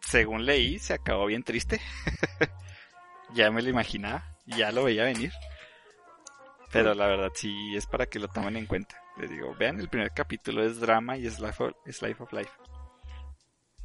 [0.00, 1.80] Según leí, se acabó bien triste.
[3.32, 5.32] ya me lo imaginaba, ya lo veía venir.
[6.72, 9.00] Pero la verdad sí es para que lo tomen en cuenta.
[9.18, 12.32] Les digo, vean el primer capítulo, es drama y es Life of, es life, of
[12.32, 12.50] life.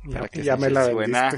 [0.06, 1.30] ya, Para que ya se me la su buena,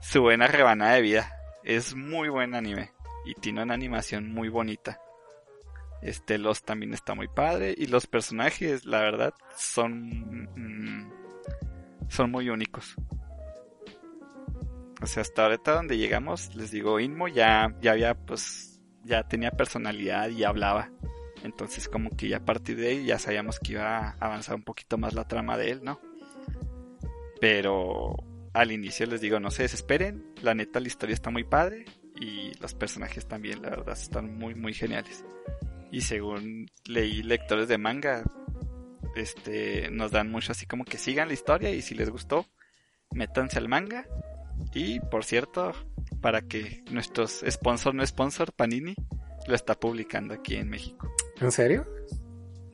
[0.00, 1.32] su buena rebanada de vida.
[1.64, 2.92] Es muy buen anime.
[3.24, 5.00] Y tiene una animación muy bonita.
[6.04, 7.74] Este Los también está muy padre.
[7.76, 10.48] Y los personajes, la verdad, son.
[10.54, 11.10] mm,
[12.08, 12.94] son muy únicos.
[15.02, 19.50] O sea, hasta ahorita donde llegamos, les digo, Inmo ya, ya había, pues, ya tenía
[19.50, 20.90] personalidad y hablaba.
[21.42, 24.62] Entonces, como que ya a partir de ahí ya sabíamos que iba a avanzar un
[24.62, 26.00] poquito más la trama de él, ¿no?
[27.40, 28.16] Pero
[28.54, 30.24] al inicio les digo, no se desesperen.
[30.40, 31.84] La neta, la historia está muy padre.
[32.18, 35.24] Y los personajes también, la verdad, están muy, muy geniales.
[35.94, 38.24] Y según leí lectores de manga,
[39.14, 42.46] este, nos dan mucho así como que sigan la historia y si les gustó,
[43.12, 44.04] métanse al manga.
[44.74, 45.72] Y por cierto,
[46.20, 48.96] para que nuestros sponsor no sponsor, Panini,
[49.46, 51.08] lo está publicando aquí en México.
[51.40, 51.86] ¿En serio?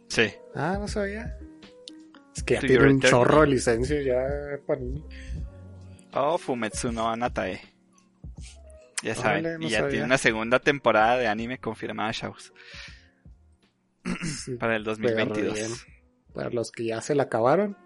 [0.08, 0.32] Sí.
[0.54, 1.36] Ah, no sabía.
[2.34, 4.24] Es que ya tiene un chorro de licencia ya
[4.66, 5.04] Panini.
[6.14, 7.60] Oh, Fumetsu no Anatae.
[9.02, 9.90] Ya saben, Órale, no y ya sabía.
[9.90, 12.54] tiene una segunda temporada de anime confirmada, chavos.
[14.24, 15.54] Sí, Para el pero 2022.
[15.54, 15.70] bien.
[16.32, 17.76] Para los que ya se la acabaron,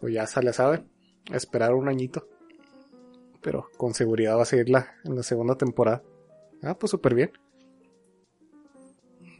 [0.00, 0.88] o ya se le saben,
[1.32, 2.26] esperar un añito.
[3.40, 6.02] Pero con seguridad va a seguir la, en la segunda temporada.
[6.62, 7.32] Ah, pues súper bien.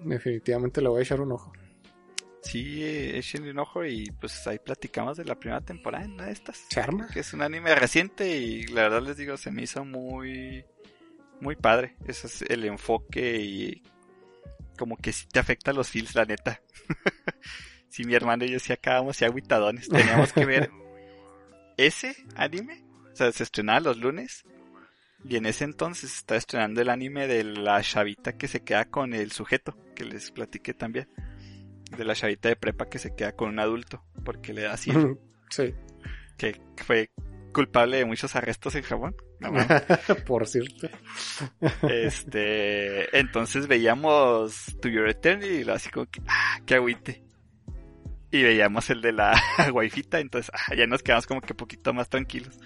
[0.04, 1.52] Definitivamente le voy a echar un ojo.
[2.42, 6.32] Sí, échenle un ojo y pues ahí platicamos de la primera temporada en una de
[6.32, 6.58] estas.
[6.68, 7.08] ¿Se arma?
[7.12, 10.66] Que es un anime reciente y la verdad les digo, se me hizo muy,
[11.40, 11.96] muy padre.
[12.06, 13.82] Ese es el enfoque y
[14.78, 16.60] como que sí te afecta a los feels, la neta.
[17.88, 19.88] sí, mi hermano y yo sí acabamos y agüitadones.
[19.88, 20.70] Teníamos que ver
[21.76, 22.84] ese anime.
[23.12, 24.44] O sea, se estrenaba los lunes.
[25.26, 28.84] Y en ese entonces se está estrenando el anime de la chavita que se queda
[28.84, 31.08] con el sujeto, que les platiqué también.
[31.96, 35.14] De la chavita de prepa que se queda con un adulto, porque le da sida,
[35.48, 35.72] sí.
[36.36, 37.10] que fue
[37.54, 39.16] culpable de muchos arrestos en Japón.
[39.50, 39.66] No.
[40.26, 40.88] Por cierto.
[41.88, 47.22] Este, entonces veíamos To Your Eternity y lo así como que, ah, qué agüite.
[48.30, 49.40] Y veíamos el de la
[49.72, 52.58] waifita, entonces ah, ya nos quedamos como que poquito más tranquilos.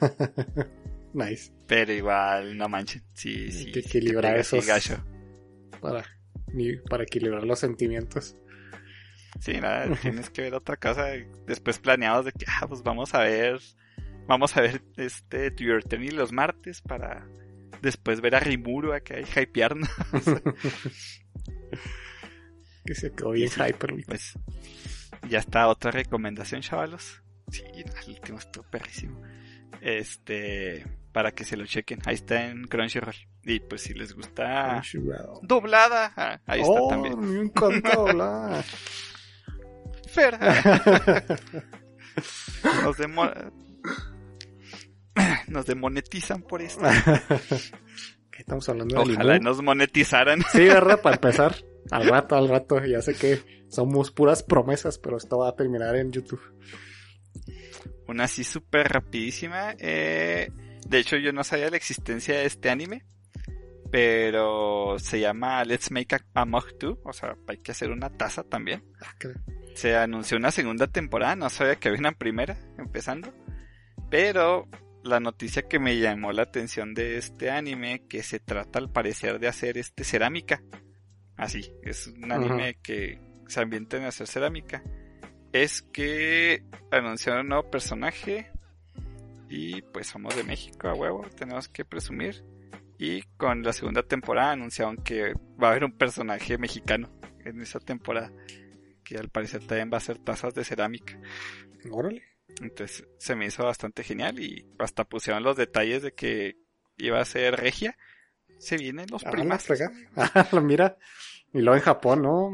[1.14, 1.52] nice.
[1.66, 3.66] Pero igual, no manchen, sí, sí.
[3.66, 5.02] Hay que sí equilibrar esos- gacho.
[5.80, 6.04] Para,
[6.88, 8.36] para equilibrar los sentimientos.
[9.40, 11.08] Sí, nada, tienes que ver otra cosa.
[11.46, 13.60] Después planeados de que, ah, pues vamos a ver,
[14.26, 17.26] vamos a ver este To Your Eternity los martes para
[17.82, 19.88] después ver a Rimuru acá y hypearnos.
[22.84, 23.60] Que se quedó bien Sí.
[23.62, 23.94] hyper.
[24.06, 24.38] Pues
[25.28, 27.22] ya está otra recomendación, chavalos.
[27.50, 29.22] Sí, el último estuvo perrísimo.
[29.80, 32.00] Este, para que se lo chequen.
[32.04, 33.14] Ahí está en Crunchyroll.
[33.42, 35.38] Y pues si les gusta Crunchyroll.
[35.42, 37.18] doblada, ah, ahí está oh, también.
[37.20, 38.64] me encanta hablar.
[40.08, 40.38] Fer,
[42.84, 43.32] nos, demo-
[45.48, 46.82] nos demonetizan por esto.
[48.30, 49.44] ¿Qué estamos hablando de Ojalá limón?
[49.44, 50.42] nos monetizaran.
[50.52, 51.00] Sí, ¿verdad?
[51.00, 51.54] Para empezar.
[51.90, 52.84] Al rato, al rato.
[52.84, 56.40] Ya sé que somos puras promesas, pero esto va a terminar en YouTube.
[58.08, 59.74] Una así súper rapidísima.
[59.78, 60.50] eh,
[60.86, 63.04] de hecho, yo no sabía la existencia de este anime.
[63.90, 66.98] Pero se llama Let's Make a, a Mug 2.
[67.04, 68.82] O sea, hay que hacer una taza también.
[69.00, 69.28] Ah, qué-
[69.76, 71.36] Se anunció una segunda temporada.
[71.36, 73.32] No sabía que había una primera empezando.
[74.10, 74.68] Pero
[75.04, 79.38] la noticia que me llamó la atención de este anime, que se trata al parecer
[79.38, 80.62] de hacer este cerámica.
[81.36, 84.82] Así, es un anime que se ambienta en hacer cerámica.
[85.52, 88.50] Es que anunciaron un nuevo personaje
[89.48, 92.42] y pues somos de México a huevo, tenemos que presumir.
[92.98, 97.10] Y con la segunda temporada anunciaron que va a haber un personaje mexicano
[97.44, 98.32] en esa temporada,
[99.04, 101.18] que al parecer también va a ser tazas de cerámica.
[101.90, 102.33] Órale.
[102.60, 106.56] Entonces se me hizo bastante genial y hasta pusieron los detalles de que
[106.96, 107.96] iba a ser regia.
[108.58, 109.66] Se vienen los Ah, primas.
[110.16, 110.96] Ah, mira.
[111.52, 112.50] Y luego en Japón, ¿no?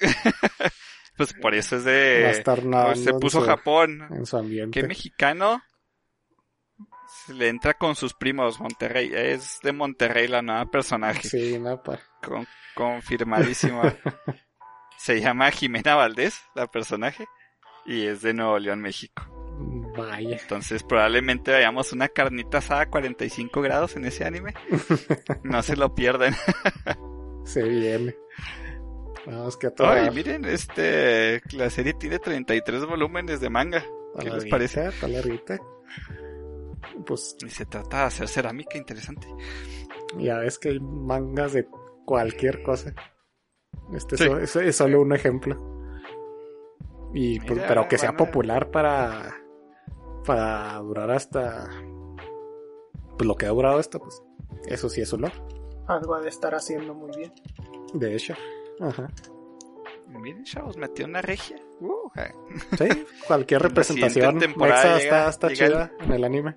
[1.16, 2.22] Pues por eso es de...
[2.86, 4.06] pues, se en puso su- Japón.
[4.10, 4.80] En su ambiente.
[4.80, 5.62] ¿Qué mexicano
[7.26, 9.10] se le entra con sus primos Monterrey?
[9.12, 11.28] Es de Monterrey la nueva personaje.
[11.28, 13.82] Sí, no, pa- Con- confirmadísimo.
[14.98, 17.26] se llama Jimena Valdés, la personaje.
[17.90, 19.22] Y es de Nuevo León, México.
[19.96, 20.38] Vaya.
[20.40, 24.54] Entonces probablemente veamos una carnita asada a 45 grados en ese anime.
[25.42, 26.34] No se lo pierdan.
[27.44, 28.14] Se viene.
[29.26, 33.84] Vamos que a toda Ay, miren, este, la serie tiene 33 volúmenes de manga.
[34.18, 34.86] ¿qué les parece?
[34.88, 35.58] está larguita.
[37.06, 39.26] Pues Y se trata de hacer cerámica interesante.
[40.16, 41.66] ya ves que hay mangas de
[42.04, 42.94] cualquier cosa.
[43.94, 44.24] Este Sí.
[44.24, 45.79] so- es, es solo un ejemplo.
[47.12, 49.36] Y pues, Mira, pero que sea a- popular para
[50.24, 51.68] para durar hasta
[53.16, 54.22] pues lo que ha durado esto, pues
[54.66, 55.32] eso sí es olor.
[55.86, 57.32] Algo ha de estar haciendo muy bien.
[57.94, 58.34] De hecho.
[58.80, 59.08] Ajá.
[60.08, 61.56] Miren, chavos, metió una regia.
[61.80, 62.10] Uh.
[62.78, 62.88] Sí,
[63.26, 66.54] cualquier representación temporada llega- está, está llega chida en el anime.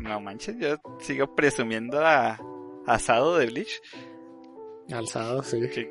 [0.00, 2.38] No manches, yo sigo presumiendo a
[2.86, 3.80] Asado de Bleach.
[4.92, 5.60] Alzado, sí.
[5.68, 5.90] Que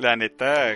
[0.00, 0.74] la neta,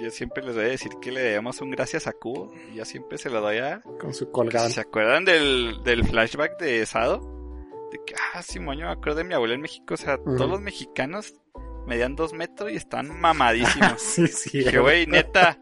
[0.00, 2.52] yo siempre les voy a decir que le debemos un gracias a Cubo.
[2.72, 3.80] Y yo siempre se lo doy a.
[4.00, 4.74] Con su colgante.
[4.74, 7.20] ¿Se acuerdan del, del flashback de Sado?
[7.92, 9.94] De que, ah, sí, moño, me acuerdo de mi abuela en México.
[9.94, 11.34] O sea, todos los mexicanos
[11.86, 13.94] medían dos metros y están mamadísimos.
[14.00, 14.58] sí, sí.
[14.58, 15.58] Dije, güey, neta,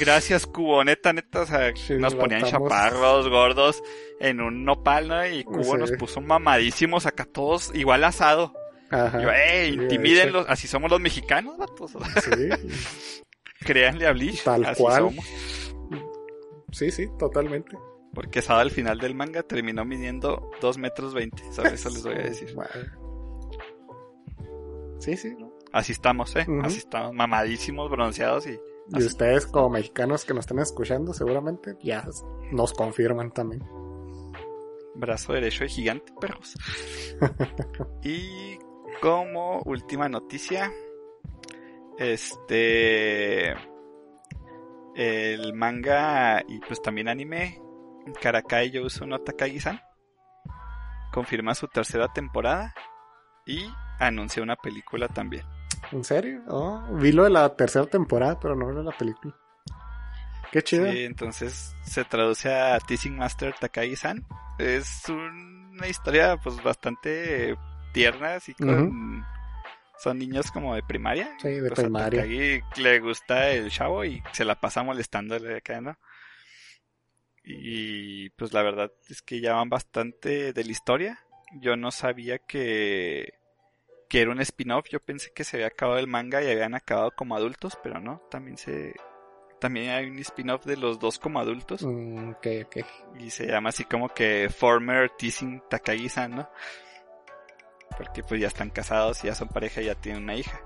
[0.00, 3.82] gracias, Cubo, neta, neta, o sea, Sí, nos ponían chaparros, gordos,
[4.20, 5.26] en un nopal, ¿no?
[5.26, 5.78] Y Cubo Sí.
[5.78, 8.52] nos puso mamadísimos acá todos igual asado.
[8.90, 9.20] Ajá.
[9.22, 11.92] Yo, Sí, intimídenlos, así somos los mexicanos, vatos.
[12.22, 13.22] Sí,
[13.60, 14.96] Créanle a Bleach, Tal así cual.
[15.02, 15.26] somos.
[16.72, 17.76] sí, sí, totalmente.
[18.14, 22.14] Porque Sado al final del manga terminó midiendo 2 metros 20, sobre eso les voy
[22.14, 22.54] a decir.
[24.98, 25.52] Sí, sí, ¿no?
[25.72, 26.46] Así estamos, ¿eh?
[26.62, 28.58] Así estamos, mamadísimos, bronceados y...
[28.90, 32.08] Y ustedes como mexicanos que nos están escuchando seguramente ya
[32.52, 33.62] nos confirman también.
[34.94, 36.54] Brazo derecho de gigante, perros.
[38.02, 38.56] y
[39.00, 40.72] como última noticia,
[41.98, 43.54] este...
[44.94, 47.62] El manga y pues también anime
[48.20, 49.80] Karakai Yousu no Takagi-san
[51.12, 52.74] confirma su tercera temporada
[53.46, 55.44] y anuncia una película también.
[55.92, 56.42] ¿En serio?
[56.48, 59.34] Oh, vi lo de la tercera temporada, pero no vi lo de la película.
[60.52, 60.90] Qué chido.
[60.90, 64.26] Sí, entonces se traduce a Teasing Master Takagi-san.
[64.58, 67.56] Es una historia pues bastante
[67.98, 69.24] tierna, así con...
[69.98, 71.36] Son niños como de primaria.
[71.42, 72.22] Sí, de Pues primaria.
[72.22, 75.98] Takagi le gusta el chavo y se la pasa molestándole acá, ¿no?
[77.42, 81.18] Y pues la verdad es que ya van bastante de la historia.
[81.60, 83.34] Yo no sabía que,
[84.08, 84.86] que era un spin-off.
[84.88, 88.22] Yo pensé que se había acabado el manga y habían acabado como adultos, pero no.
[88.30, 88.94] También se,
[89.58, 91.82] también hay un spin-off de los dos como adultos.
[91.82, 92.76] Mm, ok, ok.
[93.18, 96.50] Y se llama así como que Former Teasing Takagi-san, ¿no?
[97.98, 100.58] Porque pues ya están casados, ya son pareja y ya tienen una hija.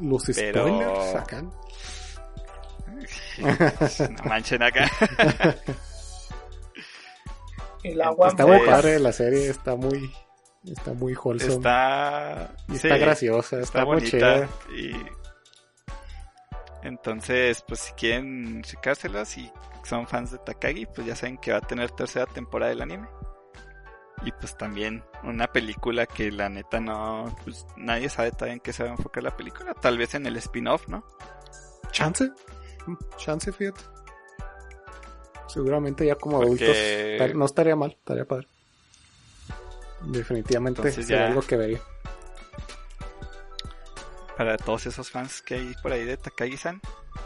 [0.00, 1.42] Los Pero- spoilers acá.
[3.38, 4.90] no manchen acá.
[7.82, 10.12] El agua Está muy padre la serie, está muy,
[10.64, 11.54] está muy wholesome.
[11.54, 14.10] Está, y sí, está graciosa, está, está muy bonita.
[14.10, 14.48] chida.
[14.76, 14.92] Y
[16.82, 19.50] entonces, pues si quieren checárselas y
[19.84, 23.06] son fans de Takagi, pues ya saben que va a tener tercera temporada del anime.
[24.22, 28.72] Y pues también una película que la neta no, pues nadie sabe todavía en qué
[28.72, 29.74] se va a enfocar la película.
[29.74, 31.04] Tal vez en el spin-off, ¿no?
[31.92, 32.30] Chance,
[33.18, 33.80] chance, fíjate.
[35.48, 38.48] Seguramente ya como Porque- adultos no estaría mal, estaría padre.
[40.02, 41.80] Definitivamente Entonces sería ya- algo que vería.
[44.36, 46.80] Para todos esos fans que hay por ahí de Takagi-san,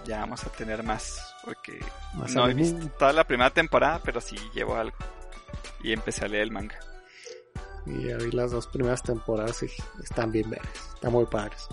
[0.05, 1.35] ya vamos a tener más.
[1.45, 1.81] Porque
[2.15, 4.97] Más no he visto toda la primera temporada, pero sí llevo algo.
[5.83, 6.79] Y empecé a leer el manga.
[7.87, 9.67] Y ya vi las dos primeras temporadas y
[10.03, 11.67] están bien veras, están muy padres.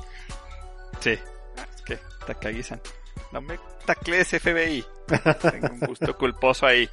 [0.99, 1.11] Sí.
[1.11, 2.81] Es que Takagi-san.
[3.31, 4.85] No me taclees FBI.
[5.51, 6.89] Tengo un gusto culposo ahí.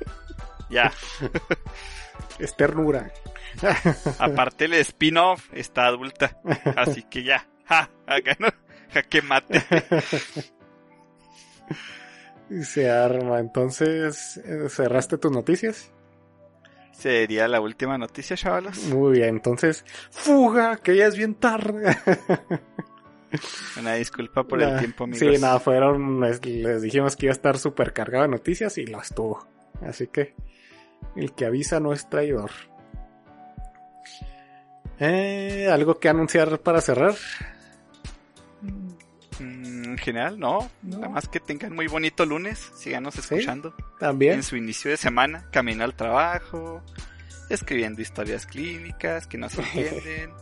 [0.70, 0.93] Ya.
[2.39, 3.12] Es ternura.
[4.19, 6.41] Aparte el spin-off está adulta.
[6.77, 7.47] Así que ya.
[7.66, 8.49] Ja, acá no.
[8.93, 9.65] Jaque mate.
[12.51, 13.39] Y se arma.
[13.41, 15.93] Entonces, eh, ¿cerraste tus noticias?
[16.97, 18.79] Sería la última noticia, chavalos.
[18.85, 21.97] Muy bien, entonces, fuga, que ya es bien tarde.
[23.79, 25.19] Una disculpa por el tiempo, amigos.
[25.19, 28.87] Sí, nada, fueron, les, les dijimos que iba a estar súper cargado de noticias y
[28.87, 29.47] las tuvo.
[29.83, 30.35] Así que,
[31.16, 32.51] el que avisa no es traidor.
[35.01, 37.15] Eh, ¿Algo que anunciar para cerrar?
[39.95, 40.69] En general, no.
[40.83, 40.99] No.
[40.99, 42.73] Nada más que tengan muy bonito lunes.
[42.75, 43.77] Síganos escuchando.
[44.01, 44.33] También.
[44.35, 46.83] En su inicio de semana, camino al trabajo,
[47.49, 50.33] escribiendo historias clínicas que no se entienden.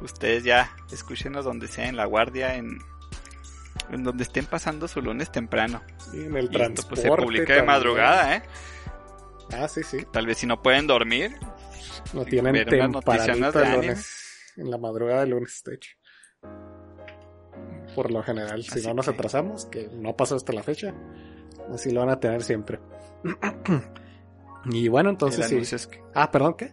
[0.00, 2.80] Ustedes ya, escúchenos donde sea, en la guardia, en,
[3.92, 5.80] en donde estén pasando su lunes temprano.
[6.10, 8.42] Sí, en el Y esto pues se publica de madrugada, ¿eh?
[9.52, 9.98] Ah, sí, sí.
[10.12, 11.36] Tal vez si no pueden dormir,
[12.12, 14.52] No tienen tempranito de lunes.
[14.56, 15.92] En la madrugada del lunes, de hecho.
[17.94, 20.94] Por lo general, si Así no nos que- atrasamos, que no pasó hasta la fecha,
[21.72, 22.78] así lo van a tener siempre.
[24.66, 25.54] y bueno, entonces sí.
[25.54, 26.72] anuncio, es que, Ah, perdón, ¿qué?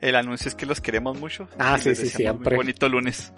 [0.00, 1.48] el anuncio es que los queremos mucho.
[1.58, 2.56] Ah, sí, sí, muy siempre.
[2.56, 3.32] bonito lunes.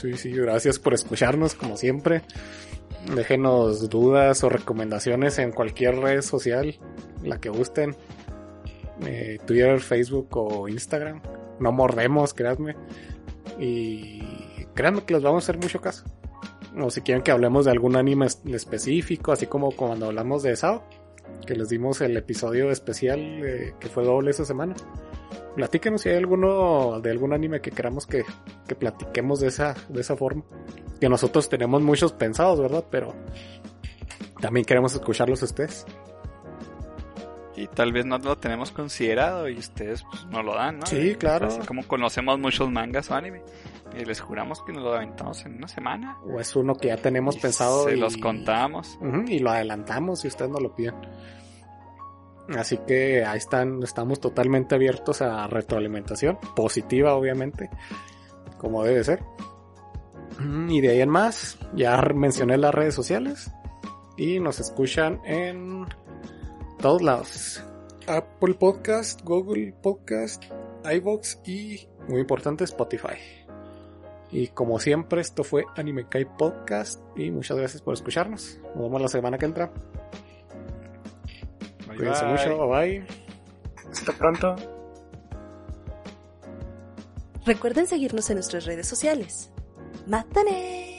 [0.00, 2.22] Sí, sí, gracias por escucharnos como siempre.
[3.14, 6.78] Déjenos dudas o recomendaciones en cualquier red social,
[7.22, 7.96] la que gusten.
[9.04, 11.20] Eh, Twitter, Facebook o Instagram.
[11.60, 12.76] No mordemos, créanme.
[13.58, 14.22] Y
[14.78, 16.04] créanme que les vamos a hacer mucho caso.
[16.80, 20.54] O si quieren que hablemos de algún anime es- específico, así como cuando hablamos de
[20.54, 20.84] Sao,
[21.44, 24.76] que les dimos el episodio especial eh, que fue doble esa semana.
[25.56, 28.24] Platíquenos si hay alguno de algún anime que queramos que,
[28.68, 30.44] que platiquemos de esa, de esa forma.
[31.00, 32.84] Que nosotros tenemos muchos pensados, ¿verdad?
[32.88, 33.14] Pero
[34.40, 35.84] también queremos escucharlos a ustedes.
[37.56, 40.86] Y tal vez no lo tenemos considerado y ustedes pues, no lo dan, ¿no?
[40.86, 41.48] Sí, claro.
[41.48, 43.42] Así como conocemos muchos mangas o anime.
[43.98, 46.18] Y les juramos que nos lo aventamos en una semana.
[46.24, 48.98] O es uno que ya tenemos Y pensado Se y, los contamos.
[49.26, 50.94] Y lo adelantamos si ustedes no lo piden.
[52.56, 57.68] Así que ahí están, estamos totalmente abiertos a retroalimentación, positiva obviamente,
[58.56, 59.22] como debe ser.
[60.68, 63.50] Y de ahí en más, ya mencioné las redes sociales
[64.16, 65.86] y nos escuchan en
[66.80, 67.62] todos lados.
[68.06, 70.44] Apple Podcast, Google Podcast,
[70.84, 73.37] iVoox y, muy importante, Spotify.
[74.30, 78.58] Y como siempre, esto fue Anime Kai Podcast y muchas gracias por escucharnos.
[78.74, 79.70] Nos vemos la semana que entra.
[81.86, 82.32] Bye, Cuídense bye.
[82.34, 83.06] mucho, bye bye.
[83.90, 84.56] Hasta pronto.
[87.46, 89.50] Recuerden seguirnos en nuestras redes sociales.
[90.06, 90.97] ¡Mátane!